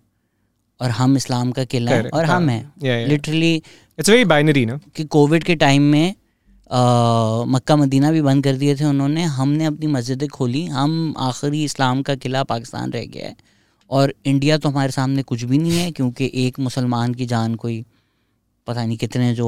[0.81, 4.79] और हम इस्लाम का किला है और हम हाँ। हैं। लिटरली इट्स वेरी बाइनरी ना
[4.97, 6.15] कि कोविड के टाइम में
[7.53, 12.03] मक्का मदीना भी बंद कर दिए थे उन्होंने। हमने अपनी मस्जिदें खोली। हम आखिरी इस्लाम
[12.03, 13.37] का किला पाकिस्तान रह गया है।
[13.91, 17.85] और इंडिया तो हमारे सामने कुछ भी नहीं है क्योंकि एक मुसलमान की जान कोई
[18.67, 19.47] पता नहीं कितने जो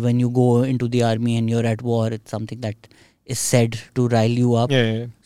[0.00, 2.86] when you go into the army and you're at war it's something that
[3.28, 4.68] is said to rile you up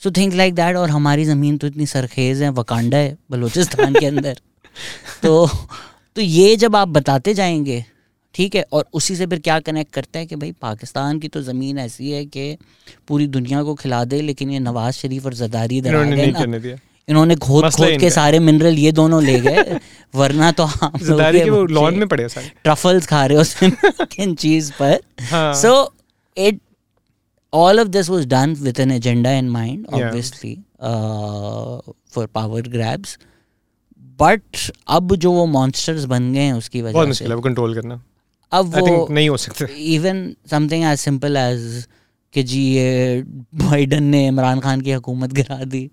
[0.03, 4.07] so think like that और हमारी ज़मीन तो इतनी सरखेज़ है वकांडा है बलूचिस्तान के
[4.07, 4.41] अंदर।
[5.23, 5.51] तो
[6.17, 7.85] तो ये जब आप बताते जाएँगे
[8.35, 11.43] ठीक है और उसी से फिर क्या कनेक्ट करता है कि भाई पाकिस्तान की तो
[11.43, 12.57] ज़मीन ऐसी है कि
[13.09, 15.79] पूरी दुनिया को खिला दे लेकिन ये नवाज़ शरीफ और जदारी
[17.09, 19.81] इन्होंने खोद खोद के सारे मिनरल ये दोनों ले गए
[20.15, 20.93] वरना तो हम
[21.71, 25.01] लॉन में पड़े सारे। ट्रफल्स खा रहे हो चीज़ पर।
[25.55, 25.95] So
[26.37, 26.61] it
[27.55, 30.55] all of this was done with an agenda in mind obviously
[32.13, 33.19] for power grabs
[34.23, 37.75] but अब जो वो मॉन्स्टर्स बन गए हैं उसकी वजह से मुश्किल है वो कंट्रोल
[37.75, 38.03] करना।
[38.53, 39.65] अब वो नहीं हो सकते।
[39.95, 41.87] Even something as simple as
[42.35, 43.23] कि जी ये
[43.55, 45.87] बाइडन ने इमरान खान की हुकूमत गिरा दी।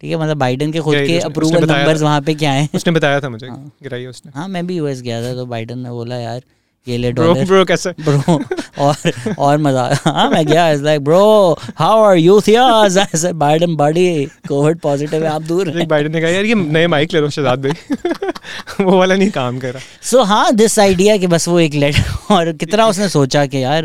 [0.00, 2.68] ठीक है मतलब बाइडन के खुद के अप्रूवल नंबर्स वहाँ पे क्या है?
[2.74, 5.78] उसने बताया था मुझे हाँ, गिराई उसने। हाँ मैं भी यूएस गया था तो बाइडन
[5.78, 6.42] ने बोला यार
[6.88, 7.90] ये ले डॉलर। ब्रो कैसे?
[8.00, 8.40] ब्रो
[8.84, 13.76] और और मज़ा हाँ मैं गया is like bro how are you I said Biden
[13.76, 15.86] body Covid positive है आप दूर हैं.
[15.88, 18.84] बाइडन ने कहा यार ये नए माइक ले लो शहजाद भाई.
[18.84, 21.74] वो वाला नहीं काम कर रहा। सो so, हाँ दिस आइडिया कि बस वो एक
[21.74, 23.82] लेटर और कितना उसने सोचा कि यार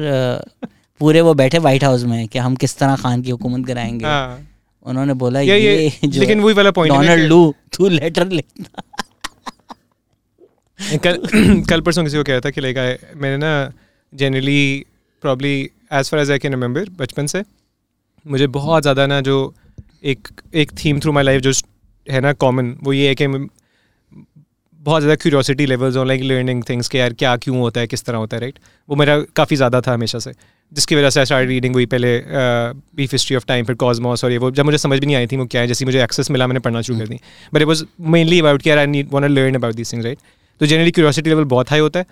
[1.01, 4.45] पूरे वो बैठे व्हाइट हाउस में कि हम किस तरह खान की हुकूमत कराएँगे। हाँ।
[4.85, 8.83] उन्होंने बोला ये, ये, ये जो लेकिन वही वाला पॉइंट डोनाल्ड लू तू लेटर लिखना
[10.79, 11.21] कल
[11.69, 12.77] कल परसों किसी को कह रहा था कि लाइक
[13.15, 13.71] मैंने ना
[14.13, 14.85] generally
[15.21, 17.43] probably as far as I can remember बचपन से
[18.27, 19.55] मुझे बहुत ज़्यादा ना जो
[20.03, 21.51] एक एक थीम थ्रू माई लाइफ जो
[22.07, 26.87] है ना कॉमन वो ये है कि बहुत ज़्यादा curiosity levels on like learning things
[26.87, 29.81] के यार क्या क्यों होता है किस तरह होता है राइट वो मेरा काफ़ी ज़्यादा
[29.81, 30.31] था हमेशा से
[30.71, 32.23] जिसकी वजह से आई स्टार्ट रीडिंग हुई पहले
[32.95, 35.27] बीफ हिस्ट्री ऑफ़ टाइम फिर कॉजमॉस और ये वो जब मुझे समझ भी नहीं आई
[35.27, 37.19] थी वो क्या है जैसे मुझे एक्सेस मिला मैंने पढ़ना शुरू कर दी।
[37.53, 40.17] But it was mainly about कि I need want learn about this things right
[40.59, 42.05] तो जनरली क्यूरियोसिटी लेवल बहुत हाई होता है।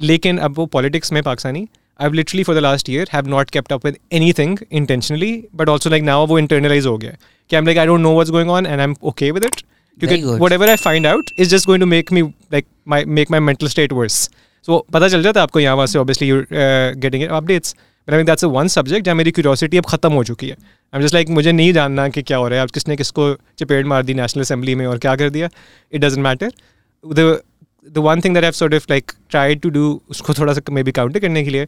[0.00, 1.66] लेकिन अब वो पॉलिटिक्स में Pakistani
[2.00, 3.96] I literally for the last year have not kept up with
[4.32, 7.10] anything intentionally but also like now वो internalise हो गया
[7.50, 9.44] कि I am like I don't know what's going on and I am okay with
[9.44, 9.60] it
[10.00, 10.22] क्योंकि
[10.52, 13.68] whatever I find out is just going to make me like my make my mental
[13.68, 14.30] state worse
[14.68, 17.76] so पता चल जाता है आपको यहाँ वहाँ से obviously you getting updates
[18.08, 20.98] but I that's a one subject जहाँ मेरी क्यूरियोसिटी अब खत्म हो चुकी है। आई
[20.98, 23.86] एम जस्ट लाइक मुझे नहीं जानना कि क्या हो रहा है। अब किसने किसको चपेट
[23.86, 25.48] मार दी नेशनल असेंबली में और क्या कर दिया।
[25.92, 26.52] It doesn't matter
[27.86, 30.92] the one thing that sort of like try to do उसको थोड़ा सा मे बी
[30.92, 31.66] काउंटर करने के लिए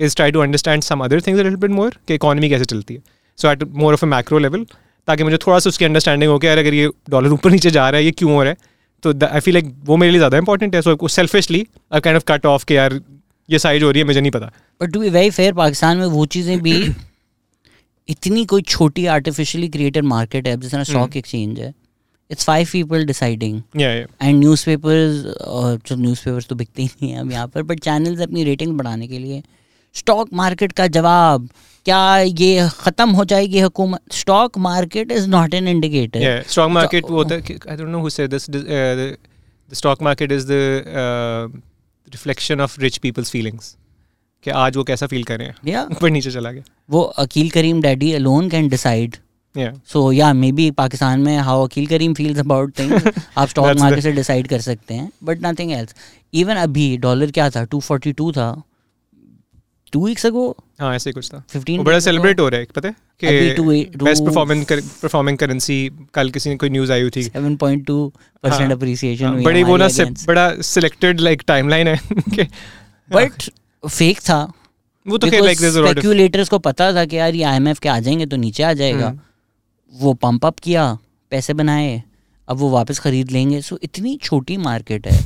[0.00, 3.02] is try to understand some other things little bit more कि इकॉनमी कैसे चलती है
[3.38, 4.66] so at more of a macro level
[5.08, 7.88] ताकि मुझे थोड़ा सा उसकी अंडरस्टैंडिंग हो कि यार अगर ये डॉलर ऊपर नीचे जा
[7.90, 8.56] रहा है ये क्यों हो रहा है?
[9.02, 12.24] तो आई फील लाइक वो मेरे लिए ज़्यादा इंपॉर्टेंट है। So selfishly I kind of
[12.28, 13.00] cut off के यार
[13.48, 14.50] ये साइज़ हो रही है मुझे नहीं पता।
[14.80, 16.74] But to be very fair Pakistan में वो चीज़ें भी
[18.10, 21.72] इतनी कोई छोटी आर्टिफिशियली क्रिएटेड मार्केट है। जिस तरह स्टॉक एक्सचेंज है
[22.30, 25.22] it's five people deciding and newspapers
[25.88, 28.76] जो न्यूज़ पेपर्स तो बिकते ही नहीं है अब यहाँ पर बट चैनल्स अपनी रेटिंग
[28.78, 29.42] बढ़ाने के लिए।
[29.94, 31.48] स्टॉक मार्केट का जवाब
[31.86, 34.00] क्या ये खत्म हो जाएगी हुकूमत?
[34.12, 38.10] Stock market is not an indicator stock market वो होता है I don't know who
[38.10, 39.16] said this the
[39.72, 40.50] stock market is the
[42.08, 43.76] reflection of rich people's feelings
[44.44, 45.86] कि आज वो कैसा फील कर रहे हैं?
[45.90, 49.16] ऊपर नीचे चला गया। वो Aqeel Karim Dhedhi alone can decide
[49.86, 53.02] so या मे बी पाकिस्तान में how Aqeel Karim feels about things
[53.38, 55.94] आप स्टॉक मार्केट से डिसाइड कर सकते हैं बट नथिंग एल्स
[56.34, 57.66] इवन अभी डॉलर क्या था?
[57.66, 58.62] 242 था।
[59.92, 62.94] टू वीक्स अगो हाँ ऐसे कुछ था। 15 बड़ा सेलिब्रेट हो रहा है पता है?
[63.24, 63.62] कि
[64.04, 64.64] बेस्ट परफॉर्मिंग
[65.02, 69.76] परफॉर्मिंग करेंसी कल किसी ने कोई न्यूज़ आई हुई थी। 7.2% अप्रिसिएशन हाँ, बड़ी वो
[69.76, 69.88] ना
[70.26, 72.00] बड़ा सिलेक्टेड लाइक टाइमलाइन है
[73.12, 73.50] बट
[73.88, 74.52] फेक था।
[75.08, 78.36] वो तो लाइक स्पेक्यूलेटर्स को पता था कि यार ये आईएमएफ के आ जाएँगे तो
[78.36, 79.20] नीचे आ जाएगा। हम्म।
[79.92, 80.86] वो पंप अप किया
[81.32, 82.02] पैसे बनाए
[82.48, 85.18] अब वो वापस खरीद लेंगे। सो इतनी छोटी मार्केट है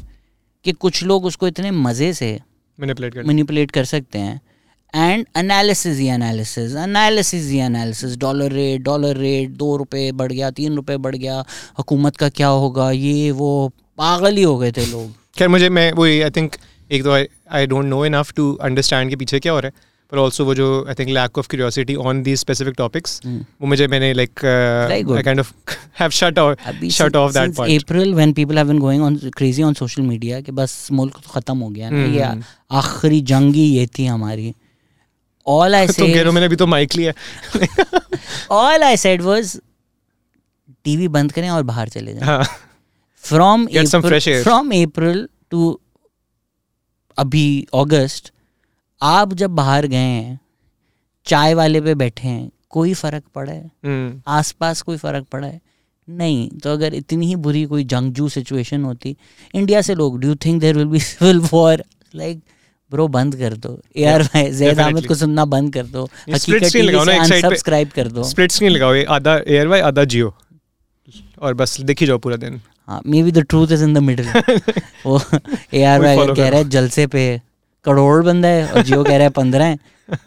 [0.64, 2.38] कि कुछ लोग उसको इतने मज़े से
[2.78, 4.40] मैनिपुलेट कर सकते हैं।
[4.94, 10.50] एंड एनालिसिस ही एनालिसिस एनालिसिस ही analysis dollar rate dollar rate दो रुपये बढ़ गया
[10.50, 11.38] तीन रुपये बढ़ गया।
[11.78, 12.90] हुकूमत का क्या होगा?
[12.90, 13.68] ये वो
[13.98, 16.56] पागल ही हो गए थे लोग। खैर मुझे मैं वो आई थिंक
[16.90, 20.18] एक तो I don't know enough to understand के पीछे क्या हो रहा है। पर
[20.18, 24.12] ऑल्सो वो जो I think lack of curiosity on the specific topics वो मुझे मैंने
[24.14, 25.52] like I kind of
[26.00, 29.62] have shut off shut off that part April when people have been going on crazy
[29.62, 32.42] on social media कि बस मुल्क तो खत्म हो गया ना। ये hmm.
[32.70, 34.52] आखिरी जंग ही ये थी हमारी।
[35.46, 37.12] ऑल आई से तो मैंने भी तो माइक लिया।
[38.50, 39.60] All I said was
[40.84, 42.44] TV बंद करें और बाहर चले जाएँ।
[43.24, 45.80] फ्रॉम फ्रॉम अप्रैल टू
[47.18, 48.31] अभी अगस्त
[49.02, 50.38] आप जब बाहर गए हैं
[51.26, 53.70] चाय वाले पे बैठे हैं कोई फ़र्क पड़ा है?
[53.86, 54.22] hmm.
[54.28, 55.60] आसपास कोई फ़र्क पड़ा है?
[56.08, 59.16] नहीं। तो अगर इतनी ही बुरी कोई जंगजू सिचुएशन होती
[59.54, 61.84] इंडिया से लोग do think there will be civil war
[62.14, 62.40] like
[62.90, 68.08] bro बंद कर दो। यार भाई जैद अहमद को सुनना बंद कर दो। सब्सक्राइब कर
[68.08, 70.34] दो। स्प्लिट स्क्रीन लगाओ आधा एयर वाई आधा जियो।
[71.42, 74.26] और बस देखी जाओ पूरा दिन। हाँ maybe the truth is in the middle
[75.06, 75.20] वो
[75.74, 77.40] ए आर वाई कह रहा है जलसे पे
[77.84, 79.78] करोड़ बंदा है और जियो कह रहा है पंद्रह है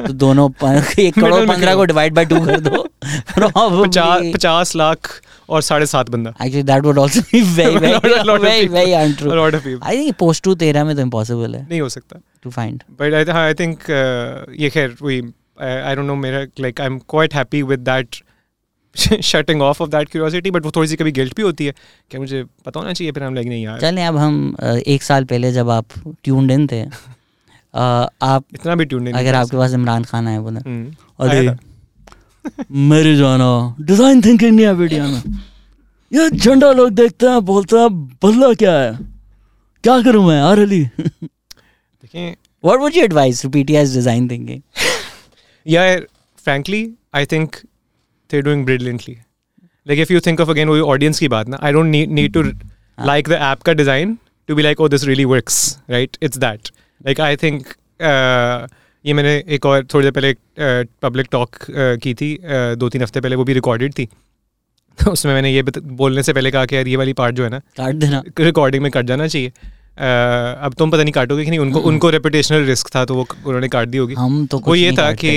[0.08, 0.50] तो दोनों
[1.00, 2.88] एक करोड़ पंद्रह को डिवाइड बाय टू कर दो।
[4.34, 5.10] पचास लाख
[5.50, 10.16] और साढ़े सात बंदा। Actually that would also be very very very untrue I think
[10.20, 13.54] post two तेरह में तो इम्पॉसिबल है नहीं हो सकता। To find but I I
[13.54, 13.80] think
[14.60, 15.22] ये खैर वही
[15.62, 18.16] आई डोंट नो मेरा like I am quite happy with that
[19.24, 21.74] shutting off off that curiosity but वो थोड़ी सी कभी गिल्ट भी होती है।
[22.12, 23.12] कि मुझे पता होना चाहिए?
[23.12, 24.56] फिर हम लाइक नहीं यार। चलें अब हम
[24.88, 25.86] एक साल पहले जब आप
[26.24, 26.84] ट्यून्ड इन थे
[27.76, 30.60] आप इतना भी ट्यून अगर आपके पास इमरान खान आए बोले
[31.20, 31.56] अरे
[32.72, 35.22] मेरे जाना डिज़ाइन थिंकिंग नहीं है वीडियो में।
[36.14, 37.90] ये झंडा लोग देखते हैं बोलते हैं
[38.24, 38.98] भल्ला क्या है?
[39.84, 40.84] क्या करूँ मैं आर अली?
[40.84, 44.62] देखिए would you advice to PTS design thinking
[45.68, 46.08] यार
[47.16, 47.56] I think
[48.32, 49.18] they doing brilliantly
[49.88, 52.44] like if you think of again वो ऑडियंस की बात ना I don't need to
[53.06, 56.70] like the app का design to be like oh this really works right it's that
[57.02, 58.72] Like I think uh,
[59.06, 61.58] ये मैंने एक और थोड़ी देर पहले एक पब्लिक टॉक
[62.04, 62.38] की थी
[62.76, 64.06] दो तीन हफ़्ते पहले वो भी रिकॉर्डेड थी।
[65.00, 67.50] तो उसमें मैंने ये बोलने से पहले कहा कि यार ये वाली पार्ट जो है
[67.50, 69.50] ना काट देना। रिकॉर्डिंग में कट जाना चाहिए।
[69.98, 73.28] अब तुम पता नहीं काटोगे कि नहीं उनको हम्म। उनको रेपुटेशनल रिस्क था तो वो
[73.46, 75.32] उन्होंने काट दी होगी। हम तो वो ये था कि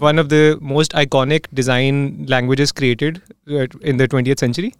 [0.00, 3.18] one of the most iconic design languages created
[3.84, 4.72] in the twenty century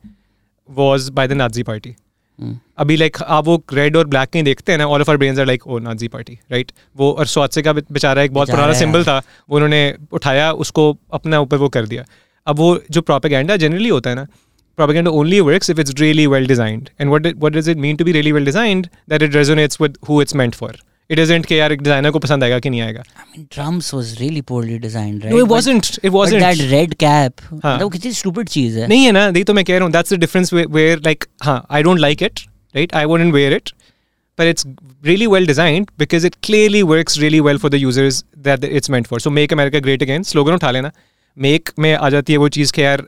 [0.69, 1.95] was by the Nazi party
[2.79, 5.41] अभी लाइक आप वो रेड और ब्लैक नहीं देखते हैं ना all of our brain
[5.41, 9.05] are like oh Nazi party right वो और स्वादसे का बेचारा एक बहुत पुराना सिंबल
[9.05, 12.05] था उन्होंने उठाया उसको अपने ऊपर वो कर दिया।
[12.47, 14.27] अब वो जो प्रोपेगेंडा जनरली होता है ना
[14.77, 18.05] propaganda only work if it's really well designed and what what does it mean to
[18.05, 20.77] be really well designed that it resonates with who it's meant for
[21.13, 23.03] It isn't कि यार एक designer को पसंद आएगा कि नहीं आएगा.
[23.03, 25.35] I mean, drums was really poorly designed, right?
[25.35, 25.99] No, it wasn't.
[26.03, 26.41] It wasn't.
[26.41, 27.79] But that red cap, हाँ.
[27.79, 28.87] वो कितनी stupid चीज़ है.
[28.89, 29.93] नहीं है ना, नहीं तो मैं कह रहा हूँ.
[29.93, 32.95] That's the difference where, where like हाँ, I don't like it, right?
[33.03, 33.73] I wouldn't wear it.
[34.39, 34.65] But it's
[35.03, 39.07] really well designed because it clearly works really well for the users that it's meant
[39.07, 39.21] for.
[39.21, 40.25] So make America great again.
[40.31, 40.93] Slogan उठा लेना.
[41.37, 43.07] Make में आ जाती है वो चीज़ कि यार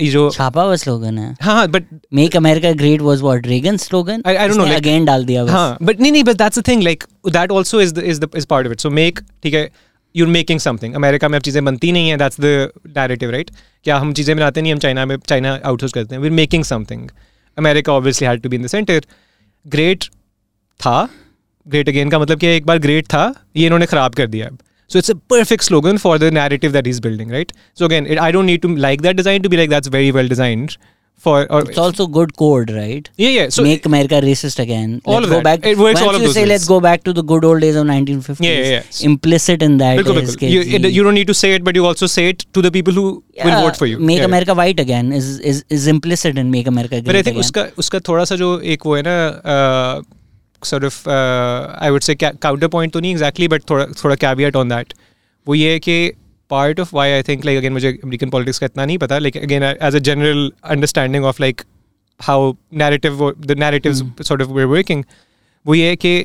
[0.00, 1.84] ये जो छापा हुआ स्लोगन है। हाँ but
[2.14, 5.76] make America great was what Reagan slogan I don't know again डाल दिया बस। हाँ
[5.82, 8.46] बट नहीं नहीं but that's the thing like that also is the is the is
[8.46, 9.68] part of it so make ठीक है
[10.14, 13.50] यू मेकिंग समथिंग अमेरिका में अब चीज़ें बनती नहीं है दैट्स द डायरेक्टिव राइट
[13.84, 17.08] क्या हम चीज़ें बनाते नहीं हम चाइना में चाइना आउटसोर्स करते हैं। We making something
[17.58, 19.04] America obviously had to be in the center
[19.66, 20.04] great
[20.80, 21.08] था।
[21.66, 23.22] ग्रेट अगेन का मतलब कि एक बार ग्रेट था
[23.56, 24.58] ये इन्होंने ख़राब कर दिया। अब
[24.90, 27.52] So it's a perfect slogan for the narrative that he's building, right?
[27.74, 30.10] So again, it, I don't need to like that design to be like that's very
[30.10, 30.76] well designed.
[31.16, 33.08] For or it's also good code, right?
[33.16, 33.48] Yeah, yeah.
[33.50, 35.00] So make America racist again.
[35.04, 35.44] All let's of go that.
[35.60, 36.00] Back, it works.
[36.00, 36.48] All of you those say ways.
[36.48, 38.38] let's go back to the good old days of 1950s.
[38.40, 38.68] Yeah, yeah.
[38.68, 39.06] yeah.
[39.10, 40.50] Implicit in that Bilkul, is Bilkul.
[40.50, 42.72] You, it, you, don't need to say it, but you also say it to the
[42.72, 43.98] people who yeah, will vote for you.
[43.98, 46.96] Make yeah, America white again is is is implicit in make America.
[46.96, 47.50] Great but I think again.
[47.50, 49.18] uska uska thoda sa jo ek wo hai na.
[49.56, 50.02] Uh,
[50.64, 54.72] sort of uh, I would say counterpoint तो नहीं exactly, but थोड़ा थोड़ा caveat on
[54.72, 54.92] that.
[55.48, 56.12] वो ये है कि
[56.50, 59.42] part of why I think like again मुझे American politics का इतना नहीं पता लेकिन
[59.42, 61.60] again as a general understanding of like
[62.20, 65.04] how narrative the narrative sort of were working
[65.66, 66.20] वो ये है कि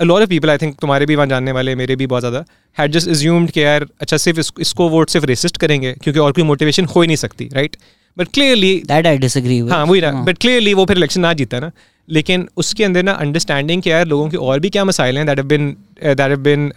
[0.00, 2.44] a lot of people I think तुम्हारे भी वहाँ जानने वाले मेरे भी बहुत ज़्यादा
[2.78, 6.32] हैड जस्ट एज्यूम्ड कि यार अच्छा सिर्फ़ इस, इसको वोट सिर्फ़ रेसिस्ट करेंगे क्योंकि और
[6.32, 7.76] कोई मोटिवेशन हो ही नहीं सकती right
[8.18, 11.60] but clearly that I disagree हाँ वही ना बट क्लियरली वो फिर इलेक्शन ना जीता
[11.60, 11.70] ना।
[12.08, 15.38] लेकिन उसके अंदर ना अंडरस्टैंडिंग क्या है लोगों के और भी क्या मसाइल हैं that
[15.38, 16.72] have been that have been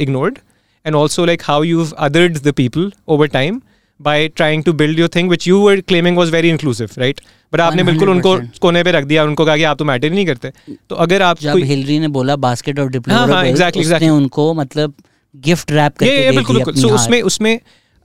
[0.00, 0.38] ignored
[0.84, 3.54] and also like how you've othered the people over time
[4.00, 7.22] by trying to build your thing which you were claiming was very inclusive right?
[7.52, 10.14] But आपने बिल्कुल उनको कोने पे रख दिया उनको कहा कि आप तो मैटर ही
[10.14, 10.50] नहीं करते।
[10.90, 14.10] तो अगर आप जब हिलरी ने बोला बास्केट ऑफ़ डिप्लोमा हाँ, हाँ, exactly, exactly.
[14.10, 14.94] उनको मतलब
[15.34, 17.58] गिफ्ट रैप करके yeah, yeah, बिल्कुल बिल्कुल। सो उसमें उसमें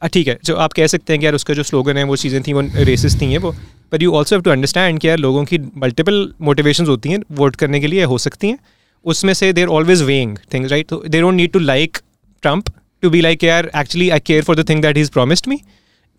[0.08, 2.42] ठीक है। जो आप कह सकते हैं कि यार उसका जो स्लोगन है वो चीज़ें
[2.44, 3.52] थी वो रेसिस थी हैं वो।
[3.94, 7.56] But you also have to understand कि यार लोगों की मल्टीपल मोटिवेशन होती हैं वोट
[7.56, 8.58] करने के लिए हो सकती हैं।
[9.06, 11.98] उसमें से there always weighing things right they don't need to like
[12.44, 12.64] Trump
[13.04, 15.60] to be like, यार actually I care for the thing that is promised me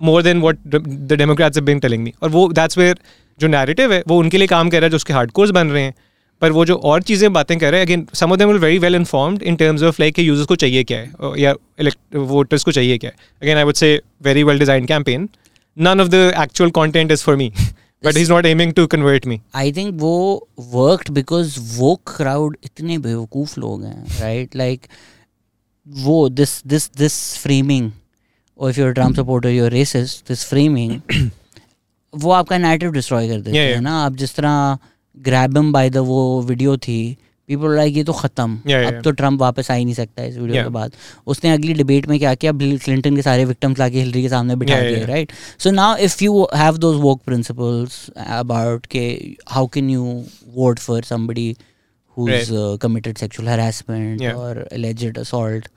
[0.00, 2.10] more than what the Democrats been telling me.
[2.22, 2.96] और वो that's where
[3.40, 5.68] जो narrative है वो उनके लिए काम कर रहा है जो उसके हार्ड कोर्स बन
[5.68, 5.94] रहे हैं।
[6.42, 8.78] पर वो जो और चीज़ें बातें कर रहे हैं again some of them will very
[8.78, 11.54] well informed in terms of like users को चाहिए क्या है या
[12.14, 15.28] वोटर्स को चाहिए क्या है। Again I would say very well design campaign
[15.76, 17.48] none of the actual content is for me
[18.04, 19.36] but he's not aiming to convert me.
[19.56, 20.14] I think wo
[20.74, 24.56] worked because woke crowd itne बेवकूफ़ लोग हैं right?
[24.62, 24.88] Like
[25.86, 27.90] वो this this this framing
[28.58, 31.30] और if you're Trump supporter you're racist this framing
[32.14, 34.78] वो आपका narrative destroy कर देते हैं ना। आप जिस तरह
[35.16, 37.16] ग्रैबम बाय द वो वीडियो थी।
[37.48, 40.36] पीपल लाइक ये तो खत्म। Yeah, अब तो ट्रंप वापस आ ही नहीं सकता इस
[40.36, 40.92] वीडियो के बाद।
[41.26, 42.52] उसने अगली डिबेट में क्या किया?
[42.52, 46.24] बिल क्लिंटन के सारे विक्टिम्स लाके हिलरी के सामने बिठा दिए right so now if
[46.24, 50.24] you have those work principles about के how can you
[50.54, 51.56] vote for somebody
[52.16, 52.50] who's right.
[52.52, 54.40] uh, committed sexual harassment yeah.
[54.40, 55.68] or alleged assault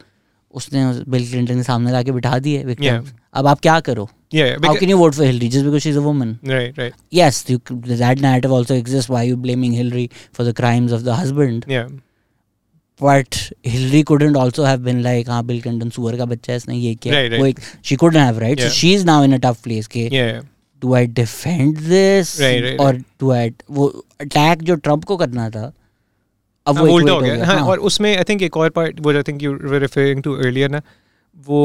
[0.53, 0.81] उसने
[1.11, 4.09] बिल क्लिंटन के सामने लाके बिठा दिए विक्टिम्स अब आप क्या करो?
[4.34, 6.38] Yeah, how can you vote for Hillary just because she's a woman?
[6.44, 6.94] Right, right.
[7.10, 7.58] Yes, you,
[8.02, 9.08] that narrative also exists.
[9.08, 11.64] Why are you blaming Hillary for the crimes of the husband?
[11.66, 11.88] Yeah.
[13.00, 16.76] But Hillary couldn't also have been like, हाँ bill Clinton सुअर का बच्चा है इसने
[16.76, 17.40] ये किया right, right.
[17.40, 18.58] वो एक she couldn't have right.
[18.58, 18.68] Yeah.
[18.68, 19.86] So she's now in a tough place.
[19.96, 20.40] के yeah.
[20.82, 22.38] Do I defend this?
[22.40, 23.04] Right, right, or right.
[23.18, 25.72] do I वो attack जो ट्रम्प को करना था
[26.66, 29.12] अब वो उल्टा हो गया हाँ, हाँ और उसमें आई थिंक एक और पार्ट वो
[29.12, 30.82] I think you were referring to earlier ना
[31.46, 31.62] वो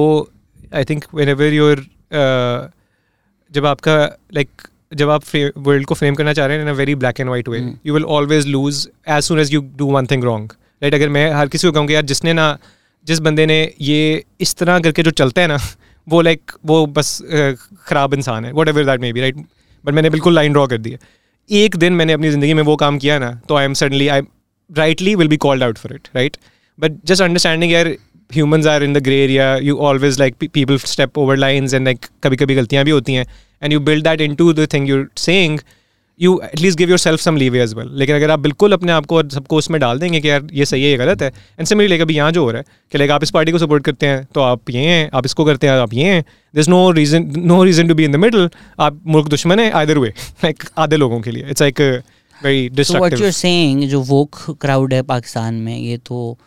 [0.74, 3.97] आई थिंक व्हेनेवर योर जब आपका
[4.35, 5.23] लाइक like, जब आप
[5.59, 7.95] वर्ल्ड को फ्रेम करना चाह रहे हैं in a very black and white way you
[7.95, 11.49] will always lose as soon as you do one thing wrong right अगर मैं हर
[11.49, 12.59] किसी को कहूँगा यार जिसने ना
[13.07, 15.59] जिस बंदे ने ये इस तरह करके जो चलता है ना
[16.09, 17.23] वो लाइक like, वो बस
[17.81, 19.37] ख़राब इंसान है whatever that may be right
[19.85, 20.99] but मैंने बिल्कुल लाइन ड्रॉ कर दी है।
[21.51, 24.21] एक दिन मैंने अपनी ज़िंदगी में वो काम किया ना तो I am suddenly I
[24.77, 26.37] rightly will be called out for it right
[26.79, 27.97] but just understanding यार
[28.31, 29.59] humans are in the gray area.
[29.61, 33.27] You always like people step over lines and like kabhi kabhi galtiyan bhi hoti hain.
[33.63, 35.61] And you build that into the thing you're saying
[36.21, 39.23] you at least give yourself some leave as well लेकिन अगर आप बिल्कुल अपने आप को
[39.31, 41.89] सबको उसमें डाल देंगे कि यार ये सही है ये गलत है एंड से मेरी
[41.89, 44.07] लेकर अभी यहाँ जो हो रहा है कि लेकिन आप इस पार्टी को सपोर्ट करते
[44.07, 46.23] हैं तो आप ये हैं आप इसको करते हैं आप ये हैं
[46.55, 48.49] there is no reason no reason to be in the middle
[48.81, 50.09] आप मुल्क दुश्मन है आदर वे
[50.45, 51.81] लाइक आधे लोगों के लिए इट्स लाइक
[52.41, 56.39] वेरी डिस्ट्रक्टिव जो वोक क्राउड है पाकिस्तान में ये तो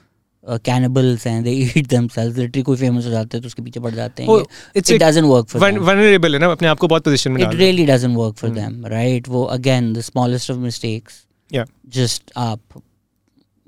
[0.46, 3.92] कैनिबल्स हैं दे ईट देमसेल्व्स लिटरली कोई फ़ेमस हो जाते हैं तो उसके पीछे पड़
[3.92, 4.40] जाते हैं
[4.76, 7.54] it doesn't work for them vulnerable है ना अपने आप को बहुत पोजीशन में it
[7.56, 11.66] really doesn't work for them right वो again the smallest of mistakes या
[11.96, 12.82] जस्ट आप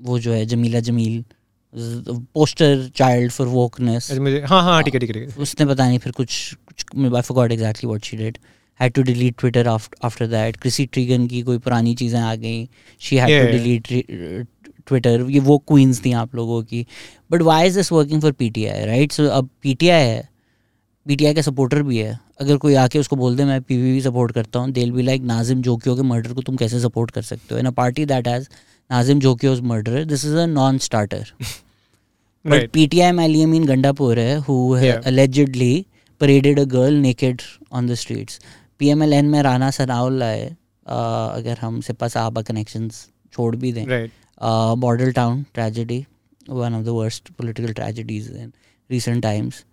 [0.00, 1.24] वो जो है Jameela Jamil
[2.34, 4.10] poster child for wokeness
[4.44, 7.88] हाँ हाँ ठीक है ठीक है उसने पता नहीं फिर कुछ कुछ I forgot exactly
[7.88, 8.38] what she did
[8.80, 10.60] had to delete Twitter after after that.
[10.60, 12.68] Chrissy Teigen की कोई पुरानी चीज़ें आ गई.
[13.00, 13.90] She had yeah, to delete
[14.88, 16.86] Twitter ये वो क्वींस थी आप लोगों की।
[17.30, 20.04] But why is this working for P T I right so अब पी टी आई
[20.04, 20.28] है।
[21.06, 23.76] पी टी आई का सपोर्टर भी है। अगर कोई आके उसको बोल दे मैं पी
[23.76, 27.10] वी सपोर्ट करता हूँ दिल बी लाइक नाजिम जोकियो के मर्डर को तुम कैसे सपोर्ट
[27.10, 27.60] कर सकते हो?
[27.60, 28.48] In a party that has
[28.90, 31.32] Nazim Jokhio's murder this is a non starter
[32.44, 34.56] but P T I में अलीमीन गंडापुर है who
[35.06, 35.86] allegedly
[36.20, 37.42] paraded a girl naked
[37.72, 38.40] on the streets
[38.78, 40.46] P M L N में राना सनाउल्ला है।
[40.86, 44.10] अगर हम सिपा साहबा कनेक्शंस छोड़ भी दें। Right.
[44.37, 46.07] uh, Model Town tragedy,
[46.47, 48.53] one of the worst political tragedies in
[48.89, 49.65] recent times.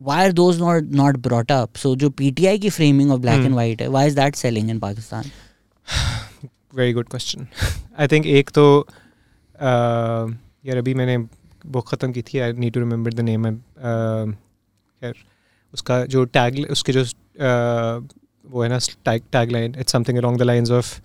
[0.00, 1.76] Why are those not not brought up?
[1.76, 3.46] So, जो PTI की framing of black hmm.
[3.46, 5.30] and white है, why is that selling in Pakistan?
[6.72, 7.48] Very good question.
[7.98, 8.64] I think एक तो
[9.54, 10.32] uh,
[10.66, 11.16] यार अभी मैंने
[11.66, 15.14] वो ख़त्म की थी I need to remember the name यार
[15.74, 20.38] उसका जो टैग उसके जो uh, वो है ना tag tag line it's something along
[20.38, 21.00] the lines of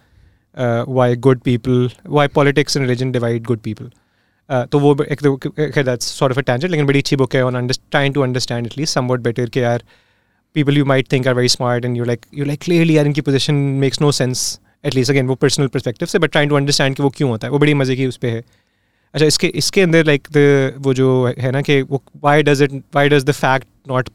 [0.58, 3.94] uh, why good people, why politics and religion divide good people.
[4.50, 7.44] Uh, तो वो एक तो that's sort of a tangent लेकिन बड़ी अच्छी बुक है
[7.44, 9.84] on trying to understand at least somewhat better कि यार
[10.56, 13.22] people you might think are very smart and you're like you're like clearly यार इनकी
[13.22, 14.44] position makes no sense
[14.84, 17.48] at least again वो personal perspective से but trying to understand कि वो क्यों होता
[17.48, 18.44] है वो बड़ी मज़े की उस पर है
[19.14, 21.10] अच्छा इसके इसके अंदर लाइक द वो जो
[21.40, 24.10] है ना कि वो why does it why does the fact not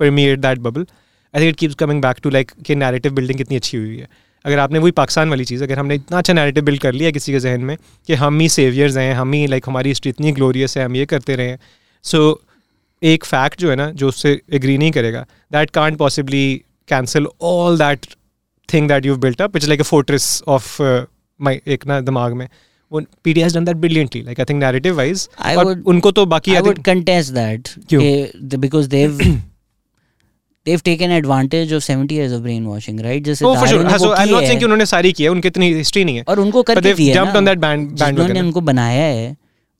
[0.00, 0.86] permeate that bubble
[1.34, 4.08] I think it keeps coming back to like कि नैरेटिव बिल्डिंग कितनी अच्छी हुई है
[4.45, 7.31] अगर आपने वही पाकिस्तान वाली चीज़ अगर हमने इतना अच्छा नैरेटिव बिल्ड कर लिया किसी
[7.31, 7.77] के जहन में
[8.07, 11.05] कि हम ही सेवियर्स हैं हम ही लाइक हमारी हिस्ट्री इतनी ग्लोरियस है हम ये
[11.05, 11.57] करते रहे
[12.03, 12.49] सो so,
[13.01, 17.77] एक फैक्ट जो है ना जो उससे एग्री नहीं करेगा that can't possibly cancel all
[17.77, 18.05] that
[18.73, 20.81] thing that you built up it's like a fortress of
[21.39, 22.47] my एक ना दिमाग में
[23.53, 24.21] done that brilliantly.
[24.21, 27.71] Like I think narrative wise, I would, उनको तो बाकी would contest that
[28.59, 29.21] because they've
[30.65, 33.23] they've taken advantage of 70 years of brainwashing right?
[33.23, 33.83] जैसे oh, for sure.
[33.85, 36.23] हाँ, so I'm not saying कि उन्होंने सारी की है उनकी इतनी हिस्ट्री नहीं है।
[36.27, 39.35] और उनको करके दिया jumped on that band जिन्होंने उनको बनाया है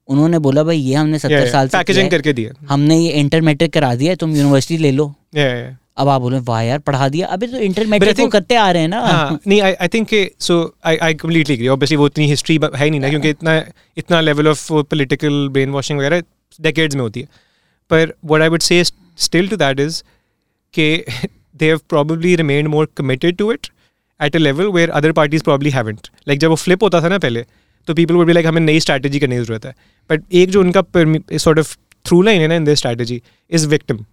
[0.09, 3.73] उन्होंने बोला भाई ये हमने सत्तर साल से पैकेजिंग करके दिया। हमने ये इंटर मैट्रिक
[3.73, 5.05] करा दिया तुम यूनिवर्सिटी ले लो।
[5.97, 8.81] अब आप बोले वाह यार पढ़ा दिया। अभी तो इंटर मैट्रिक को करते आ रहे
[8.81, 10.09] हैं ना। हाँ, नहीं I I think
[10.41, 10.55] so
[10.85, 13.55] I I completely agree obviously वो इतनी हिस्ट्री है नहीं ना क्योंकि इतना
[13.97, 16.23] इतना level of political brainwashing वगैरह
[16.61, 17.27] डेकेड्स में होती है।
[17.91, 20.01] पर what I would say still to that is
[20.73, 20.89] के
[21.61, 23.69] they have probably remained more committed to it
[24.19, 26.09] at a level where other parties probably haven't.
[26.29, 27.45] Like जब वो flip होता था ना पहले
[27.87, 29.73] तो people would be like हमें नई strategy करने की ज़रूरत है
[30.09, 30.81] but एक जो उनका
[31.39, 31.75] sort of
[32.05, 33.21] through line है ना in their strategy
[33.57, 34.05] is victim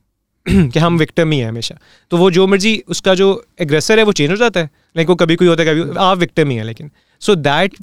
[0.46, 1.74] कि हम विक्टम ही है हमेशा
[2.10, 3.26] तो वो जो मर्ज़ी उसका जो
[3.60, 6.18] एग्रेसर है वो चेंज हो जाता है लाइक वो कभी कोई होता है कभी आप
[6.18, 6.90] विक्टम ही है लेकिन
[7.22, 7.74] so that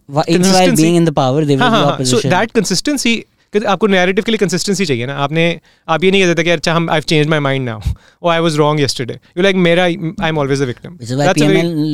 [2.12, 3.14] so that consistency
[3.64, 5.48] आपको नैरेटिव के लिए कंसिस्टेंसी चाहिए ना। आपने
[5.88, 8.56] आप ये नहीं कहते कि अच्छा हम I change my mind now oh I was
[8.58, 10.98] wrong yesterday you like मेरा I am always a victim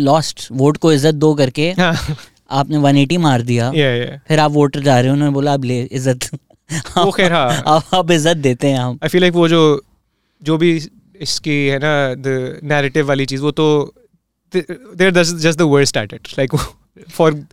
[0.05, 1.95] lost vote को इज़्ज़त दो करके हाँ।
[2.51, 4.27] आपने 180 मार दिया। Yeah, yeah.
[4.27, 6.29] फिर आप वोटर जा रहे हो उन्होंने बोला अब ले इज़्ज़त.
[6.97, 9.61] वो खैर हाँ। आप इज़्ज़त देते हैं हम। आई फील लाइक वो जो
[10.41, 10.71] जो भी
[11.21, 13.67] इसकी है ना द नैरेटिव वाली चीज़ वो तो
[14.53, 16.55] they're just the worst at it like
[17.09, 17.43] for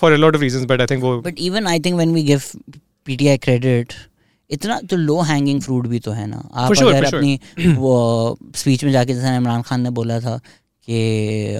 [0.00, 2.22] for a lot of reasons but I think वो but even I think when we
[2.22, 2.42] give
[3.06, 3.92] PTI credit
[4.50, 7.76] इतना तो लो हैंगिंग फ्रूट भी तो है ना आप sure, अगर अपनी sure.
[7.76, 10.40] वो स्पीच में जाके जैसे इमरान खान ने बोला था
[10.88, 11.54] कि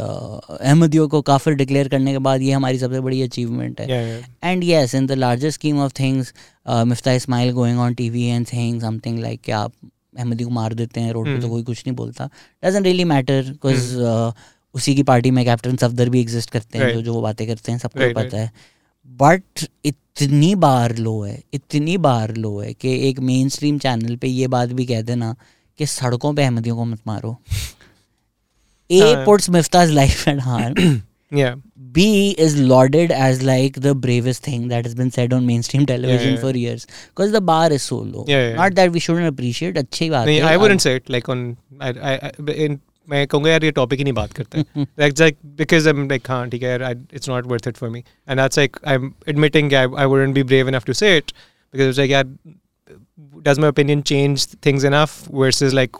[0.60, 4.94] अहमदियों को काफिर डिक्लेयर करने के बाद ये हमारी सबसे बड़ी अचीवमेंट है and yes
[4.94, 6.34] in the largest scheme of things
[6.68, 9.72] Miftah Ismail going on T V and saying something like कि आप
[10.18, 11.50] अहमदी को मार देते हैं रोड पे तो hmm.
[11.50, 12.28] कोई कुछ नहीं बोलता
[12.64, 13.96] डजेंट रियली मैटर बिकॉज़
[14.74, 16.98] उसी की पार्टी में कैप्टन सफदर भी एग्जिस्ट करते हैं right.
[16.98, 18.38] जो जो वो बातें करते हैं सबको right, पता right.
[18.38, 18.73] है
[19.06, 24.28] बट इतनी बार लो है इतनी बार लो है कि एक मेन स्ट्रीम चैनल पे
[24.28, 25.34] ये बात भी कह देना
[25.78, 27.38] कि सड़कों पे अहमदियों को मत मारो
[28.90, 31.00] ए puts Miftah's life at harm
[31.32, 31.54] yeah
[31.96, 32.02] b
[32.38, 36.34] is lauded as like the bravest thing that has been said on mainstream television yeah,
[36.34, 36.40] yeah.
[36.40, 38.56] for years because the bar is so low yeah, yeah.
[38.56, 41.44] not that we shouldn't appreciate अच्छी बात है I wouldn't say it like on
[41.80, 42.32] I, I
[42.66, 46.07] in मैं कहूँगा यार ये topic ही नहीं बात करते like like because I am
[46.09, 48.95] like हाँ ठीक है यार it's not worth it for me and that's like I
[48.95, 51.31] am admitting I I wouldn't be brave enough to say it
[51.73, 52.25] because it's like यार
[53.43, 55.11] does my opinion change things enough
[55.41, 55.95] versus like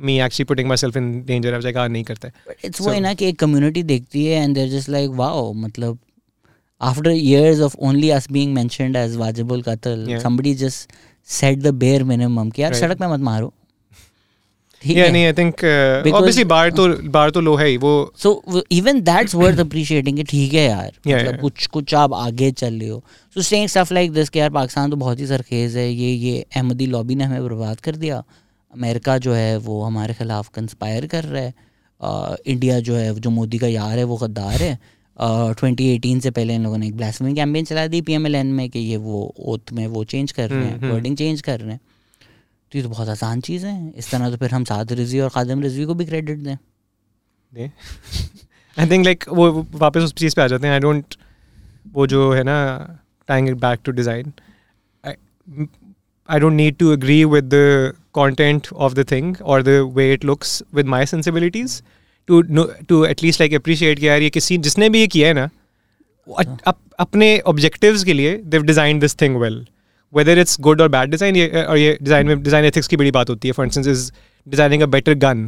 [0.00, 2.30] me actually putting myself in danger I was like हाँ नहीं करते
[2.64, 5.98] it's so, वो ना कि एक community देखती है and they're just like wow मतलब
[6.80, 10.18] after years of only us being mentioned as wajibul qatl yeah.
[10.18, 10.92] somebody just
[11.28, 12.82] said the bare minimum कि यार right.
[12.82, 13.52] सड़क में मत मारो
[14.87, 15.63] yeah, नहीं आई थिंक
[16.13, 20.53] ऑब्वियसली बार तो बार तो लो है ही वो so even that's worth appreciating ठीक
[20.53, 21.41] है यार। Yeah, मतलब yeah.
[21.41, 23.03] कुछ कुछ आप आगे चल रहे हो।
[23.35, 26.45] So saying stuff like this कि यार पाकिस्तान तो बहुत ही सरखेज है ये ये
[26.55, 28.23] अहमदी लॉबी ने हमें बर्बाद कर दिया।
[28.73, 31.53] अमेरिका जो है वो हमारे खिलाफ कंस्पायर कर रहा है।
[32.47, 34.77] इंडिया जो है जो मोदी का यार है वो गद्दार है।
[35.19, 38.35] ट्वेंटी एटीन से पहले इन लोगों ने एक ब्लास्टमी कैंपेन चला दी पी एम एल
[38.35, 41.29] एन में कि ये वो ओथ में वो चेंज कर रहे हैं वर्डिंग हम्म, चेंज
[41.29, 41.79] हम्म। कर रहे हैं।
[42.75, 45.29] तो ये तो बहुत आसान चीज़ है। इस तरह तो फिर हम साद रिजवी और
[45.29, 46.55] खादम रिजवी को भी क्रेडिट दें।
[48.77, 51.15] आई थिंक लाइक वो वापस उस चीज़ पे आ जाते हैं। आई डोंट
[51.93, 52.55] वो जो है ना
[53.29, 54.33] tying it back to design
[55.03, 60.25] I don't need to agree with the content of the thing और the way it
[60.25, 61.81] looks with my sensibilities
[62.29, 65.43] know, to at least like appreciate यार ये किसी जिसने भी ये किया है ना
[66.27, 69.57] अप, अपने ऑब्जेक्टिव्स के लिए they've design this thing well
[70.13, 73.29] whether it's good और बैड डिज़ाइन और ये डिज़ाइन में डिज़ाइन एथिक्स की बड़ी बात
[73.29, 74.11] होती है for instance is
[74.47, 75.43] designing a better gun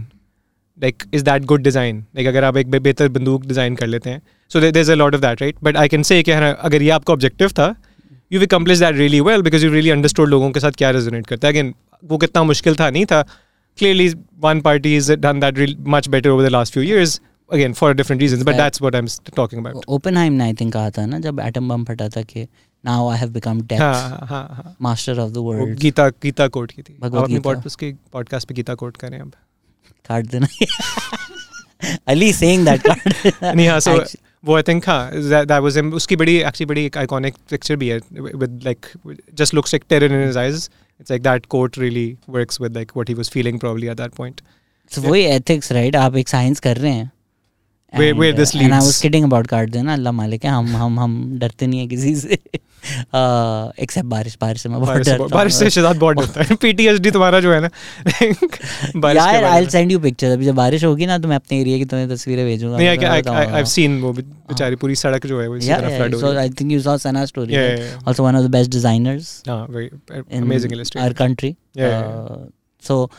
[0.78, 4.22] like is that good design like अगर आप एक बेहतर बंदूक डिज़ाइन कर लेते हैं
[4.52, 6.90] so there is a lot of that right but I can say कि अगर ये
[6.90, 7.76] आपका ऑब्जेक्टिव था
[8.32, 11.48] you accomplish that really well because you really understood लोगों के साथ क्या रेजोनेट करता
[11.48, 11.74] है अगेन
[12.04, 13.22] वो कितना मुश्किल था नहीं था
[13.78, 17.20] clearly one party is done that much better over the last few years
[17.50, 19.86] again for different reasons but that's what i'm talking about.
[19.88, 22.48] Oppenheim ने i think कहा था ना जब एटम बम फटा था कि
[22.84, 24.76] now i have become death हाँ, हाँ, हाँ.
[24.86, 28.76] master of the world Gita Gita quote की थी। अपनी पॉडकास्ट के पॉडकास्ट पे गीता
[28.76, 29.32] कोट करें अब।
[30.10, 30.48] काट देना।
[32.08, 33.92] अली सेइंग दैट कार्ड नहीं हाँ सो
[34.46, 38.62] वो आई थिंक हाँ दैट वाज उसकी बड़ी एक्चुअली बड़ी आइकॉनिक पिक्चर भी है with
[38.66, 38.86] like
[39.34, 40.70] just looks like terror in his eyes
[41.02, 44.12] it's like that quote really works with like what he was feeling probably at that
[44.12, 44.42] point
[44.92, 47.12] so वही ethics right आप एक science कर रहे हैं।
[47.94, 48.66] Where where this leads.
[48.66, 49.54] And I was kidding about.
[49.54, 52.38] अल्लाह मालिक है हम हम हम डरते नहीं है किसी से।
[53.84, 57.40] एक्सेप्ट बारिश बारिश से मैं बहुत डरता बारिश से शायद बहुत डरता है। पीटीएसडी तुम्हारा
[57.40, 57.70] जो है ना
[59.00, 61.60] बारिश यार I will send you pictures अभी जब बारिश होगी ना तो मैं अपने
[61.62, 65.42] एरिया की तुम्हें तस्वीरें भेजूँगा। नहीं आई आई हैव सीन वो बेचारी पूरी सड़क जो
[65.42, 68.24] है वो इसी तरह फ्लड हो रही है। I think you saw Sana story also
[68.24, 69.90] one of the best designers हाँ very
[70.38, 71.56] amazing illustrator our country
[72.88, 73.10] so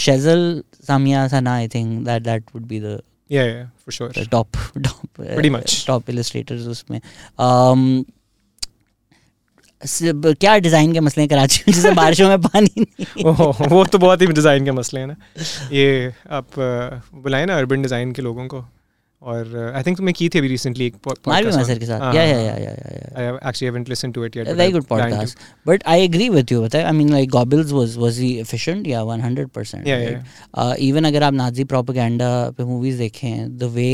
[0.00, 3.00] Shezal Samia Sana I think that that would be the
[3.30, 4.06] yeah yeah for sure.
[4.16, 5.74] the top top pretty much.
[5.86, 6.66] top illustrators
[7.44, 7.84] um,
[9.82, 13.24] क्या design के मसले कराची में जैसे बारिशों में पानी नहीं
[13.70, 15.16] वो तो बहुत ही डिज़ाइन के मसले हैं ना।
[15.72, 16.46] ये आप
[17.14, 18.64] बुलाए ना अर्बन डिज़ाइन के लोगों को।
[19.22, 20.94] और आई थिंक तुमने की थी अभी रिसेंटली एक
[21.28, 24.72] मासर के साथ। Yeah yeah yeah yeah I actually haven't listened to it yet very
[24.72, 28.32] good podcast but I agree with you बता I mean like Goebbels was was he
[28.40, 32.28] efficient yeah 100% yeah yeah even अगर आप Nazi propaganda
[32.58, 33.90] पे movies देखें the way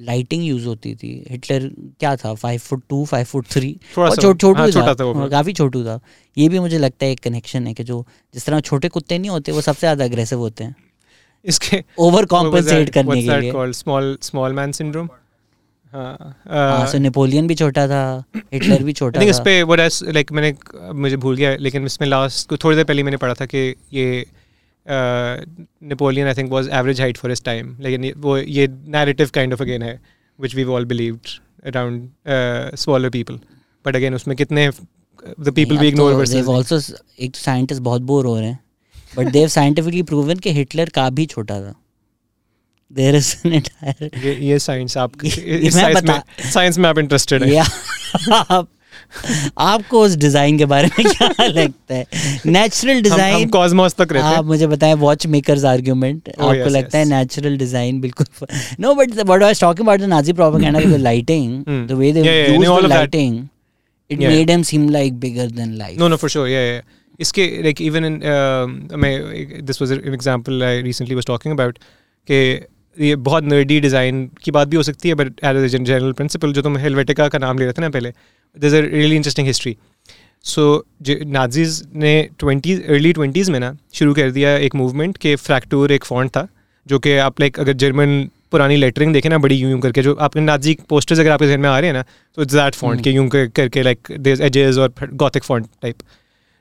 [0.00, 1.70] lighting use होती थी। Hitler
[2.00, 2.34] क्या था?
[2.34, 5.98] Five foot two five foot three छोटू हाँ, था। काफ़ी छोटू था।
[6.36, 8.04] ये भी मुझे लगता है एक कनेक्शन है कि जो
[8.34, 10.74] जिस तरह छोटे कुत्ते नहीं होते वो सबसे ज़्यादा अग्रेसिव होते हैं।
[11.44, 15.08] इसके ओवर कॉम्पेंसेट करने के लिए। स्मॉल स्मॉल मैन सिंड्रोम
[15.92, 18.02] हाँ सो नेपोलियन भी छोटा था
[18.34, 20.54] हिटलर भी छोटा था। इस पे वो लाइक मैंने
[20.94, 24.24] मुझे भूल गया लेकिन इसमें लास्ट थोड़ी देर पहले मैंने पढ़ा था कि ये
[24.85, 29.61] Napoleon I think was average height for his time लेकिन वो ये नैरेटिव काइंड ऑफ
[29.61, 29.99] अगेन है
[30.39, 32.09] which we all believed around
[32.75, 33.39] smaller people
[33.85, 34.69] but again उसमें कितने
[35.39, 36.79] the people we ignore versus also
[37.19, 38.59] एक साइंटिस्ट बहुत बोर हो रहे हैं
[39.17, 41.73] बट देव साइंटिफिकली प्रूवन कि हिटलर का भी छोटा था
[42.91, 46.21] देयर इज एन एंटायर ये ये साइंस आप इस साइंस में
[46.51, 47.65] साइंस में आप इंटरेस्टेड हैं
[48.31, 48.67] आप
[49.58, 52.06] आपको उस डिज़ाइन के बारे में क्या लगता है?
[52.46, 56.52] नेचुरल डिज़ाइन हम, हम कॉस्मोस तक रहते हैं। आप मुझे बताएँ वॉच मेकर्स आर्गुमेंट आपको
[56.54, 56.94] yes, लगता yes.
[56.96, 58.46] है नेचुरल डिज़ाइन बिल्कुल
[58.80, 62.12] no but what I was talking about the Nazi propaganda with the lighting the way
[62.12, 63.42] they used the lighting
[64.10, 64.30] it yeah.
[64.30, 65.98] made him seem like bigger than life.
[65.98, 66.48] No no for sure.
[66.48, 66.80] Yeah yeah.
[67.20, 68.20] इसके like even in
[69.64, 71.78] this was an example I recently was talking about
[72.28, 72.36] कि
[72.96, 76.52] ये बहुत nerdy design की बात भी हो सकती है but as a general principle
[76.52, 78.12] जो तुम हेलवेटिका का नाम ले रहे थे ना पहले
[78.56, 79.76] there a really interesting history
[80.44, 80.64] so
[81.08, 86.04] Nazis ने ट्वेंटीज़ अर्ली ट्वेंटीज़ में ना शुरू कर दिया एक मूवमेंट के फ्रैक्टोर एक
[86.04, 86.46] फॉन्ट था
[86.86, 90.14] जो कि आप लाइक अगर जर्मन पुरानी लेटरिंग देखें ना बड़ी यूँ यूँ करके जो
[90.20, 92.04] आपके नाजी पोस्टर्स अगर आपके जहन में आ रहे हैं ना
[92.36, 96.02] तो इट्स दैट फॉन्ट के यूँ करके लाइक देर एजेस और गॉथिक फॉन्ट टाइप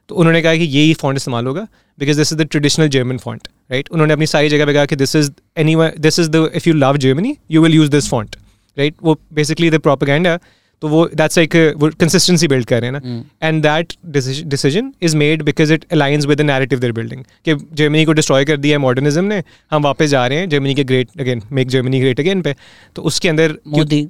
[0.10, 1.68] तो उन्होंने कहा कि यही फॉन्ट इस्तेमाल होगा
[2.00, 4.96] because this is the traditional German font right उन्होंने अपनी सारी जगह पे कहा कि
[4.96, 8.36] this is any this is the if you love Germany you will use this font
[8.78, 10.38] right वो बेसिकली द प्रोपागेंडा
[10.82, 15.16] तो वो दैट्स लाइक वो कंसिस्टेंसी बिल्ड कर रहे हैं ना। And that decision is
[15.18, 18.78] made because it aligns with the narrative they're building कि Germany को डिस्ट्रॉय कर दिया
[18.78, 19.42] है मॉडर्निज्म ने
[19.72, 22.56] हम वापस जा रहे हैं जर्मनी के great again make Germany great again पे।
[22.96, 24.08] तो उसके अंदर मोदी।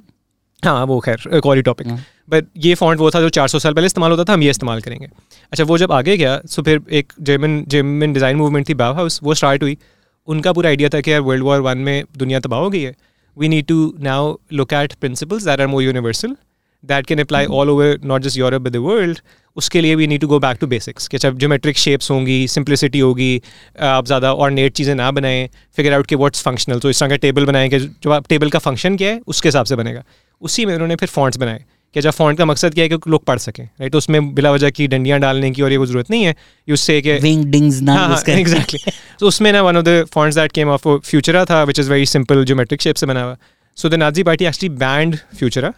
[0.62, 1.86] हाँ वो खैर एक और टॉपिक
[2.30, 4.80] बट ये फॉन्ट वो था जो 400 साल पहले इस्तेमाल होता था हम ये इस्तेमाल
[4.80, 5.06] करेंगे।
[5.52, 9.18] अच्छा वो जब आगे गया सो फिर एक जर्मन जर्मन डिज़ाइन मूवमेंट थी बाव हाउस
[9.22, 9.76] वो स्टार्ट हुई।
[10.28, 12.94] उनका पूरा आइडिया था कि यार वर्ल्ड वॉर वन में दुनिया तबाह हो गई है।
[13.36, 16.36] We need to now look at principles that are more universal
[16.84, 19.18] that can apply all over not just Europe the world
[19.56, 22.98] उसके लिए we need to go back to basics कि जब जोमेट्रिक शेप्स होंगी सिंप्लिसिटी
[22.98, 23.40] होगी
[23.88, 27.08] आप ज़्यादा और net चीज़ें ना बनाएँ फिगर आउट के व्हाट्स फंक्शनल तो इस तरह
[27.08, 30.04] का टेबल बनाएँ कि जो आप टेबल का फ़ंक्शन क्या है उसके हिसाब से बनेगा
[30.42, 33.24] उसी में उन्होंने फिर फॉन्ट्स बनाए कि जब फॉन्ट का मकसद क्या है कि लोग
[33.24, 36.10] पढ़ सकें राइट तो उसमें बिला वजह की डंडियाँ डालने की और ये वो ज़रूरत
[36.10, 36.34] नहीं है
[36.68, 41.62] उससे कि एग्जैक्टली तो उसमें ना one of the fonts that came of Futura था
[41.64, 43.36] which is very simple geometric shape से बना हुआ
[43.78, 45.72] so the Nazi party actually banned Futura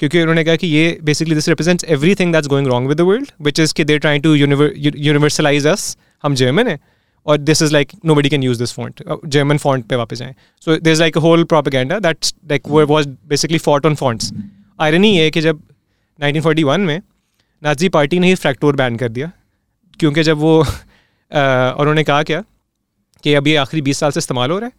[0.00, 3.30] क्योंकि उन्होंने कहा कि ये basically this represents everything that's going wrong with the world
[3.42, 6.78] which is कि they're trying to universalise us हम जर्मन है,
[7.26, 10.76] और this is like nobody can use this font German font पे वापस जाएँ। So
[10.78, 14.32] this is like a whole propaganda that's like was basically fought on fonts
[14.78, 15.60] irony ये कि जब
[16.18, 17.00] 1941 में
[17.62, 19.30] नाजी पार्टी ने ही फ्रैक्टोर बैन कर दिया,
[20.00, 20.58] क्योंकि जब वो
[21.32, 22.42] और उन्होंने कहा क्या
[23.24, 24.72] कि ये आखिरी बीस साल से इस्तेमाल हो रहा है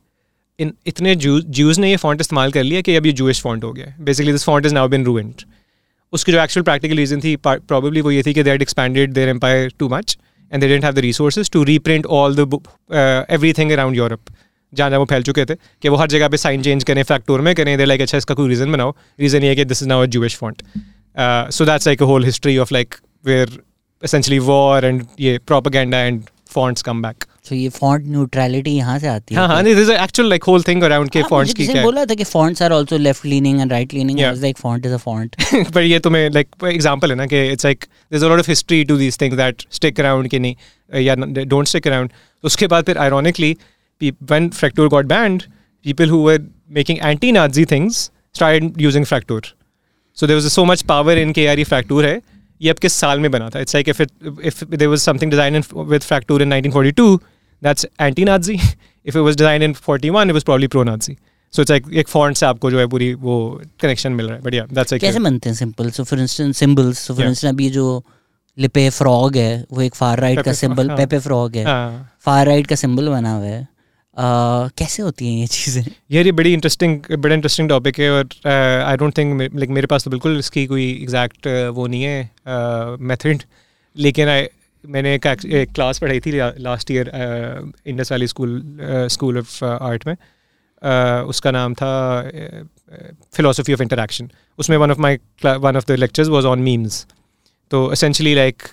[0.62, 3.72] इन, इतने जूस ने ये फॉन्ट इस्तेमाल कर लिया कि अब ये जूश फॉन्ट हो
[3.74, 5.42] गया basically this font is now been ruined
[6.14, 9.30] उसकी जो एक्चुअल प्रैक्टिकल रीजन थी प्रॉब्लली वो ये थी कि they had expanded their
[9.30, 10.18] empire too much
[10.52, 12.60] and they didn't have the resources to reprint all the
[13.54, 14.20] everything around Europe
[14.74, 17.42] जहाँ जहाँ वो फैल चुके थे कि वो हर जगह पे साइन चेंज करें फैक्टोर
[17.42, 20.02] में करें दे लाइक अच्छा इसका कोई रीज़न बनाओ। रीज़न ये कि this is now
[20.02, 20.64] a Jewish font
[21.52, 23.60] so that's like a whole history of like where
[24.04, 27.28] essentially war and yeah propaganda and fonts come back.
[27.52, 31.10] तो ये फॉन्ट न्यूट्रलिटी यहाँ से आती है हाँ, हाँ, actual like whole thing around
[31.12, 33.94] के हाँ, फॉन्ट्स की क्या बोला था कि fonts are also left leaning and right
[33.94, 35.36] leaning is like font is a font
[35.74, 38.50] पर ये तुम्हें लाइक एग्जांपल है ना कि it's like there is a lot of
[38.50, 42.12] history to these things that stick around कि नहीं या डोंट स्टिक अराउंड
[42.44, 43.56] उसके बाद फिर ironically
[44.02, 45.44] when Fraktur got banned
[45.86, 46.40] people who were
[46.72, 49.54] making anti Nazi things started using Fraktur
[50.18, 52.20] so there was so much power in के यारी फ्रैक्टोर है
[52.62, 53.60] ये अब किस साल में बना था?
[53.60, 57.20] It's like if if there was something design with Fraktur in nineteen forty two
[57.64, 61.18] that's anti Nazi if it was design in forty one it was probably pro Nazi
[61.54, 63.40] so it's like एक font से आपको जो है पूरी वो
[63.82, 67.14] connection मिल रहा है बढ़िया दैट्स कैसे बनते हैं simple so for instance symbols so
[67.14, 68.04] for instance अभी जो
[68.58, 71.66] लिपे फ्रॉग है वो एक फार राइट का सिंबल पेपे फ्रॉग है.
[72.26, 73.68] फार राइट का सिंबल बना हुआ है.
[74.78, 75.84] कैसे होती हैं ये चीज़ें?
[76.12, 80.04] यार ये बड़ी इंटरेस्टिंग बड़ा इंटरेस्टिंग टॉपिक है और आई डोंट थिंक लाइक मेरे पास
[80.04, 83.44] तो बिल्कुल इसकी कोई एग्जैक्ट वो नहीं है मेथड
[83.96, 84.48] लेकिन आई
[84.86, 86.32] मैंने एक, एक क्लास पढ़ाई थी
[86.62, 87.12] last year
[87.88, 88.62] Indus Valley School
[89.12, 91.90] School of Art में। Uh, उसका नाम था
[93.34, 94.30] फिलोसफी ऑफ़ इंटरेक्शन
[94.60, 97.06] उसमें one of my one of the lectures was on memes
[97.72, 98.64] तो असेंशली लाइक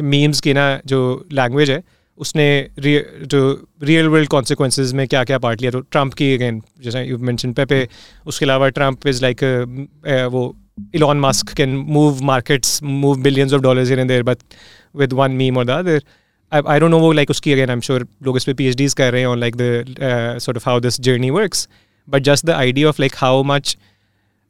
[0.00, 1.00] मीम्स की ना जो
[1.32, 1.82] लैंग्वेज है
[2.18, 2.46] उसने
[2.78, 3.40] जो
[3.82, 7.52] रियल वर्ल्ड कॉन्सिक्वेंसेज में क्या क्या पार्ट लिया। तो ट्रंप की अगेन जैसे यू मैंशन
[7.52, 7.88] पेपे
[8.26, 9.44] उसके अलावा ट्रंप इज़ लाइक
[10.32, 10.56] वो
[10.94, 14.38] Elon Musk can move markets move billions of dollars in there but
[14.96, 16.02] with one meme और the other
[16.52, 18.76] I don't know वो लाइक उसकी अगेन आई एम श्योर लोग इस पर P H
[18.76, 21.68] Ds कर रहे हैं on like the sort of how this journey works
[22.08, 23.76] but just the idea of like how much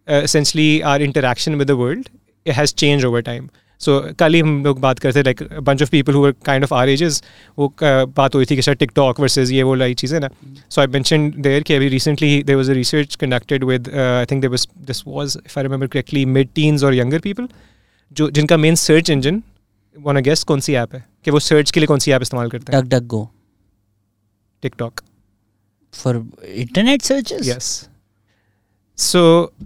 [0.09, 2.09] essentially our interaction with the world,
[2.47, 3.48] it has changed over time.
[3.81, 6.89] So कल ही हम लोग बात करते like bunch of people who kind of are
[6.89, 7.23] ages
[7.59, 10.28] वो बात हुई थी कि सर टिकटॉक वर्सेज ये वो लाई चीज़ें ना।
[10.70, 14.40] सो आई मैंशन देयर कि अभी recently there was a research conducted with I think
[14.40, 17.48] there was this was if I remember correctly mid teens और यंगर पीपल
[18.12, 19.43] जो, जिनका main search engine
[19.99, 22.49] one guess कौन सी ऐप है कि वो सर्च के लिए कौन सी ऐप इस्तेमाल
[22.49, 22.84] करते हैं
[23.15, 23.30] DuckDuckGo
[24.61, 25.01] TikTok
[25.93, 27.69] for internet search yes
[28.97, 29.22] so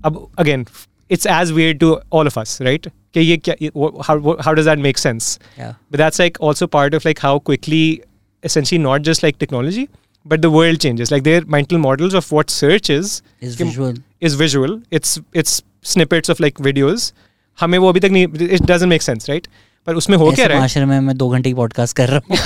[0.05, 0.65] अब again
[1.09, 2.87] it's as weird to all of us, right?
[3.15, 5.39] How, how does that make sense?
[5.57, 5.73] Yeah.
[5.89, 8.03] But that's like also part of like how quickly,
[8.43, 9.87] essentially, not just like technology,
[10.25, 11.11] but the world changes.
[11.11, 13.93] Like their mental models of what search is is visual.
[14.19, 14.81] Is visual.
[14.91, 17.11] It's it's snippets of like videos.
[17.59, 19.47] हमें वो अभी तक नहीं it doesn't make sense, right?
[19.86, 20.84] पर उसमें हो क्या रहा है?
[20.84, 22.36] मैं, मैं दो घंटे की पॉडकास्ट कर रहा हूँ।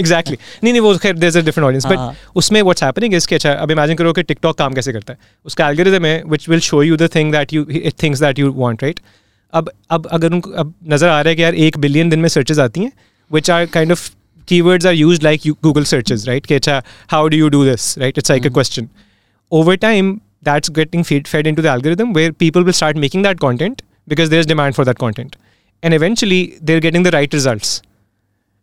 [0.00, 0.64] Exactly exactly.
[0.64, 3.70] नहीं नहीं वो खैर देर डिफरेंट ऑडियंस बट उसमें व्हाट्स हैपनिंग इज़ कि अच्छा अब
[3.70, 6.96] इमेजिन करो कि टिकटॉक काम कैसे करता है। उसका एल्गोरिथम है which will show you
[6.96, 7.66] the thing that you
[8.02, 9.00] things that you want right
[9.52, 12.28] अब अब अगर उनको अब नज़र आ रहा है कि यार एक बिलियन दिन में
[12.28, 12.92] सर्चेज आती हैं
[13.32, 14.10] which are kind of
[14.60, 18.18] keywords are use like Google searches right कि अच्छा how do you do this right
[18.18, 18.88] it's like a question
[19.52, 23.38] over time that's getting feed fed into the algorithm where people will start making that
[23.38, 25.36] content because there is demand for that content
[25.82, 27.80] and eventually they are getting the right result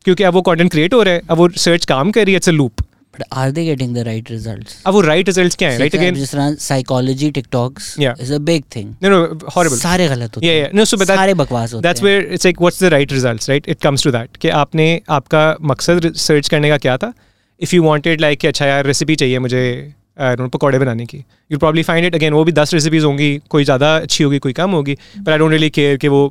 [0.05, 2.37] क्योंकि अब वो content create हो रहे हैं अब वो search काम कर रही है
[2.37, 5.69] it's a loop but are they getting the right results अब वो राइट रिज़ल्ट क्या
[5.69, 5.77] है?
[5.79, 10.35] राइट अगेन जिस तरह psychology TikToks is a big thing no no horrible सारे गलत
[10.35, 12.93] होते हैं। या या नो सारे बकवास होते हैं। That's where it's like what's the
[12.93, 16.97] right results right it comes to that कि आपने आपका मकसद सर्च करने का क्या
[16.97, 17.13] था?
[17.61, 22.05] इफ़ यू वॉन्टेड लाइक अच्छा यार रेसिपी चाहिए मुझे पकौड़े बनाने की you probably find
[22.05, 25.29] it again वो भी दस रेसिपीज़ होंगी कोई ज़्यादा अच्छी होगी कोई कम होगी but
[25.29, 26.21] I don't really care कि वो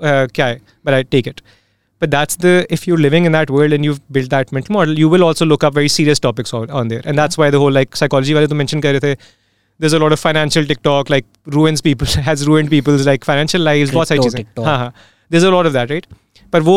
[0.00, 1.40] क्या है but I take it
[2.00, 4.98] but that's the if you're living in that world and you've built that mental model
[5.02, 7.60] you will also look up very serious topics on, on there and that's why the
[7.62, 9.12] whole like psychology wale to mention kar rahe
[9.84, 13.94] there's a lot of financial tiktok like ruins people has ruined people's like financial lives
[13.94, 14.90] बहुत सारी चीजें हाँ हाँ
[15.30, 16.10] there's a lot of that right
[16.56, 16.76] but वो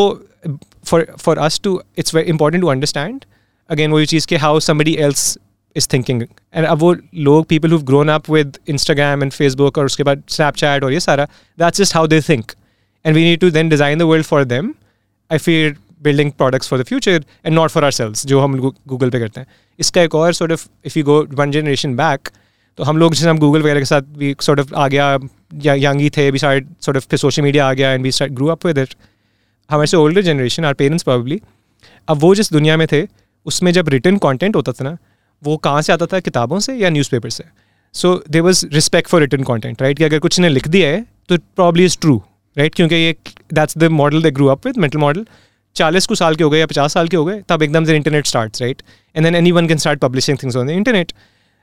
[0.91, 3.27] for for us to it's very important to understand
[3.75, 5.25] again वो चीज़ के how somebody else
[5.81, 6.23] is thinking
[6.53, 6.95] and अब वो
[7.29, 10.99] लोग people who've grown up with Instagram and Facebook और उसके बाद Snapchat और ये
[10.99, 11.27] सारा
[11.61, 12.55] that's just how they think
[13.04, 14.72] and we need to then design the world for them.
[15.30, 19.10] I feel building products for the future and not for our sales जो हम Google
[19.10, 19.46] पे करते हैं।
[19.78, 22.28] इसका एक और sort of if you go one generation back
[22.78, 25.12] तो हम लोग जैसे हम गूगल वगैरह के साथ भी सॉर्ट ऑफ़ आ गया
[25.64, 28.32] यंग ही थे, भी साइड सॉर्ट ऑफ़ फिर सोशल मीडिया आ गया and we start
[28.32, 28.94] grew up with it
[29.70, 31.40] हमारे से older generation our parents probably
[32.08, 33.06] अब वो जिस दुनिया में थे,
[33.46, 34.96] उसमें जब रिटर्न कॉन्टेंट होता था ना,
[35.42, 36.20] वो कहाँ से आता था?
[36.20, 37.44] किताबों से या न्यूज़ पेपर से?
[37.94, 41.04] So they was respect for written content right कि अगर कुछ ने लिख दिया है
[41.28, 42.22] तो प्रॉब्ली इज़ ट्रू
[42.58, 43.14] राइट क्योंकि ये
[43.54, 45.26] that's the model they grew up with mental model
[45.76, 47.96] चालीस को साल के हो गए या पचास साल के हो गए तब एकदम से
[47.96, 48.82] internet start right
[49.16, 51.12] and then anyone can start publishing things on the internet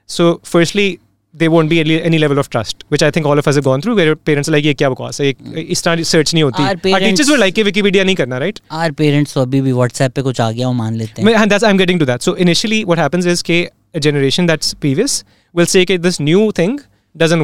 [0.10, 0.98] so firstly
[1.36, 3.96] they won't be any level of trust which I think all of us gone through
[3.96, 5.34] where parents like ये क्या बकवास है?
[5.58, 6.64] इस तरह search नहीं होती.
[6.76, 10.42] Teachers वो like Wikipedia नहीं करना राइट आर पेरेंट्स तो अभी भी व्हाट्सएप पे कुछ
[10.42, 13.00] आ गया वो मान लेते हैं। That's I am getting to that so initially what
[13.00, 15.14] happens is के generation that's previous
[15.56, 16.76] will say that this new thing
[17.16, 17.44] doesn't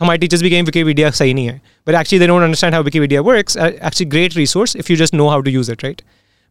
[0.00, 3.20] हमारे टीचर्स भी कहें विकीपीडिया सही नहीं है। But actually they don't understand how Wikipedia
[3.22, 6.00] works actually great resource if you just know how to use it right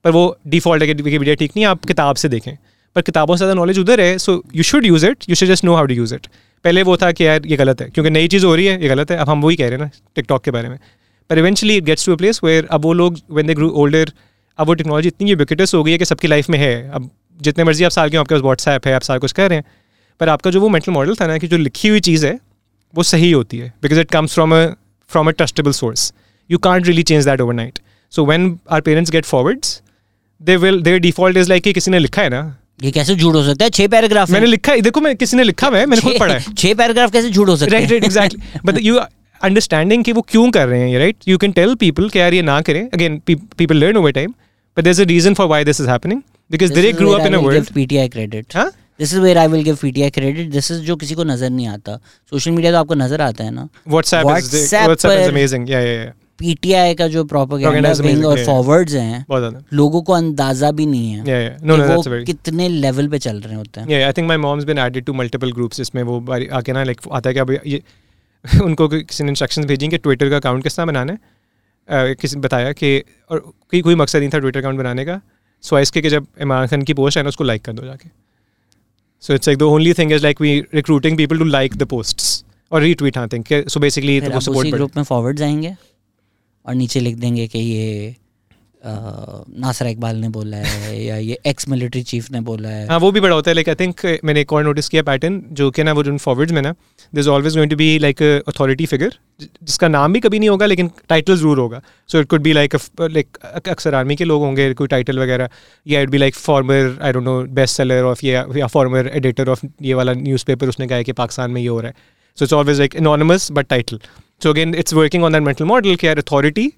[0.06, 2.56] पर वो default है कि विकीपीडिया ठीक नहीं है, आप किताब से देखें।
[2.96, 5.66] पर किताबों से ज़्यादा नॉलेज उधर है so you should use it you should just
[5.66, 6.28] know how to use it
[6.66, 8.90] पहले वो था कि यार ये गलत है, क्योंकि नई चीज़ हो रही है, ये
[8.90, 10.78] गलत है, अब हम वही कह रहे हैं ना टिकटॉक के बारे में।
[11.30, 14.12] पर eventually it gets to a place where अब वो लोग वेन दे ग्रू ओल्डर
[14.60, 17.10] अब वो टेक्नोलॉजी इतनी यूबिकिटस हो गई है कि सबकी लाइफ में है। अब
[17.40, 19.66] जितने मर्ज़ी आप साल के आपके पास व्हाट्सएप है, आप सारा कुछ कह रहे हैं।
[20.20, 22.40] पर आपका जो वो मेंटल मॉडल था ना, कि जो लिखी हुई चीज़ है
[22.94, 24.66] वो सही होती है because it comes from a
[25.12, 26.12] from a trustable source
[26.50, 27.80] you can't really change that overnight
[28.14, 29.82] so when our parents get forwards
[30.42, 32.56] they will their default is like किसी ने लिखा है ना?
[32.84, 33.70] ये कैसे झूठ हो सकता है?
[33.72, 36.54] छह पैराग्राफ मैंने लिखा है देखो मैं किसी ने लिखा है मैंने खुद पढ़ा है।
[36.54, 37.86] छह पैराग्राफ कैसे झूठ हो सकता है?
[37.86, 38.96] Right exactly but you
[39.42, 42.34] understanding कि वो क्यों कर रहे हैं ये right you can tell people कि यार
[42.34, 44.32] ये ना करें। Again people learn over time
[44.78, 46.22] but there is a reason for why this is happening
[46.52, 48.70] because they grew up in a world PTI credit हाँ
[49.04, 51.68] this is where I will give PTI credit this is जो किसी को नज़र नहीं
[51.68, 52.00] आता।
[52.32, 53.68] Social media तो आपको नज़र आता है ना?
[53.88, 59.26] व्हाट्सएप व्हाट्सएप इज़ अमेजिंग या या पीटीआई का जो प्रोपेगेंडा विंग और फॉरवर्ड्स हैं
[59.74, 61.68] लोगों को अंदाज़ा भी नहीं है yeah, yeah.
[61.70, 62.26] No, no, वो very...
[62.26, 65.16] कितने लेवल पे चल रहे होते हैं। Yeah, I think my mom's been added to
[65.20, 65.80] multiple groups.
[65.80, 66.18] इसमें वो
[66.60, 67.82] आके ना लाइक आता है कि अब ये
[68.64, 72.42] उनको किसी ने इंस्ट्रक्शंस भेजी कि ट्विटर का अकाउंट किस तरह बनाना है। किसी ने
[72.42, 72.98] बताया कि
[73.32, 75.22] और कोई कोई मकसद नहीं था ट्विटर अकाउंट बनाने का।
[75.64, 78.23] सो इसके कि जब इमरान खान की पोस्ट है ना उसको लाइक कर दो जाके।
[79.24, 82.44] So it's like the only thing is like we recruiting people to like the posts
[82.72, 85.76] और रीट्वीट हाँ थिंक सो बेसिकली तो सपोर्ट ग्रुप में फॉरवर्ड जाएँगे
[86.66, 88.16] और नीचे लिख देंगे कि ये
[88.86, 93.12] नासर इकबाल ने बोला है, या ये एक्स मिलिट्री चीफ ने बोला है। हाँ वो
[93.12, 95.84] भी बड़ा होता है लाइक आई थिंक मैंने एक और नोटिस किया पैटर्न जो कि
[95.84, 99.14] ना, वो जो फॉरवर्ड्स में ना this is always going to be like authority figure
[99.42, 102.76] जिसका नाम भी कभी नहीं होगा, लेकिन टाइटल ज़रूर होगा। So it could be like
[103.02, 103.38] like
[103.68, 105.50] अक्सर आर्मी के लोग होंगे, कोई टाइटल वगैरह,
[105.86, 109.66] या it be like former I don't know best seller of या फॉर्मर एडिटर ऑफ़
[109.82, 112.46] ये वाला न्यूज़ पेपर उसने कहा है कि पाकिस्तान में ये हो रहा है। So
[112.46, 114.00] it's always like anonymous but title
[114.44, 116.72] so again it's working on that mental model कि यार अथॉरिटी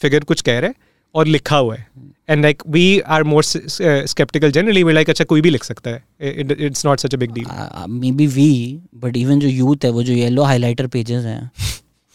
[0.00, 1.86] फिगर कुछ कह रहा है और लिखा हुआ है।
[2.30, 6.04] And like we are more skeptical generally we like अच्छा कोई भी लिख सकता है।
[6.20, 7.46] It's not such a big deal
[8.12, 11.50] maybe we but even जो यूथ है वो जो येलो हाईलाइटर पेजेस हैं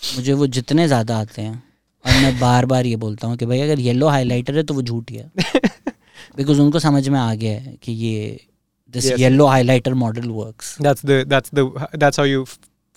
[0.01, 1.63] मुझे वो जितने ज़्यादा आते हैं
[2.05, 4.81] और मैं बार बार ये बोलता हूँ कि भाई अगर येलो हाईलाइटर है तो वो
[4.81, 5.31] झूठ है
[6.37, 8.39] बिकॉज़ उनको समझ में आ गया है कि ये
[8.93, 12.43] this yellow highlighter model works that's the that's the that's how you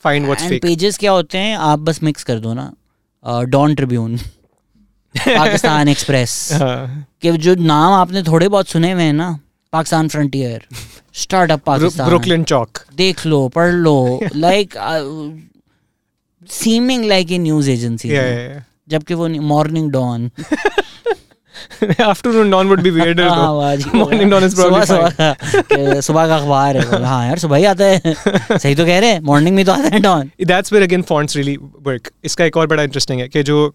[0.04, 2.72] find what's fake pages क्या होते हैं आप बस मिक्स कर दो ना।
[3.48, 4.18] Dawn Tribune
[5.18, 6.32] Pakistan Express.
[6.62, 9.28] हाँ। कि जो नाम आपने थोड़े बहुत सुने हुए हैं ना
[9.72, 10.66] Pakistan frontier
[11.22, 12.08] startup Pakistan.
[12.08, 12.78] Brooklyn Chowk.
[12.96, 13.96] देख लो पढ़ लो
[14.36, 14.74] like
[16.42, 18.08] seeming like a news agency
[18.88, 20.30] जबकि वो morning Dawn
[22.00, 23.20] afternoon Dawn would be weird
[23.94, 28.14] morning Dawn is probably सुबह सुबह का अखबार है। हाँ यार सुबह ही आता है।
[28.58, 31.36] सही तो कह रहे हैं मॉर्निंग में तो आता है Dawn that's where again fonts
[31.36, 31.56] really
[31.86, 33.72] work इसका एक और बड़ा इंटरेस्टिंग है कि जो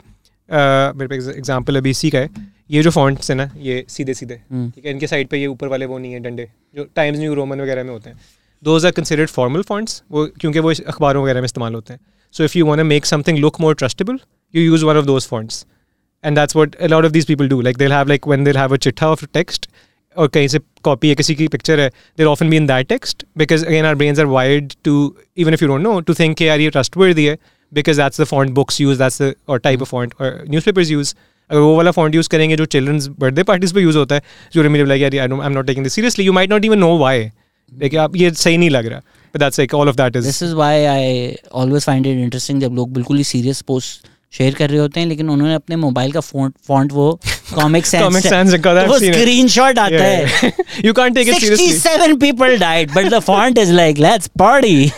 [0.51, 2.29] मेरे पे एग्ज़ाम्पल अभी इसी का है।
[2.71, 4.91] ये जो फॉन्ट्स है ना ये सीधे सीधे हम्म। ठीक है?
[4.91, 7.83] इनके साइड पर ये ऊपर वाले वो नहीं है डंडे जो टाइम्स न्यू रोमन वगैरह
[7.83, 8.19] में होते हैं।
[8.63, 11.99] Those are considered formal fonts वो क्योंकि वो अखबारों वगैरह में इस्तेमाल होते हैं।
[12.33, 14.19] So if you want make something look more trustable
[14.53, 15.65] you use one of those fonts
[16.23, 19.09] and that's what a lot of this people do like they've like one they've a चिट्ठा
[19.09, 19.69] ऑफ़ टेक्स्ट
[20.17, 23.25] और कहीं से copy है किसी की picture है there often be in that text
[23.37, 24.93] because again our brain are wired to
[25.37, 27.37] even if you don't know to think के are you trust word the है.
[27.71, 31.13] Because the font books use that's the और type of font और newspapers use
[31.49, 34.21] अगर वो वाला font use करेंगे जो children's birthday parties पर यूज़ होता है
[34.53, 36.97] जो रिमी लाइक यार I am not taking this seriously you might not even know
[36.97, 37.29] why
[37.73, 39.01] देखिए आप ये सही नहीं लग रहा
[39.35, 41.03] but that's like all of that is this is why I
[41.51, 45.07] always find it interesting जब लोग बिल्कुल ही सीरियस पोस्ट शेयर कर रहे होते हैं
[45.07, 47.07] लेकिन उन्होंने अपने मोबाइल का फॉन्ट फॉन्ट वो
[47.53, 48.53] कॉमिक सेंस
[48.87, 50.51] वो स्क्रीनशॉट आता है।
[50.85, 54.91] You can't take it seriously 67 people died but the font is like let's party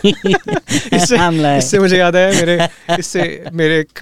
[0.95, 2.57] इससे मुझे याद आया मेरे
[2.99, 3.99] इससे मेरे एक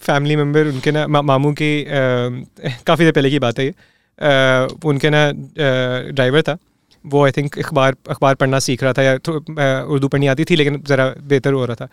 [0.00, 3.74] फैमिली मेंबर उनके ना मामू की काफ़ी देर पहले की बात है ये।
[4.84, 5.30] उनके ना
[6.12, 6.56] ड्राइवर था।
[7.04, 9.12] वो आई थिंक अखबार अखबार पढ़ना सीख रहा था या
[9.84, 11.88] उर्दू पढ़नी आती थी लेकिन ज़रा बेहतर हो रहा था।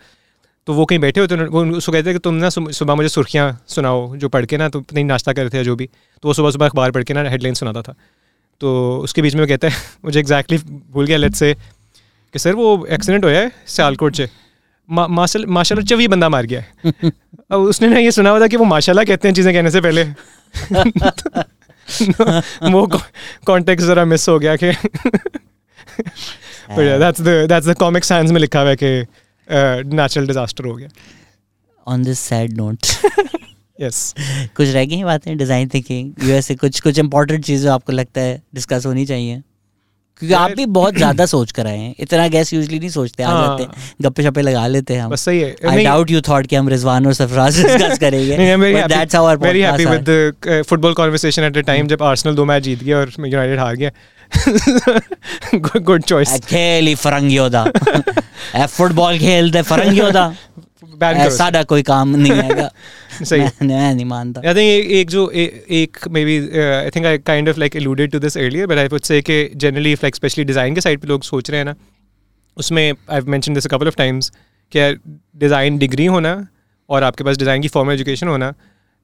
[0.68, 3.64] तो वो कहीं बैठे होते वो उसको कहते हैं कि तुम ना सुबह मुझे सुर्खियाँ
[3.68, 5.88] सुनाओ जो पढ़ के ना तो नहीं नाश्ता कर रहे थे जो भी।
[6.22, 7.94] तो वो सुबह सुबह अखबार पढ़ के ना हेडलाइन सुनाता था।
[8.60, 9.74] तो उसके बीच में वो कहता है
[10.04, 10.58] मुझे एग्जैक्टली
[10.92, 14.28] भूल गया लेट से कि सर वो एक्सीडेंट होया है सियालकोट से।
[14.88, 16.72] मा, माशा माशाल्लाह चवी बंदा मार गया है।
[17.52, 19.80] अब उसने ना ये सुना हुआ था कि वो माशाल्लाह कहते हैं चीज़ें कहने से
[19.80, 20.04] पहले।
[22.72, 22.86] वो
[23.46, 24.72] कॉन्टेक्ट ज़रा मिस हो गया कि
[26.70, 29.04] that's the that's the Comic Sans में लिखा हुआ है कि
[29.50, 30.88] नेचुरल डिजास्टर हो गया।
[31.86, 32.86] On this sad note
[33.78, 34.14] yes
[34.56, 38.86] कुछ रह गई बातें डिज़ाइन थिंकिंग यूएसए कुछ कुछ इंपॉर्टेंट चीज़ें आपको लगता है डिस्कस
[38.86, 39.42] होनी चाहिए?
[40.20, 43.30] क्योंकि आप भी बहुत ज़्यादा सोच कर आए हैं। इतना गैस यूजली नहीं सोचते आ
[43.32, 46.20] जाते हैं हाँ। गप्पे शप्पे लगा लेते हैं हम। बस सही है। आई डाउट यू
[46.28, 50.62] थॉट कि हम रिजवान और सरफराज डिस्कस करेंगे but that's our very happy with the
[50.68, 53.90] football conversation at the time जब आर्सेनल दो मैच जीत गया और यूनाइटेड हार गया।
[55.80, 57.64] गुड चॉइस खेली फरंगियोदा
[58.66, 60.32] फुटबॉल खेलते फरंगियोदा
[61.30, 62.68] सादा कोई काम नहीं है
[63.24, 67.58] सही मैं नहीं मानता आई थिंक एक जो एक maybe I think I kind of
[67.58, 70.80] like alluded to this earlier but I would say कि जनरली लाइक स्पेशली डिज़ाइन के
[70.80, 71.74] साइड पे लोग सोच रहे हैं ना
[72.56, 74.30] उसमें I mention this couple of times
[74.72, 74.92] कि
[75.38, 76.34] डिज़ाइन डिग्री होना
[76.88, 78.52] और आपके पास डिज़ाइन की फॉर्मल एजुकेशन होना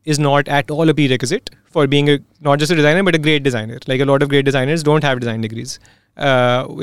[0.07, 2.17] is not at all a prerequisite for being a
[2.49, 3.79] not just a designer but a great designer.
[3.93, 5.79] Like a lot of great designers don't have design degrees.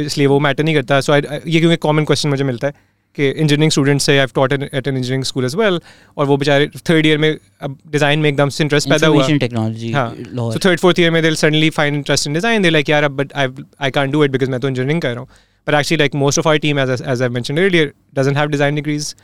[0.06, 2.74] इसलिए वो matter नहीं करता। सो so ये क्योंकि common question मुझे मिलता है
[3.18, 5.80] कि इंजीनियरिंग स्टूडेंट्स से I taught at an engineering school as well
[6.18, 7.30] और वो बेचारे थर्ड ईयर में
[7.62, 11.22] अब डिज़ाइन में एकदम से इंटरेस्ट पैदा हुआ। टेक्नोलॉजी हाँ। सो थर्ड फोर्थ ईयर में
[11.24, 13.48] they'll suddenly find interest in design they like यार अब but I
[13.82, 15.28] I can do it because मैं तो इंजीनियरिंग कर रहा हूँ.
[15.68, 18.76] But actually like most of our team as as I mention earlier doesn't have design
[18.76, 19.16] degrees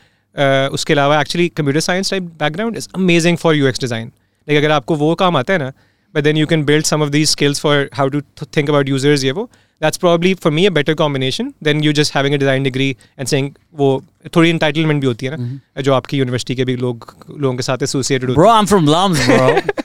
[0.73, 4.11] उसके अलावा actually computer science type background is amazing for U X design
[4.47, 5.71] like अगर आपको वो काम आता है ना
[6.13, 8.21] but then you can build some of these skills for how to
[8.57, 9.49] think about users ये वो
[9.81, 12.89] that's probably for me a better combination then you just having a design degree
[13.19, 13.89] and saying वो
[14.35, 15.81] थोड़ी entitlement भी होती है ना mm-hmm.
[15.81, 19.75] जो आपकी यूनिवर्सिटी के भी लोग लोगों के साथ एसोसिएटेड होते हैं from LUMS bro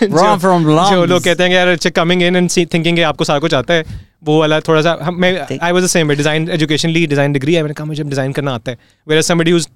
[0.00, 0.90] I'm from Lums.
[0.90, 3.74] जो लोग कहते हैं कि यार कमिंग इन एंड थिंकिंग कि आपको सारा कुछ आता
[3.74, 3.84] है
[4.24, 7.62] वो वाला थोड़ा सा मैं I was the same design education Lee design degree है
[7.62, 9.68] मैंने कहा मुझे डिज़ाइन करना आता है where somebody who's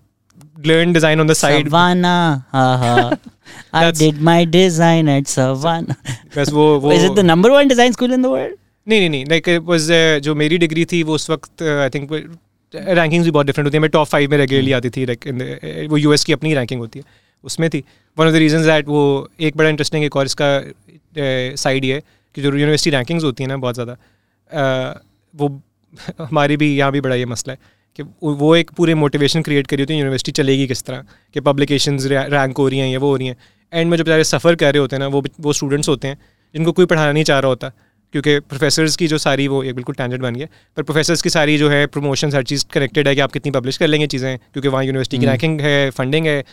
[0.63, 1.67] learn design on the side.
[1.67, 2.47] Savannah.
[2.53, 3.17] Ha
[3.73, 5.97] I did my design at Savannah.
[6.37, 8.57] बस वो वो Is it the number one design school in the world?
[8.87, 12.11] नहीं नहीं नहीं लाइक वाज uh, जो मेरी डिग्री थी वो उस वक्त आई थिंक
[12.75, 15.91] रैंकिंग्स भी बहुत डिफरेंट होती है मैं टॉप फाइव में रेगुलरली आती थी लाइक uh,
[15.91, 17.05] वो यूएस की अपनी रैंकिंग होती है
[17.45, 17.83] उसमें थी
[18.17, 19.05] one of the reason that वो
[19.41, 20.49] एक बड़ा इंटरेस्टिंग एक और इसका
[21.57, 22.03] साइड uh, ये
[22.35, 23.97] कि जो यूनिवर्सिटी रैंकिंग्स होती हैं ना बहुत ज़्यादा
[25.35, 25.49] वो
[26.21, 29.83] हमारी भी यहाँ भी बड़ा ये मसला है कि वो एक पूरे मोटिवेशन क्रिएट करी
[29.83, 31.05] होती है यूनिवर्सिटी चलेगी किस तरह?
[31.35, 33.37] कि पब्लिकेशन रैंक हो रही हैं या वो हो रही हैं।
[33.73, 36.19] एंड में जो बेचारे सफ़र कर रहे होते हैं ना वो वो स्टूडेंट्स होते हैं
[36.55, 37.69] जिनको कोई पढ़ाना नहीं चाह रहा होता।
[38.13, 40.47] क्योंकि प्रोफेसर्स की जो सारी वो एक बिल्कुल टेंजेंट बन गया।
[40.77, 43.77] पर प्रोफेसर्स की सारी जो है प्रमोशन हर चीज़ कनेक्टेड है कि आप कितनी पब्लिश
[43.77, 46.45] कर लेंगे चीज़ें क्योंकि वहाँ यूनिवर्सिटी की रैंकिंग हम्म। है फंडिंग है।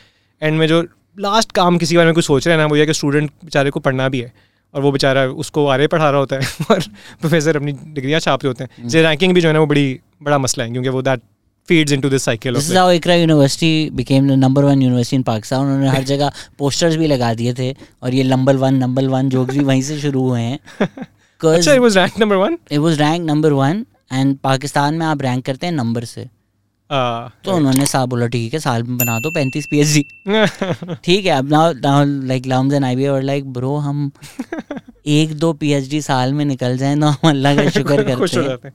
[0.42, 0.82] एंड में जो
[1.20, 3.70] लास्ट काम किसी बारे में कुछ सोच रहे हैं ना वो ये कि स्टूडेंट बेचारे
[3.70, 4.34] को पढ़ना भी है।
[4.74, 6.42] और वो बेचारा उसको आरे पढ़ा रहा होता है
[6.72, 6.80] और
[7.22, 10.00] प्रोफेसर अपनी डिग्रियाँ छाप रहे होते हैं। जैसे रैंकिंग भी जो है ना वो बड़ी
[10.24, 11.22] बड़ा मसला है क्योंकि वो that
[11.70, 15.24] feeds into this cycle this is how Ikra University became the number one university in
[15.24, 16.32] Pakistan उन्होंने हर जगह
[16.62, 17.72] posters भी लगा दिए थे
[18.04, 21.82] और ये number one number one jokes भी वहीं से शुरू हुए हैं अच्छा it
[21.82, 23.86] was ranked number one it was ranked number one
[24.20, 26.30] and Pakistan में आप रैंक करते हैं नंबर से
[26.90, 30.96] Uh, तो उन्होंने साहब बोला ठीक है साल में बना दो पैंतीस पी एच डी
[31.04, 34.12] ठीक है अब now like LUMS and I और लाइक ब्रो हम
[35.20, 38.40] एक दो पी एच डी साल में निकल जाए तो हम अल्लाह का शुक्र करते
[38.40, 38.74] हैं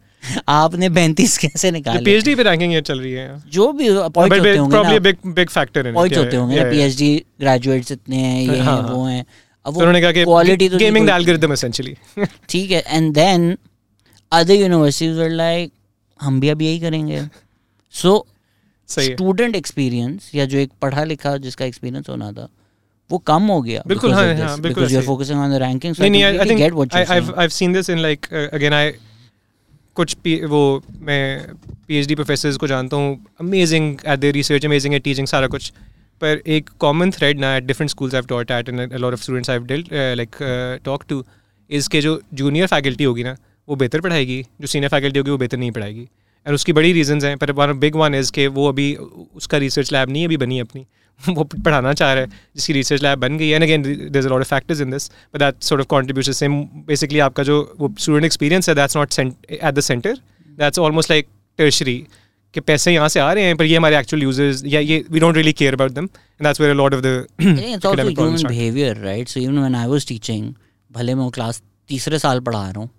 [0.49, 2.05] आपने पैंतीस कैसे निकाले?
[2.05, 5.49] पीएचडी पे रैंकिंग ये चल रही है। जो भी पॉइंट होते होंगे ना बिग बिग
[5.49, 9.25] फैक्टर पॉइंट होते होंगे पीएचडी ग्रेजुएट्स इतने हैं ये हाँ, हैं वो हाँ। हैं
[9.67, 11.97] अब उन्होंने कहा कि क्वालिटी तो गेमिंग द एल्गोरिथम एसेंशियली
[12.49, 13.57] ठीक है and then
[14.33, 15.73] other universities are like
[16.21, 17.23] हम भी अब यही करेंगे.
[17.95, 18.27] सो
[18.89, 22.49] स्टूडेंट एक्सपीरियंस या जो एक पढ़ा लिखा जिसका एक्सपीरियंस होना था
[23.11, 26.11] वो कम हो गया बिल्कुल हाँ हाँ बिल्कुल you are focusing on the ranking नहीं
[26.11, 28.91] नहीं I think get what you I I have seen this in like again I
[29.97, 31.55] कुछ पी, वो मैं
[31.89, 35.71] पीएचडी प्रोफेसर्स को जानता हूँ amazing at the research amazing at teaching सारा कुछ।
[36.21, 39.85] पर एक कॉमन थ्रेड ना at different schools I at and lot of students I
[40.17, 40.37] like
[40.85, 41.25] talk to
[41.71, 43.37] इसके जो जूनियर फैकल्टी होगी ना,
[43.69, 46.03] वो बेहतर पढ़ाएगी, जो सीनियर फैकल्टी होगी वो बेहतर नहीं पढ़ाएगी।
[46.47, 50.11] एंड उसकी बड़ी रीजंस हैं, पर बिग वन इज़ के वो अभी, उसका रिसर्च लैब
[50.11, 50.87] नहीं अभी बनी अपनी।
[51.29, 53.83] वो पढ़ाना चाह रहे है जिसकी रिसर्च लैब बन गई है। And again
[54.13, 57.75] there lot of factors in this but that sort of contribution same basically आपका जो
[57.79, 60.19] वो स्टूडेंट एक्सपीरियंस है that's not at the center
[60.59, 61.29] that's almost like
[61.59, 62.07] tertiary
[62.55, 65.21] कि पैसे यहाँ से आ रहे हैं पर ये हमारे एक्चुअल यूज़र्स या ये we
[65.21, 68.47] don't really care about them and that's where a lot of the it's also human
[68.49, 70.53] behaviour right so even when I was teaching
[70.91, 72.91] भले मैं क्लास तीसरे साल पढ़ा रहा हूँ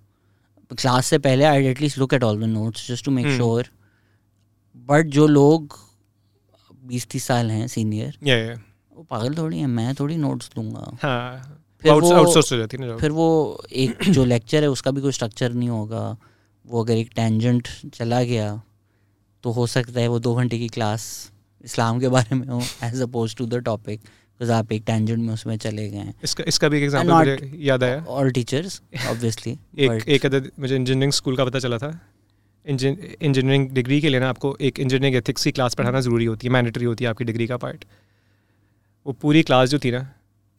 [0.71, 3.69] क्लास से पहले I at least look at all the notes just to make sure
[4.89, 5.79] but जो लोग
[6.87, 8.17] बीस तीस साल हैं सीनियर
[8.95, 12.41] वो पागल थोड़ी है मैं थोड़ी नोट्स दूँगा। हाँ, फिर वो
[12.99, 13.27] फिर वो
[13.73, 16.05] एक जो लेक्चर है उसका भी कोई स्ट्रक्चर नहीं होगा।
[16.65, 18.49] वो अगर एक टेंजेंट चला गया
[19.43, 21.03] तो हो सकता है वो दो घंटे की क्लास
[21.65, 25.33] इस्लाम के बारे में हो as opposed to the topic because आप एक टेंजेंट में
[25.33, 29.57] उसमें चले गए हैं। इसका इसका भी एक एग्जांपल मुझे याद आया। ऑल टीचर्स ऑब्वियसली
[29.77, 31.99] एक एक अदर मुझे इंजीनियरिंग स्कूल का पता चला था।
[32.67, 36.53] इंजीनियरिंग डिग्री के लिए ना आपको एक इंजीनियरिंग एथिक्स की क्लास पढ़ाना ज़रूरी होती है
[36.53, 37.85] मैंडेटरी होती है आपकी डिग्री का पार्ट
[39.05, 39.99] वो पूरी क्लास जो थी ना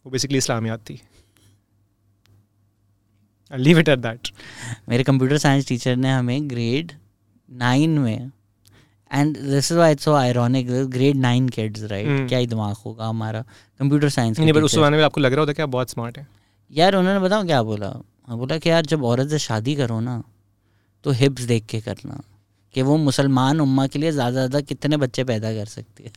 [0.06, 1.00] वो बेसिकली इस्लामियात थी।
[3.50, 4.28] लीव इट एट दैट
[4.88, 6.92] मेरे कंप्यूटर साइंस टीचर ने हमें ग्रेड
[7.48, 8.30] नाइन में
[9.10, 13.42] and this is why so ironic grade nine kids right क्या ही दिमाग होगा हमारा
[13.80, 16.26] कंप्यूटर साइंस नहीं पर उस जमाने में आपको लग रहा होता क्या बहुत स्मार्ट है।
[16.70, 17.88] यार उन्होंने बताओ क्या बोला?
[18.30, 20.22] बोला कि यार जब औरत से शादी करो ना
[21.04, 22.20] तो हिप्स देख के करना
[22.74, 26.10] कि वो मुसलमान उम्मा के लिए ज़्यादा ज़्यादा कितने बच्चे पैदा कर सकती है।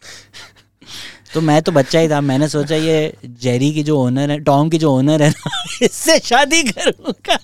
[1.34, 4.68] तो मैं तो बच्चा ही था मैंने सोचा ये जेरी की जो ओनर है टॉम
[4.70, 7.38] की जो ओनर है ना इससे शादी करूँगा।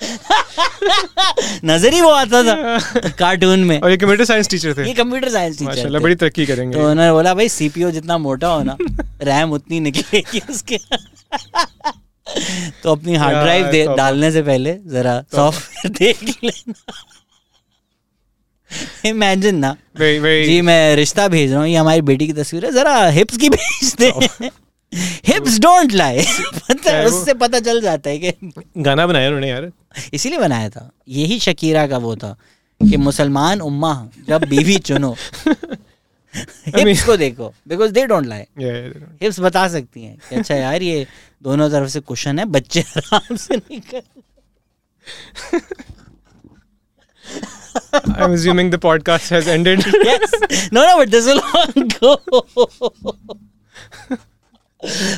[1.64, 2.54] नज़र ही वो आता था
[3.18, 6.46] कार्टून में। और ये कंप्यूटर साइंस टीचर थे। ये कंप्यूटर साइंस टीचर माशाल्लाह बड़ी तरक्की
[6.46, 8.76] करेंगे। तो उन्होंने बोला भाई सीपीयू जितना मोटा हो ना
[9.22, 10.78] रैम उतनी निकलेगी उसके
[12.82, 16.74] तो अपनी हार्ड ड्राइव डालने से पहले जरा सॉफ्टवेयर देख लेना।
[19.08, 22.64] इमेजिन ना। very, very जी मैं रिश्ता भेज रहा हूँ ये हमारी बेटी की तस्वीर
[22.66, 24.12] है जरा हिप्स की भेज दे।
[25.26, 26.22] हिप्स डोंट लाई
[26.70, 29.70] पता उससे पता चल जाता है कि गाना बनाया उन्होंने यार।
[30.14, 32.36] इसीलिए बनाया था। यही शकीरा का वो था
[32.80, 35.16] कि मुसलमान उम्मा जब बीवी चुनो।
[36.36, 38.44] हिप्स को देखो because they don't lie
[39.22, 41.06] hips बता सकती हैं कि अच्छा यार ये
[41.42, 44.02] दोनों तरफ़ से क्वेश्चन है बच्चे आराम से निकल
[48.18, 49.84] I'm assuming the podcast has ended.
[50.04, 50.32] yes.
[50.72, 52.10] No, no, but this will all go.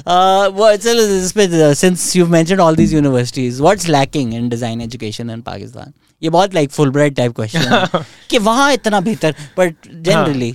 [0.06, 5.42] uh, well, uh, since you've mentioned all these universities, what's lacking in design education in
[5.42, 5.92] Pakistan?
[6.22, 10.54] ये बहुत like full bright type question है कि वहाँ इतना बेहतर but generally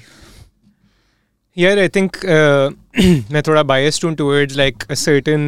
[1.56, 2.16] यार I think
[3.32, 5.43] मैं थोड़ा बायस्ड हूँ towards like a certain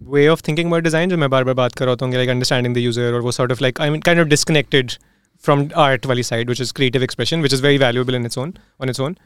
[0.00, 2.74] way of thinking about design जो मैं बार बार बात कर रहा हूँ लाइक अंडरस्टैंडिंग
[2.74, 4.92] द यूज़र और वो sort of like I mean kind of disconnected
[5.44, 8.54] from art वाली side which is creative expression which is very valuable in its own
[8.80, 9.16] on its own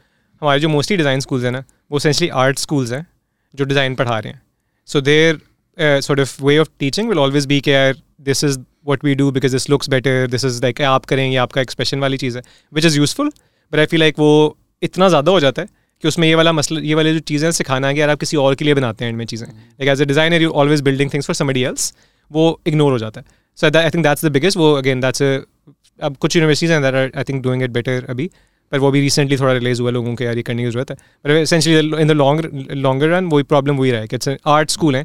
[0.41, 3.05] हमारे जो मोस्टली डिज़ाइन स्कूल्स हैं ना वो सेंसली art schools हैं
[3.53, 4.41] जो डिज़ाइन पढ़ा रहे हैं
[4.87, 5.39] so their
[5.77, 9.51] sort of way of teaching will always be care this is what we do because
[9.51, 12.97] this looks better this is like आप करेंगे आपका एक्सप्रेशन वाली चीज़ है which is
[12.97, 13.31] useful
[13.71, 15.67] but I feel like वो इतना ज़्यादा हो जाता है
[16.02, 18.36] कि उसमें ये वाला मसला, ये वाली जो चीज़ें सिखाना है कि यार आप किसी
[18.36, 21.26] और के लिए बनाते हैं इनमें चीज़ें। Like as a designer you always building things
[21.26, 21.92] for somebody else
[22.30, 23.26] वो इग्नोर हो जाता है।
[23.58, 27.10] So I think that's the biggest वो अगेन दैट्स अब कुछ यूनिवर्सिटीज हैं that are
[27.16, 28.30] I think doing it better अभी।
[28.72, 30.96] पर वो भी रिसेंटली थोड़ा रिलेज हुआ लोगों के, यार ये करने की ज़रूरत है।
[31.24, 34.96] पर essentially in the long longer run वही प्रॉब्लम वही रहा है कि आर्ट स्कूल
[34.96, 35.04] है।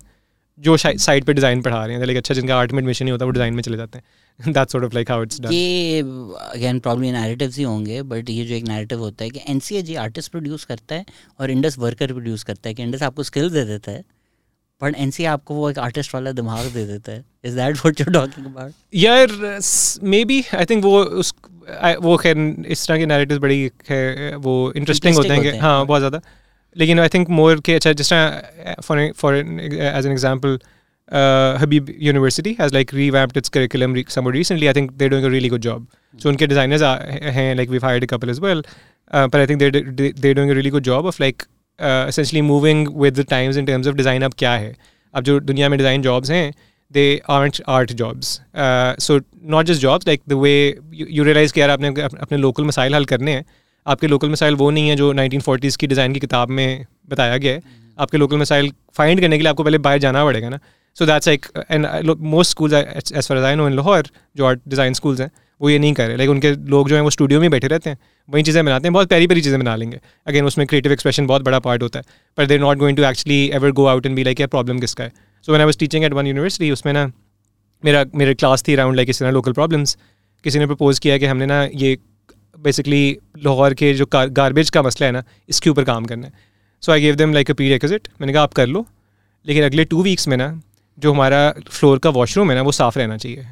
[0.59, 3.25] जो साइड पे डिज़ाइन पढ़ा रहे हैं। लाइक अच्छा जिनका आर्ट में एडमिशन नहीं होता
[3.25, 6.79] वो डिज़ाइन में चले जाते हैं। That's sort of like how it's done ये अगेन
[6.79, 10.65] प्रॉब्लम नैरेटिव्स ही होंगे बट ये जो एक नैरेटिव होता है कि एनसीए आर्टिस्ट प्रोड्यूस
[10.65, 11.05] करता है
[11.39, 14.03] और इंडस वर्कर प्रोड्यूस करता है कि इंडस आपको स्किल दे देता है
[14.81, 18.05] बट एनसी आपको वो एक आर्टिस्ट वाला दिमाग दे देता है। Is that what you
[18.13, 19.59] talking about यार
[20.03, 21.34] मे बी आई थिंक वो उस
[22.01, 23.65] वो खैर इस तरह के नैरेटिव्स बड़ी
[24.39, 26.21] वो इंटरेस्टिंग होते हैं हाँ बहुत ज़्यादा।
[26.76, 30.59] लेकिन आई थिंक मोर के अच्छा जिस तरह for for as an example
[31.60, 34.68] Habib University has like revamped its curriculum re- somewhat recently.
[34.68, 35.82] I think they're doing a really good job.
[35.82, 36.22] Mm.
[36.22, 38.62] So उनके designers are like we've hired a couple as well,
[39.10, 39.82] uh, but I think they're
[40.22, 41.47] they're doing a really good job of like
[41.78, 44.74] essentially moving with the times in terms of design अब क्या है
[45.14, 46.52] अब जो दुनिया में design jobs हैं
[46.90, 48.40] they art art jobs
[49.05, 49.18] so
[49.55, 50.52] not just jobs like the way
[50.94, 53.44] you realise कि यार आपने अपने लोकल मसाइल हल करने हैं
[53.88, 57.38] आपके लोकल मसाइल वो नहीं है जो नाइनटीन फोर्टीज़ की डिज़ाइन की किताब में बताया
[57.38, 57.61] गया है।
[57.97, 60.59] आपके लोकल मसाइल फाइंड करने के लिए आपको पहले बाहर जाना पड़ेगा ना।
[60.97, 64.93] So that's like and most school as far I know in Lahore जो आर्ट डिज़ाइन
[64.93, 65.30] स्कूल्स हैं
[65.61, 67.89] वो ये नहीं कर रहे। लाइक उनके लोग जो हैं वो स्टूडियो में बैठे रहते
[67.89, 67.97] हैं।
[68.30, 71.41] वही चीज़ें बनाते हैं बहुत प्यारी प्यारी चीज़ें बना लेंगे। अगेन उसमें क्रिएटिव एक्सप्रेशन बहुत
[71.43, 72.05] बड़ा पार्ट होता है।
[72.38, 75.11] पर there not going to actually ever go out and be like problem किसका है?
[75.47, 77.05] So one I was teaching at one university उसमें ना
[77.84, 79.97] मेरा मेरे क्लास थी अराउंड लाइक इस तरह लोकल प्रॉब्लम्स
[80.45, 81.97] किसी ने प्रपोज किया कि हमने ना ये
[82.57, 86.34] बेसिकली लाहौर के जो गारबेज का मसला है ना, इसके ऊपर काम करना है।
[86.84, 88.85] So I gave them like a prerequisite मैंने कहा, आप कर लो।
[89.45, 90.49] लेकिन अगले टू वीक्स में ना,
[90.97, 93.45] जो हमारा फ्लोर का वॉशरूम है ना, वो साफ़ रहना चाहिए।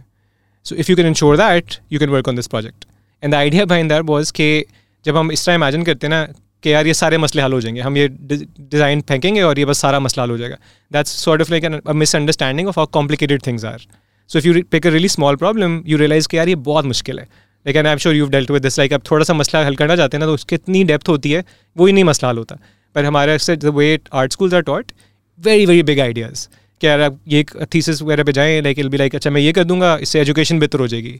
[0.65, 2.85] So if you can ensure that you can work on this project
[3.23, 4.65] and the idea behind that was के
[5.05, 6.25] जब हम इस तरह इमेजिन करते हैं ना,
[6.63, 9.79] कि यार, ये सारे मसले हल हो जाएँगे। हम ये डिज़ाइन फेंकेंगे और ये बस
[9.79, 10.55] सारा मसला हल हो जाएगा।
[10.91, 11.65] That's sort of like
[11.95, 13.81] misunderstanding of how complicated things are
[14.29, 17.19] so if you pick a really small problem you realize कि यार, ये बहुत मुश्किल
[17.19, 17.27] है।
[17.65, 19.95] लेकिन I am sure you dealt with this like अब थोड़ा सा मसला हल करना
[19.95, 21.43] चाहते हैं ना तो उसकी इतनी डेप्थ होती है,
[21.75, 22.57] वो ही नहीं मसला हल होता।
[22.95, 24.91] पर हमारे से the way art schools are taught
[25.39, 26.47] very very big ideas
[26.81, 27.43] कि यार, आप ये
[27.73, 30.59] थीसिस वगैरह पे जाएँ लाइक इल बी लाइक अच्छा मैं ये कर दूँगा, इससे एजुकेशन
[30.59, 31.19] बेहतर हो जाएगी।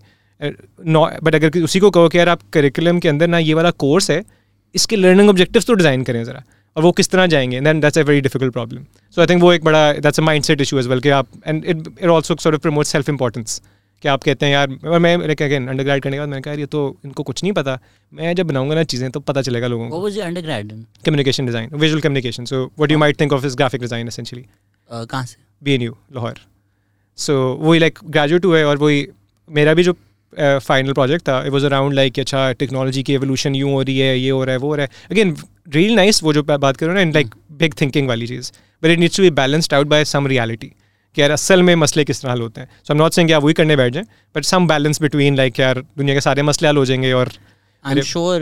[0.88, 3.72] नॉ बट अगर उसी को कहो कि यार, आप करिकुलम के अंदर ना ये वाला
[3.84, 4.24] कोर्स है,
[4.76, 6.44] इसके लर्निंग ऑब्जेक्टिव तो डिज़ाइन करें ज़रा,
[6.76, 8.84] और वो किस तरह जाएँगे then that's a very difficult problem
[9.18, 11.66] so I think वो एक बड़ा that's a mindset issue as well कि आप and
[11.66, 13.62] it it also sort of promote self importance
[14.06, 16.54] कि आप कहते हैं यार मैं लाइक अगेन अंडर ग्रेड करने के बाद मैंने कहा
[16.56, 17.78] ये तो इनको कुछ नहीं पता।
[18.14, 20.02] मैं जब बनाऊँगा ना चीज़ें तो पता चलेगा लोगों को.
[20.42, 20.72] Undergrad
[21.06, 24.46] communication design visual communication so what you might think of as graphic design essentially
[24.90, 25.38] कहाँ से?
[25.62, 26.40] B N U Lahore
[27.18, 29.08] so वही लाइक ग्रेजुएट हुए और वही
[29.50, 29.94] मेरा भी जो
[30.34, 34.00] फाइनल uh, प्रोजेक्ट था इट वॉज़ अराउंड लाइक अच्छा टेक्नोलॉजी की एवोल्यूशन यूँ हो रही
[34.00, 34.92] है ये हो रहा है वो हो रहा है.
[35.12, 35.36] अगेन
[35.74, 38.52] रियल नाइस वो जो बात करो ना इन लाइक बिग थिंकिंग वाली चीज़.
[38.84, 40.72] But it needs to be balanced out by some reality
[41.16, 43.44] कि यार असल में मसले किस तरह हल होते हैं। सो एम नॉट सेइंग आप
[43.44, 44.06] वही करने बैठ जाएँ
[44.36, 47.32] but some balance between like यार दुनिया के सारे मसले हल हो जाएँगे और
[47.86, 48.42] आई एम श्योर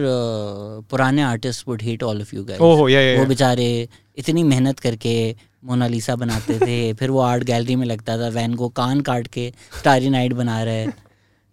[0.92, 3.68] पुराने artist would hate all of you guys oh yeah yeah वो बेचारे
[4.18, 5.14] इतनी मेहनत करके
[5.66, 9.52] मोनालिसा बनाते थे फिर वो आर्ट गैलरी में लगता था वैन को कान काट के
[9.80, 10.86] स्टारी नाइट बना रहे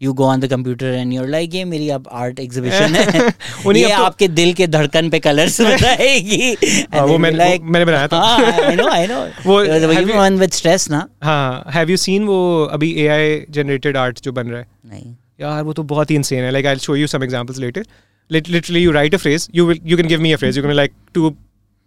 [0.02, 3.04] you go on the computer and your like ये मेरी अब आर्ट एग्जीबिशन है.
[3.76, 6.56] ये तो, आपके दिल के धड़कन पे कलर्स बताएगी।
[6.94, 8.20] हाँ, वो मैंने like, मैंने बनाया था।
[8.66, 11.08] आई नो आई नो वो वन विद स्ट्रेस ना?
[11.22, 14.66] हाँ हैव यू सीन वो अभी एआई जनरेटेड आर्ट जो बन रहा है?
[14.86, 17.86] नहीं। यार वो तो बहुत ही इंसेन है। Like I show you some examples later
[18.32, 20.56] literally you write a phrase you will you can give me a phrase.
[20.56, 21.30] You can be like two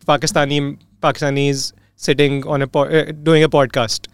[0.07, 1.61] pakistani pakistanis
[1.95, 4.09] sitting on a po- uh, doing a podcast.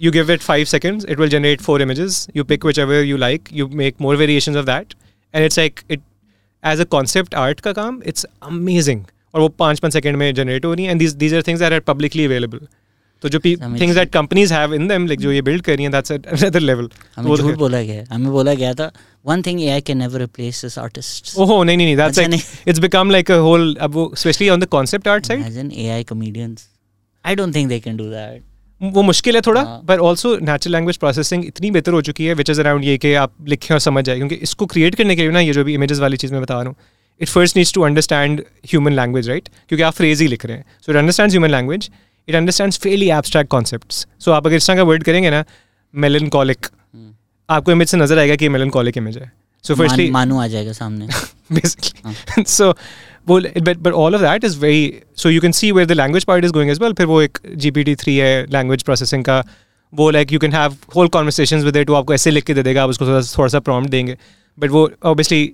[0.00, 2.28] You give it five seconds, it will generate four images.
[2.34, 3.50] You pick whichever you like.
[3.52, 4.94] You make more variations of that,
[5.34, 6.00] and it's like it
[6.62, 9.06] as a concept art ka kaam, it's amazing.
[9.34, 11.60] और वो पाँच पाँच second में generate हो रही हैं and these these are things
[11.60, 12.60] that are publicly available
[13.22, 15.92] तो जो things that companies have in them like जो ये बिल्ड कर रही हैं
[15.92, 18.90] दैट्स अनदर लेवल हमें झूठ बोला गया हमें बोला गया था
[19.26, 22.80] one thing AI can never replace this artist ओहो नहीं नहीं नहीं that's like it's
[22.80, 26.68] become like a whole अब वो specially on the concept art side imagine AI comedians
[27.24, 28.42] I don't think they can do that
[28.80, 32.50] वो मुश्किल है थोड़ा but also natural language processing इतनी बेहतर हो चुकी है विच
[32.50, 35.30] इज़ अराउंड ये कि आप लिखें और समझ जाए क्योंकि इसको क्रिएट करने के लिए
[35.30, 36.76] ना ये जो भी इमेजेस वाली चीज़ मैं बता रहा हूँ
[37.20, 40.64] it first needs to understand human language right क्योंकि आप फ्रेज ही लिख रहे हैं।
[40.86, 41.90] So it understand human language
[42.28, 45.44] it understand fairly abstract concept so आप अगर इस तरह का वर्ड करेंगे ना
[45.94, 47.14] मेलन hmm.
[47.48, 49.32] आपको इमेज से नज़र आएगा कि मेलन इमेज है।
[49.64, 51.06] सो फर्स्टली मानू आ जाएगा सामने।
[51.50, 52.70] बेसिकली सो
[53.28, 56.24] वो but but all of that is very so you can see where the language
[56.24, 59.42] part is going as well फिर वो एक टी थ्री है लैंग्वेज प्रोसेसिंग का।
[59.92, 62.62] वो like you can have whole conversation with it वो आपको ऐसे लिख के दे
[62.62, 64.16] देगा आप उसको थोड़ा थोड़ा सा प्रॉम्प्ट देंगे।
[64.58, 65.52] बट वो ऑब्वियसली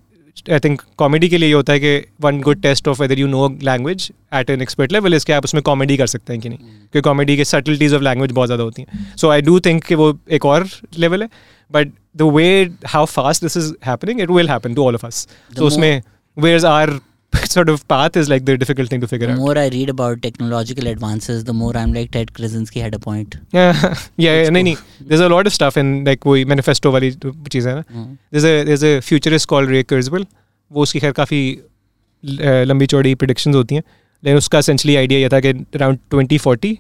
[0.53, 3.27] आई थिंक कॉमेडी के लिए ये होता है कि one good test of whether you
[3.27, 6.59] know language at an expert level इसके आप उसमें कॉमेडी कर सकते हैं कि नहीं।
[6.59, 6.91] Hmm.
[6.93, 9.95] क्योंकि कॉमेडी के सटलिटीज ऑफ़ लैंग्वेज बहुत ज़्यादा होती हैं। सो आई डू थिंक कि
[9.95, 10.69] वो एक और
[10.99, 11.29] लेवल है।
[11.74, 12.48] But the way
[12.88, 15.28] how fast this is happening it will happen to all of us
[15.58, 16.02] तो उसमें
[16.38, 17.00] where are
[17.50, 19.40] sort of path is like the difficult thing to figure the out.
[19.40, 23.36] more I read about technological advances, the more I'm like Ted Krasinski had a point.
[23.58, 24.50] Yeah, yeah, yeah.
[24.50, 24.76] नहीं नहीं.
[25.10, 27.12] There's a lot of stuff in like वही manifesto वाली
[27.52, 27.84] चीज़ है ना.
[27.84, 28.08] Mm.
[28.34, 30.26] There's a there's a futurist called Ray Kurzweil.
[30.72, 31.42] वो उसकी खैर काफ़ी
[32.72, 33.84] लंबी चौड़ी predictions होती हैं.
[34.24, 36.76] लेकिन उसका essentially idea ये था कि around 2040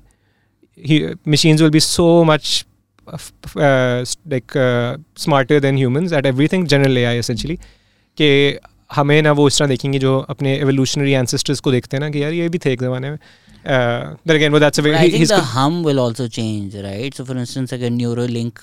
[0.90, 1.00] he,
[1.36, 2.56] machines will be so much
[3.09, 4.53] like
[5.19, 7.57] smarter than humans at everything general AI essentially
[8.19, 8.31] के
[8.95, 12.23] हमें ना वो इस तरह देखेंगे जो अपने एवोल्यूशनरी एंसेस्टर्स को देखते हैं ना कि
[12.23, 13.19] यार ये भी थे एक जमाने में।
[13.67, 17.39] देयर अगेन वो that's a very he is हम will also change right so for
[17.39, 18.59] instance अगर Neuralink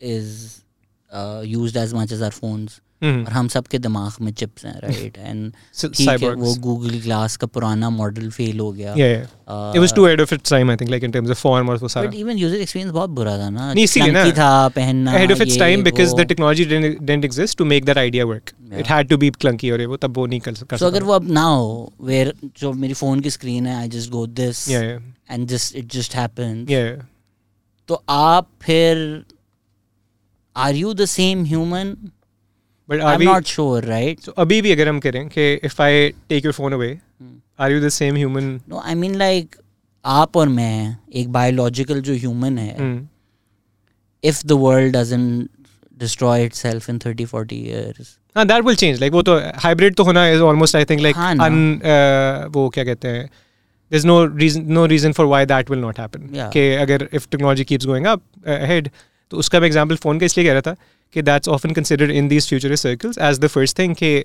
[0.00, 0.32] is
[1.46, 5.16] used as much as our phones और हम सब के दिमाग में चिप्स हैं राइट
[5.18, 5.52] एंड
[5.94, 10.34] ठीक है वो गूगल ग्लास का पुराना मॉडल फेल हो गया। It was too of
[10.34, 12.56] its time I think like in terms of form और वो सारा। बट इवन यूज़र
[12.56, 16.14] एक्सपीरियंस बहुत बुरा था ना। नहीं इसीलिए ना। था पहनना ahead of its time because
[16.14, 19.86] the technology didn't exist to make that idea work it had to be clunky और
[19.86, 22.94] वो तब वो नहीं कर सकता सो अगर वो अब ना हो वेयर जो मेरी
[22.94, 26.68] फ़ोन की स्क्रीन है I just go this and just it just happens
[27.88, 29.24] तो आप फिर
[30.56, 31.96] are you the same human
[32.88, 36.08] but are we not sure right so अभी भी अगर हम करें कि if I
[36.28, 36.96] take your phone away
[37.58, 39.56] are you the same human no I mean like
[40.04, 42.90] आप और मैं एक बायोलॉजिकल जो ह्यूमन है
[44.24, 45.48] if the world doesn't
[45.98, 50.04] destroy itself in 30 40 years हाँ दैट विल चेंज लाइक वो तो हाइब्रिड तो
[50.04, 54.64] होना is almost I think like um वो क्या कहते हैं there is no reason
[54.72, 58.22] no reason for why that will not happen के अगर if technology keeps going up
[58.48, 58.90] ahead
[59.32, 60.76] तो उसका मैं एग्जांपल फ़ोन का इसलिए कह रहा था
[61.14, 64.24] कि that's often considered in these futurist circles as the first thing कि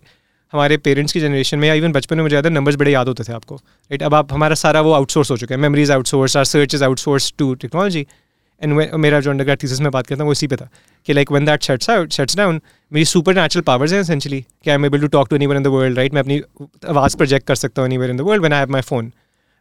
[0.54, 3.24] हमारे पेरेंट्स की जनरेशन में या इवन बचपन में मुझे ज़्यादा नंबर्स बड़े याद होते
[3.24, 6.46] थे आपको। राइट अब आप, हमारा सारा वो आउटसोर्स हो चुका है। Memories outsource our
[6.46, 8.06] search is outsource to technology
[8.62, 10.70] and मेरा जो अंडर थीसिस में बात करता हूँ, वो इसी पे था
[11.08, 12.62] कि like one that shuts out shuts down
[12.92, 15.64] मेरी सुपर नेचुरल पावर्स हैं एसेंशली कि I am able to talk to any in
[15.64, 16.42] the world right मैं अपनी
[16.90, 19.12] आवाज़ प्रोजेक्ट कर सकता हूँ any in the world one I have my phone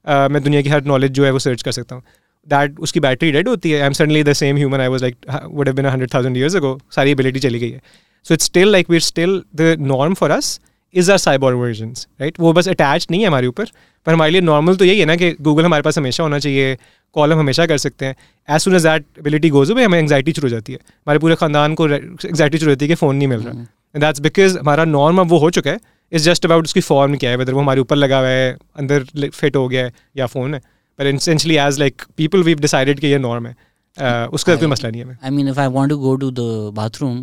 [0.06, 2.02] मैं दुनिया की हर नॉलेज जो है वो सर्च कर सकता हूँ।
[2.46, 5.16] दैट उसकी बैटरी डेड होती है I am suddenly the same human I was like
[5.44, 7.80] would have been hundred thousand years ago सारी एबिलिटी चली गई है
[8.26, 10.58] so it's still like we still the norm for us
[10.94, 13.70] is are cyber version right वो बस attach नहीं है हमारे ऊपर
[14.06, 16.76] पर हमारे लिए नॉर्मल तो यही है ना कि गूगल हमारे पास हमेशा होना चाहिए
[17.16, 18.16] कॉल हम हमेशा कर सकते हैं
[18.48, 21.34] as soon as that ability goes away हमें एंगजाइटी शुरू हो जाती है हमारे पूरे
[21.34, 24.84] खानदान को एंगजाइटी शुरू होती है कि फ़ोन नहीं मिल रहा एंड दैट्स बिकॉज़ हमारा
[24.86, 25.80] नॉर्म अब वो हो चुका है
[26.12, 29.04] इज़ जस्ट अबाउट उसकी फॉर्म क्या है वेदर वो हमारे ऊपर लगा हुआ है अंदर
[29.30, 30.60] फिट हो गया है या फ़ोन है
[30.98, 33.54] पर essentially as like people we decided कि ये नॉर्म है।
[33.98, 36.72] Uh, उसका कोई मसला नहीं है I mean if I want to go to the
[36.74, 37.16] bathroom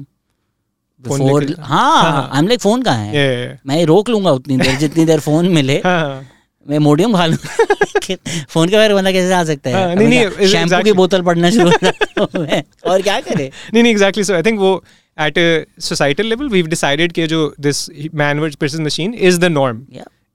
[1.03, 3.11] before हाँ। आई एम लाइक फ़ोन कहाँ है?
[3.14, 3.68] Yeah, yeah, yeah.
[3.68, 6.26] मैं रोक लूँगा उतनी देर जितनी देर फ़ोन मिले। हाँ, हाँ.
[6.65, 9.76] मैं मोडियम खा लूँ। फ़ोन के बगैर बंदा कैसे आ सकता है?
[9.76, 13.49] हाँ, नहीं, नहीं, शैम्पू की बोतल पड़ना शुरू और क्या करे?
[13.73, 14.73] नहीं नहीं एग्जैक्टली सो आई थिंक वो
[15.18, 19.45] at a societal level we decided कि जो this man word person machine is the
[19.45, 19.85] norm.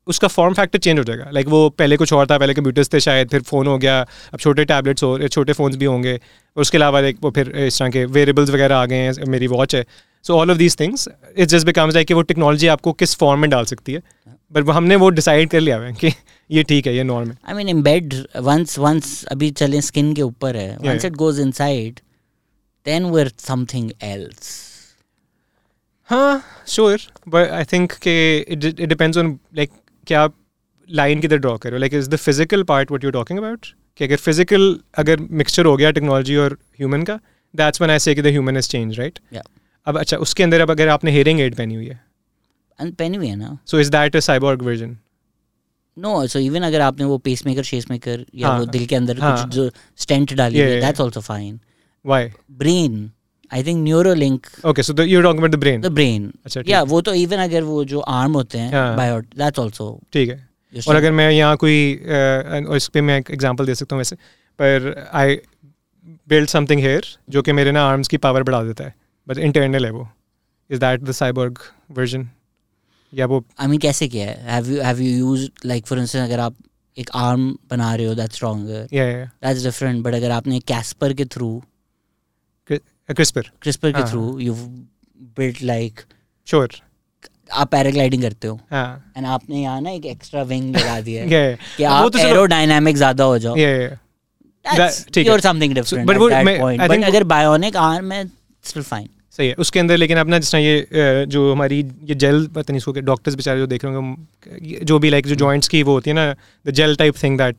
[0.07, 3.01] उसका फॉर्म फैक्टर चेंज हो जाएगा। लाइक वो पहले कुछ और था पहले कंप्यूटर्स थे
[3.01, 6.79] शायद फिर फ़ोन हो गया अब छोटे टैबलेट्स हो छोटे फ़ोन्स भी होंगे। और उसके
[6.79, 9.85] अलावा एक वो फिर इस तरह के वेरेबल्स वगैरह आ गए हैं मेरी वॉच है।
[10.25, 13.41] So all of these things it just becomes like कि वो टेक्नोलॉजी आपको किस फॉर्म
[13.41, 14.03] में डाल सकती है।
[14.53, 16.13] बट वो हमने वो डिसाइड कर लिया है कि
[16.51, 20.13] ये ठीक है ये नॉर्म है। I mean in bed once once अभी चले स्किन
[20.15, 22.01] के ऊपर है once it goes inside
[22.87, 24.59] then we something else
[26.09, 29.71] हाँ श्योर बट आई थिंक कि इट डिपेंड्स ऑन लाइक
[30.11, 30.35] क्या आप
[30.89, 33.67] लाइन किधर ड्रॉ करो like is the physical part what you talking about
[33.97, 34.65] कि अगर फ़िज़िकल
[34.99, 37.19] अगर मिक्सचर हो गया टेक्नोलॉजी और ह्यूमन का
[37.55, 39.19] दैट्स वन आई से कि the human is change right
[39.87, 42.01] अब अच्छा उसके अंदर अब अगर आपने हेयरिंग एड पहनी हुई है।
[42.81, 43.59] एंड पेन भी है ना?
[43.67, 44.97] So is that a cyborg version
[45.97, 49.37] no so even अगर आपने वो पेसमेकर शेसमेकर या हाँ, वो दिल के अंदर हाँ.
[49.37, 51.61] कुछ जो स्टेंट डाली है that's also fine
[52.05, 53.11] why brain
[53.53, 57.01] I think Neuralink okay so you talking about the brain the brain अच्छा या वो
[57.01, 58.97] तो इवन अगर वो जो आर्म होते हैं हाँ.
[58.97, 60.49] बायो दैट्स आल्सो ठीक है।
[60.89, 64.17] और अगर मैं यहाँ कोई और इस पर मैं एक एग्जांपल दे सकता हूँ वैसे।
[64.59, 65.37] पर आई
[66.29, 68.95] बिल्ड समथिंग हेयर जो कि मेरे ना आर्म्स की पावर बढ़ा देता है।
[69.27, 70.09] बट इंटरनल है वो।
[70.71, 71.59] Is that the cyborg
[71.91, 72.29] version
[73.13, 74.37] या वो आई मीन कैसे किया है?
[74.51, 76.57] Have you have you used like for instance अगर आप
[76.97, 81.13] एक आर्म बना रहे हो दैट्स स्ट्रॉन्गर या या दैट्स डिफरेंट बट अगर आपने कैस्पर
[81.13, 81.51] के थ्रू
[83.15, 84.11] क्रिस्पर क्रिस्पर के हाँ.
[84.11, 84.55] Through you
[85.39, 86.01] built like
[86.47, 86.71] sure
[87.53, 88.61] आप पैराग्लाइडिंग करते हो.
[88.71, 89.13] हाँ.
[89.17, 93.25] एंड आपने यहाँ ना एक एक्स्ट्रा विंग लगा दिया है कि आप तो एरोडायनामिक ज़्यादा
[93.25, 93.57] हो जाओ.
[93.57, 93.99] है।
[94.65, 94.93] But
[96.91, 98.27] think- अगर बायोनिक आर्म है
[98.65, 99.55] स्टिल फाइन सही है.
[99.55, 103.61] उसके अंदर लेकिन अपना जिस ये जो हमारी ये जेल पता नहीं इसको डॉक्टर्स बेचारे
[103.61, 106.35] जो देख रहे होंगे जो भी लाइक जो जॉइंट्स की वो होती है ना
[106.67, 107.57] the gel type thing that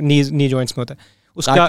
[0.00, 0.98] knee knee joints में होता है.
[1.36, 1.66] उसका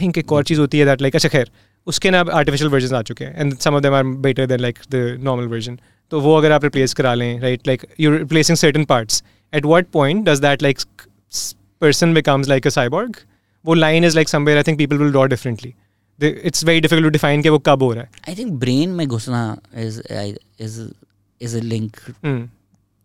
[0.00, 1.50] थिंक एक और चीज़ होती है दैट लाइक अच्छा खैर
[1.86, 4.78] उसके ना आर्टिफिशियल वर्जन आ चुके हैं and some of them are better than like
[4.90, 5.78] the normal version
[6.12, 9.86] तो वो अगर आप रिप्लेस करा लें right like you replacing certain parts at what
[9.92, 10.78] point does that like
[11.82, 13.16] person becomes like a cyborg?
[13.64, 15.72] वो line is like somewhere I think people will draw differently
[16.18, 18.10] it's very difficult to define कि वो कब हो रहा है.
[18.28, 19.40] I think brain में घुसना
[19.76, 20.80] is is
[21.40, 21.96] is a link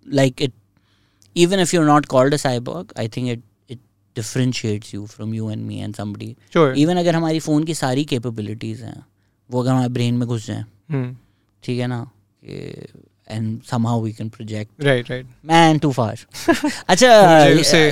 [0.05, 0.53] like it
[1.35, 3.43] even if you're not called a cyborg i think it
[4.15, 8.83] you from you and me and somebody sure even अगर हमारी फ़ोन की सारी कैपेबिलिटीज़
[8.83, 9.03] हैं
[9.49, 11.15] वो अगर हमारे ब्रेन में घुस जाए hmm.
[11.63, 12.03] ठीक है ना
[12.43, 16.15] कि and somehow we can project right right man too far
[16.93, 17.11] अच्छा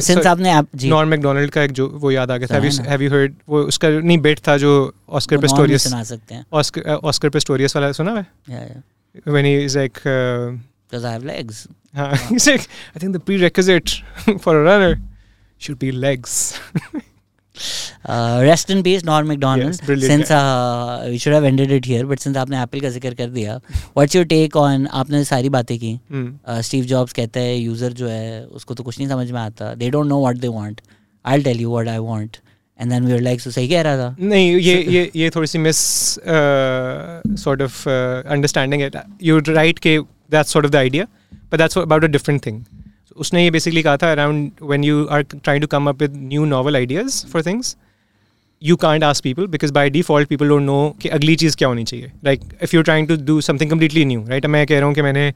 [0.07, 3.01] since आपने आप जी नॉर्म मैकडोनाल्ड का एक जो वो याद आ गया था हैव
[3.01, 4.71] यू हर्ड वो उसका नहीं बेट था जो
[5.19, 9.53] ऑस्कर पिस्टोरियस सुना सकते हैं ऑस्कर ऑस्कर पिस्टोरियस वाला सुना है yeah yeah when he
[9.67, 10.51] is like uh,
[10.93, 13.95] does I have legs uh, he's like I think the prerequisite
[14.45, 14.91] for a runner
[15.59, 16.35] should be legs
[18.05, 19.79] Uh, rest in peace, Norm McDonald.
[19.85, 23.13] Yes, since uh, we should have ended it here, but since आपने Apple का ज़िक्र
[23.13, 23.59] कर दिया,
[23.97, 25.99] what's your take on आपने सारी बातें की?
[26.11, 26.89] Steve hmm.
[26.89, 29.73] Jobs uh, कहते हैं यूज़र जो है उसको तो कुछ नहीं समझ में आता.
[29.75, 30.81] They don't know what they want.
[31.25, 32.39] I'll tell you what I want.
[32.77, 34.15] And then we were like, so सही कह रहा था.
[34.19, 35.79] नहीं ये ये ये थोड़ी सी miss
[37.43, 37.85] sort of
[38.37, 38.95] understanding it.
[39.29, 39.99] You're right कि
[40.29, 41.07] that's sort of the idea,
[41.49, 42.65] but that's about a different thing.
[43.19, 46.45] उसने ये बेसिकली कहा था around when you are trying to come up with new
[46.45, 47.75] novel ideas for things
[48.61, 51.83] you can't ask people because by default people don't know कि अगली चीज़ क्या होनी
[51.83, 54.95] चाहिए। Like if you trying to do something completely new right मैं कह रहा हूँ
[54.95, 55.33] कि मैंने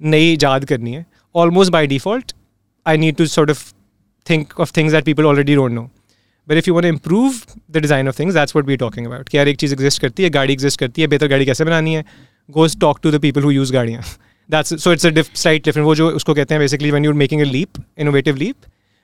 [0.00, 1.04] नई ईजाद करनी है।
[1.34, 2.32] Almost by default
[2.86, 3.72] I need to sort of
[4.26, 5.88] think of things that people already don't know
[6.48, 7.34] but if you want improve
[7.70, 10.22] the design of things that's what we talking about कि यार एक चीज़ एग्जिस्ट करती
[10.22, 12.04] है, गाड़ी exist करती है, बेहतर गाड़ी कैसे बनानी है?
[12.48, 14.02] Goes talk to the people who use गाड़ियाँ।
[14.49, 17.41] that's so it's a slight different वो जो उसको कहते हैं basically when you're making
[17.41, 18.55] a leap innovative leap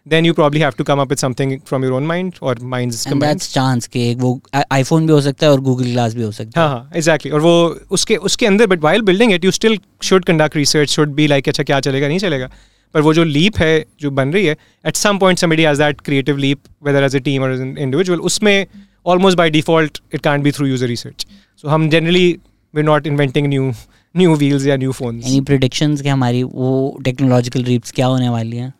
[0.06, 2.97] then you probably have to come up with something from your own mind or minds
[3.11, 4.34] and that's chance कि एक वो
[4.73, 7.31] iPhone भी हो सकता है और Google Glass भी हो सकता है हाँ हाँ exactly
[7.34, 7.53] और वो
[7.97, 9.77] उसके उसके अंदर but while building it you still
[10.10, 12.49] should conduct research should be like अच्छा क्या चलेगा नहीं चलेगा
[12.93, 14.56] पर वो जो लीप है जो बन रही है
[14.88, 17.76] at some point somebody has that creative leap whether as a team or as an
[17.88, 18.56] individual उसमें
[19.14, 21.27] almost by default it can't be through user research
[21.64, 22.27] so हम generally
[22.73, 23.73] we're not inventing new
[24.15, 26.70] new wheels या new phones any predictions कि हमारी वो
[27.05, 28.73] technological reefs क्या होने वाली हैं?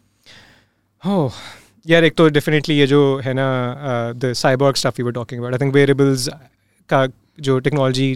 [1.05, 1.31] Oh
[1.87, 3.45] यार एक तो डेफिनेटली ये जो है ना
[4.17, 6.29] the cyborg stuff you were talking about I think variables
[6.91, 7.07] का
[7.41, 8.09] जो टेक्नोलॉजी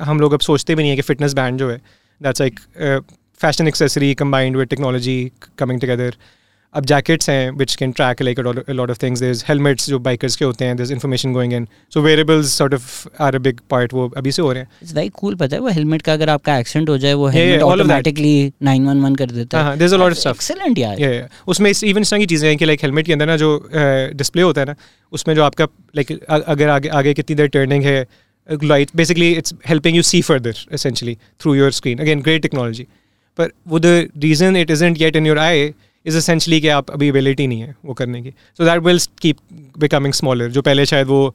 [0.00, 1.76] हम लोग अब सोचते भी नहीं है कि फिटनेस बैंड जो है
[2.20, 2.60] that's like
[3.40, 5.18] fashion accessory combined with technology
[5.58, 6.16] coming together
[6.76, 8.38] अब जैकेट्स हैं which can track like
[8.70, 12.00] lot of things there helmets जो बाइकर्स के होते हैं their information going in so
[12.02, 15.08] wearables sort of are a big part वो अभी से हो रहे हैं। इट्स वेरी
[15.14, 19.16] कूल पता है वो हेलमेट का अगर आपका एक्सीडेंट हो जाए वो हेलमेट ऑटोमेटिकली 911
[19.18, 22.02] कर देता है। There is a lot of stuff excellent यार। या या उसमें इवन
[22.02, 24.66] इस तरह की चीज़ें हैं कि लाइक हेलमेट के अंदर ना जो डिस्प्ले होता है
[24.66, 24.74] ना
[25.12, 28.06] उसमें जो आपका लाइक अगर आगे आगे कितनी देर टर्निंग है
[28.64, 32.86] light basically it's helping you see further essentially through your screen again great technology
[33.38, 35.68] पर वो the reason it isn't yet in your eye
[36.06, 39.36] is essentially कि आप अभी एबिलिटी नहीं है वो करने की। So that will keep
[39.78, 41.34] becoming smaller जो पहले शायद वो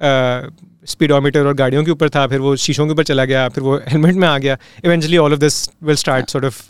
[0.00, 3.64] स्पीडोमीटर uh, और गाड़ियों के ऊपर था फिर वो शीशों के ऊपर चला गया फिर
[3.64, 6.60] वो हेलमेट में आ गया। Eventually all of this will start sort of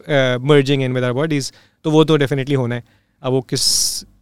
[0.44, 1.52] merging in with our bodies
[1.84, 2.84] तो वो तो डेफिनेटली होना है।
[3.22, 3.64] अब वो किस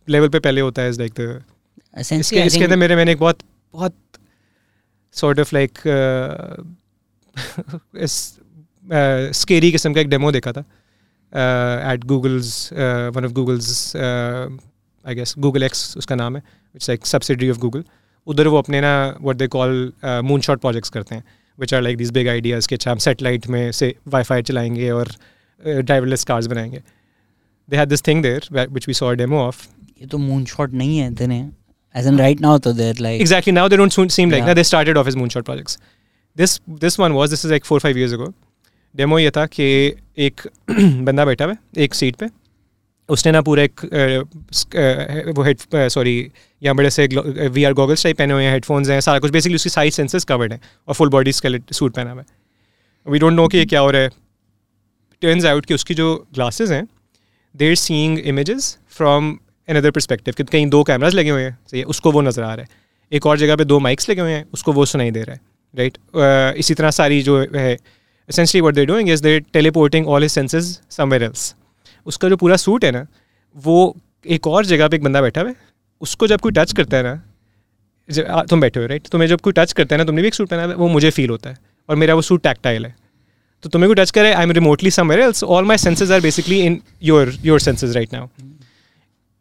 [0.09, 1.43] लेवल पे पहले होता है इज़ लाइक द
[2.01, 3.39] इसके इसके अंदर मेरे मैंने एक बहुत
[3.75, 3.95] बहुत
[5.17, 5.79] सॉर्ट ऑफ़ लाइक
[9.35, 10.65] स्केरी किस्म का एक डेमो देखा था।
[11.34, 14.50] uh, at Google's uh, one of Google's uh,
[15.06, 16.44] I guess Google X उसका नाम है
[16.76, 17.84] it's like subsidiary of Google
[18.28, 19.92] उधर वो अपने ना what they call
[20.24, 21.24] moon shot projects करते हैं
[21.60, 25.12] which are like this big ideas कि अच्छा हम सेटेलाइट में से वाईफाई चलाएंगे और
[25.66, 26.82] ड्राइवरलेस uh, कार्स बनाएंगे
[27.70, 29.68] they had this thing there which we saw demo of
[30.02, 31.50] ये तो मून शॉट नहीं है इतने
[31.96, 34.46] as in right now so they're like exactly now they don't seem like yeah.
[34.46, 35.78] now they started off as moonshot projects
[36.38, 38.34] this this one was this is like four five years ago
[38.97, 39.65] Demo ये था कि
[40.19, 40.41] एक
[40.71, 42.27] बंदा बैठा हुआ एक seat पे।
[43.09, 43.81] उसने ना पूरा एक
[45.37, 46.15] वो हेड सॉरी
[46.63, 49.55] यहाँ बड़े से वी आर गॉगल्स टाइप पहने हुए हैं हेडफोन्स हैं, सारा कुछ। बेसिकली
[49.55, 52.27] उसकी साइज़ सेंसेस कवर्ड है और फुल बॉडी स्केलेट सूट पहना हुआ है।
[53.07, 54.11] वी डोंट नो कि ये क्या हो रहा है।
[55.23, 56.87] टर्न्स आउट कि उसकी जो ग्लासेस हैं
[57.55, 59.39] they're seeing images from
[59.77, 62.55] another perspective कि कहीं दो कैमराज लगे हुए हैं, सही है, उसको वो नज़र आ
[62.55, 62.69] रहा है।
[63.13, 65.41] एक और जगह पे दो माइक्स लगे हुए हैं, उसको वो सुनाई दे रहा है
[65.75, 65.99] राइट?
[66.59, 67.77] इसी तरह सारी जो है
[68.29, 71.55] essentially, what they're doing is they're teleporting all his senses somewhere else.
[72.07, 73.07] उसका जो पूरा सूट है ना,
[73.57, 75.57] वो एक और जगह पे एक बंदा बैठा हुआ है।
[76.03, 79.73] उसको जब कोई टच करता है ना तुम बैठे हो राइट तुम्हें जब कोई टच
[79.73, 81.59] करता है ना, तुमने भी एक सूट पहना है, वो मुझे फील होता है।
[81.89, 82.95] और मेरा वो सूट टैक्टाइल है।
[83.65, 86.61] तो तुम्हें कोई टच करे I am remotely somewhere else all my senses are basically
[86.61, 88.27] in your your senses right now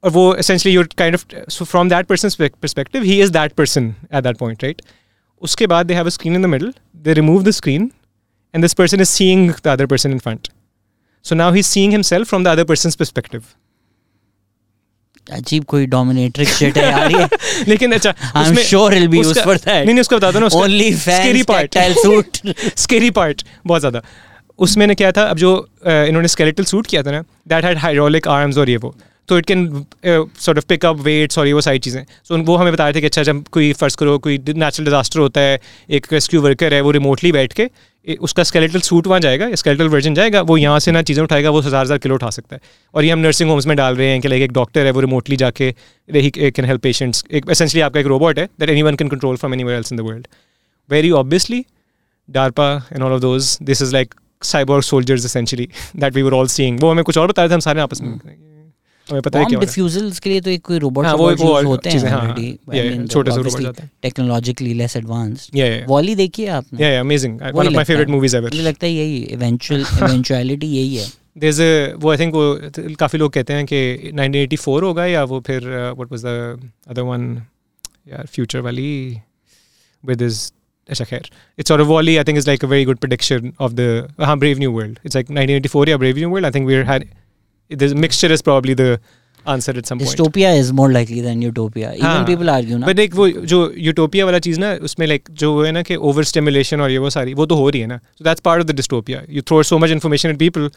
[0.04, 3.94] और वो essentially your kind of so from that person perspective he is that person
[4.14, 4.82] at that point right
[5.42, 7.92] उसके बाद they have a screen in the middle they remove the screen
[8.56, 10.50] and this person is seeing the other person in front.
[11.26, 13.46] So now he's seeing himself from the other person's perspective.
[15.28, 17.28] अजीब कोई डोमिनेट्रिक shit है यार ये।
[17.68, 20.40] लेकिन अच्छा I am sure it be used for that नहीं नहीं उसको बता दो
[20.40, 22.38] ना उसका only scary part suit
[22.78, 24.02] scary part बहुत ज़्यादा।
[24.60, 25.52] उसमें ने क्या था अब जो
[25.86, 28.96] इन्होंने स्केलेटल सूट किया था ना दैट हैड हाइड्रोलिक आर्म्स और ये वो।
[29.30, 32.56] तो it can sort of pick up weights और ये वो सारी चीज़ें। सो वो
[32.58, 35.60] हमें बता रहे थे कि अच्छा जब कोई फ़र्ज़ करो कोई नेचुरल डिजास्टर होता है
[35.90, 37.70] एक रेस्क्यू वर्कर है वो रिमोटली बैठ के
[38.08, 41.60] उसका स्केलेटल सूट वहाँ जाएगा स्केलेटल वर्जन जाएगा, वो यहाँ से ना चीज़ें उठाएगा, वो
[41.60, 42.62] हज़ार हज़ार किलो उठा सकता है।
[42.94, 45.02] और ये हम नर्सिंग होम्स में डाल रहे हैं कि लाइक एक डॉक्टर है, वो
[45.02, 45.74] रिमोटली जाके
[46.10, 49.54] ही कैन हेल्प पेशेंट्स एक एसेंशली आपका एक रोबोट है that anyone can control from
[49.54, 50.28] any else in the world
[50.90, 51.66] very obviously
[52.30, 54.14] DARPA and all of those this is like
[54.44, 57.54] cyber soldiers essentially that we were all seeing वो हमें कुछ और बता रहे थे,
[57.54, 58.18] हम सारे आपस में।
[59.10, 61.62] हमें पता है क्या डिफ्यूजल्स के लिए तो एक कोई रोबोट हाँ, वो एक वो
[61.64, 66.48] होते हैं ऑलरेडी छोटे से रोबोट जाते हैं। टेक्नोलॉजिकली लेस एडवांस्ड या या वॉली देखिए
[66.50, 66.82] आपने?
[66.84, 70.68] या या amazing one of my favourite movies ever मुझे लगता है यही इवेंचुअल इवेंचुअलिटी
[70.78, 71.06] यही है।
[71.38, 71.62] देयर इज़
[72.00, 76.12] वो आई थिंक वो काफ़ी लोग कहते हैं कि 1984 होगा या वो फिर what
[76.12, 77.26] was the other one
[78.08, 78.92] यार फ्यूचर वाली
[80.04, 80.40] विद इज़
[80.90, 81.30] अच्छा खैर
[81.60, 84.38] it's sort of volley I think is like a very good prediction of the हाँ
[84.40, 87.06] brave new world it's like 1984 या brave new world I think we had
[87.70, 89.00] the mixture is probably the
[89.48, 90.10] answer at some point.
[90.10, 91.94] Dystopia is more likely than utopia.
[91.94, 92.88] Even हाँ, people argue ना.
[92.88, 93.60] But like वो जो
[93.94, 97.10] utopia वाला चीज़ ना उसमें like जो है ना कि over stimulation और ये वो
[97.10, 98.00] सारी वो तो हो रही है ना.
[98.18, 99.26] So that's part of the dystopia.
[99.30, 100.70] You throw so much information at people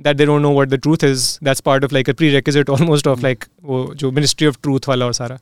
[0.00, 1.38] that they don't know what the truth is.
[1.42, 5.06] That's part of like a prerequisite almost of like वो जो ministry of truth वाला
[5.06, 5.38] और सारा.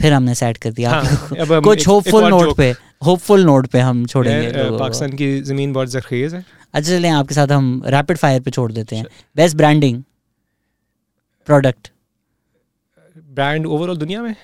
[0.00, 2.72] फिर हमने set कर दिया हाँ, कुछ होपफुल नोट पे
[3.04, 7.48] होपफुल नोट पे हम छोड़ेंगे पाकिस्तान की ज़मीन बहुत जरखेज है। अच्छा चलें आपके साथ
[7.48, 9.06] हम रैपिड फायर पे छोड़ देते हैं।
[9.36, 10.02] Best branding
[11.46, 11.90] product
[13.18, 14.36] brand overall दुनिया में?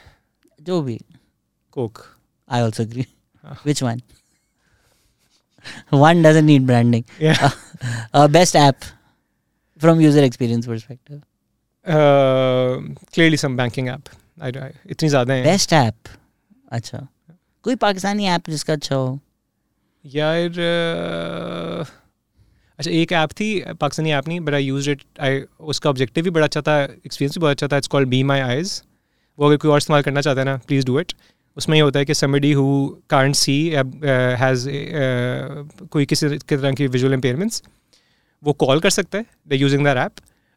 [0.63, 1.01] जो भी।
[1.73, 1.99] Coke
[2.51, 3.07] I also agree
[3.45, 4.01] which one
[5.93, 6.23] one?
[6.23, 7.05] Doesn't need branding.
[7.21, 7.41] Yeah.
[7.43, 7.51] Uh,
[8.15, 8.85] uh, best app
[9.81, 11.23] from user experience perspective?
[11.87, 12.81] Uh,
[13.13, 14.09] clearly some banking app.
[14.41, 15.95] I, I, इतनी ज़्यादा है। Best app
[16.73, 17.07] अच्छा।
[17.69, 19.19] कोई Pakistani app जिसका अच्छा हो।
[20.05, 20.61] यार
[22.79, 23.49] अच्छा एक ऐप थी
[23.81, 25.41] पाकिस्तानी ऐप नहीं but I use it I
[25.73, 28.41] उसका ऑब्जेक्टिव भी बड़ा अच्छा था एक्सपीरियंस भी बहुत अच्छा था it's called Be My
[28.41, 28.81] Eyes
[29.39, 31.13] वो अगर कोई और इस्तेमाल करना चाहता है ना प्लीज़ डू इट
[31.57, 32.65] उसमें ये होता है कि somebody who
[33.11, 33.57] can't see
[34.43, 34.69] has
[35.93, 37.63] कोई किसी तरह की विजुअल इम्पेयरमेंट्स
[38.43, 40.13] वो कॉल कर सकता है the using that app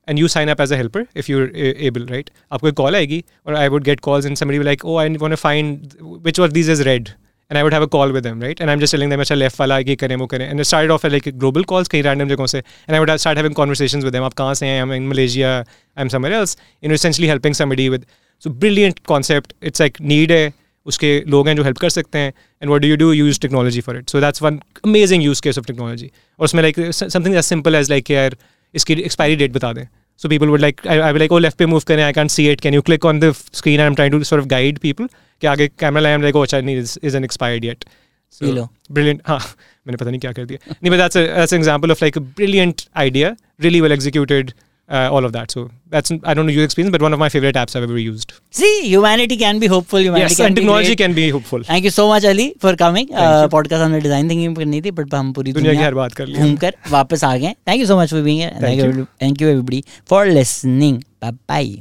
[0.08, 1.46] and you sign up as a helper if you're
[1.90, 2.28] able, right?
[2.52, 5.06] आपको एक call आएगी or I would get calls and somebody will like, oh, I
[5.22, 5.96] want to find
[6.26, 7.14] which of these is red.
[7.50, 8.60] And I would have a call with them, right?
[8.60, 10.48] And I'm just telling them, अच्छा left वाला ये करें वो करें.
[10.50, 12.62] And it started off like global calls कई random जगहों से.
[12.88, 14.24] And I would start having conversations with them.
[14.24, 14.82] आप कहाँ से हैं?
[14.82, 15.52] I'm in Malaysia.
[15.96, 16.56] I'm somewhere else.
[16.82, 18.06] You know, essentially helping somebody with.
[18.42, 19.54] So brilliant concept.
[19.62, 20.52] It's like need है.
[20.86, 22.32] उसके लोग हैं जो हेल्प कर सकते हैं
[22.62, 25.58] and what do you do use technology for it so that's one amazing use case
[25.58, 28.36] of technology और उसमें like something as simple as like यार
[28.73, 29.85] इसकी एक्सपायरी डेट बता दें।
[30.19, 32.61] So people would like I like oh left पे move करें I can see it
[32.61, 35.07] can you click on the screen I am trying to sort guide people
[35.41, 37.85] कि आगे camera line like ouch I is an expired yet
[38.33, 42.17] so brilliant हाँ मैंने पता नहीं क्या कर दिया। नहीं but that's example of like
[42.17, 44.51] brilliant idea really well executed
[44.90, 45.14] idea, really well executed.
[45.14, 45.50] uh, all of that.
[45.50, 47.98] So that's I don't know your experience, but one of my favorite apps I've ever
[47.98, 48.32] used.
[48.50, 50.00] See, humanity can be hopeful.
[50.00, 51.62] Humanity yes, can and technology be can be hopeful.
[51.62, 53.08] Thank you so much, Ali, for coming.
[53.50, 56.38] Podcast हमने design thinking करनी थी but हम पूरी दुनिया की हर बात कर ली
[56.38, 59.48] घूमकर वापस आ गए thank you so much for being here thank you thank you
[59.48, 61.76] everybody for listening bye bye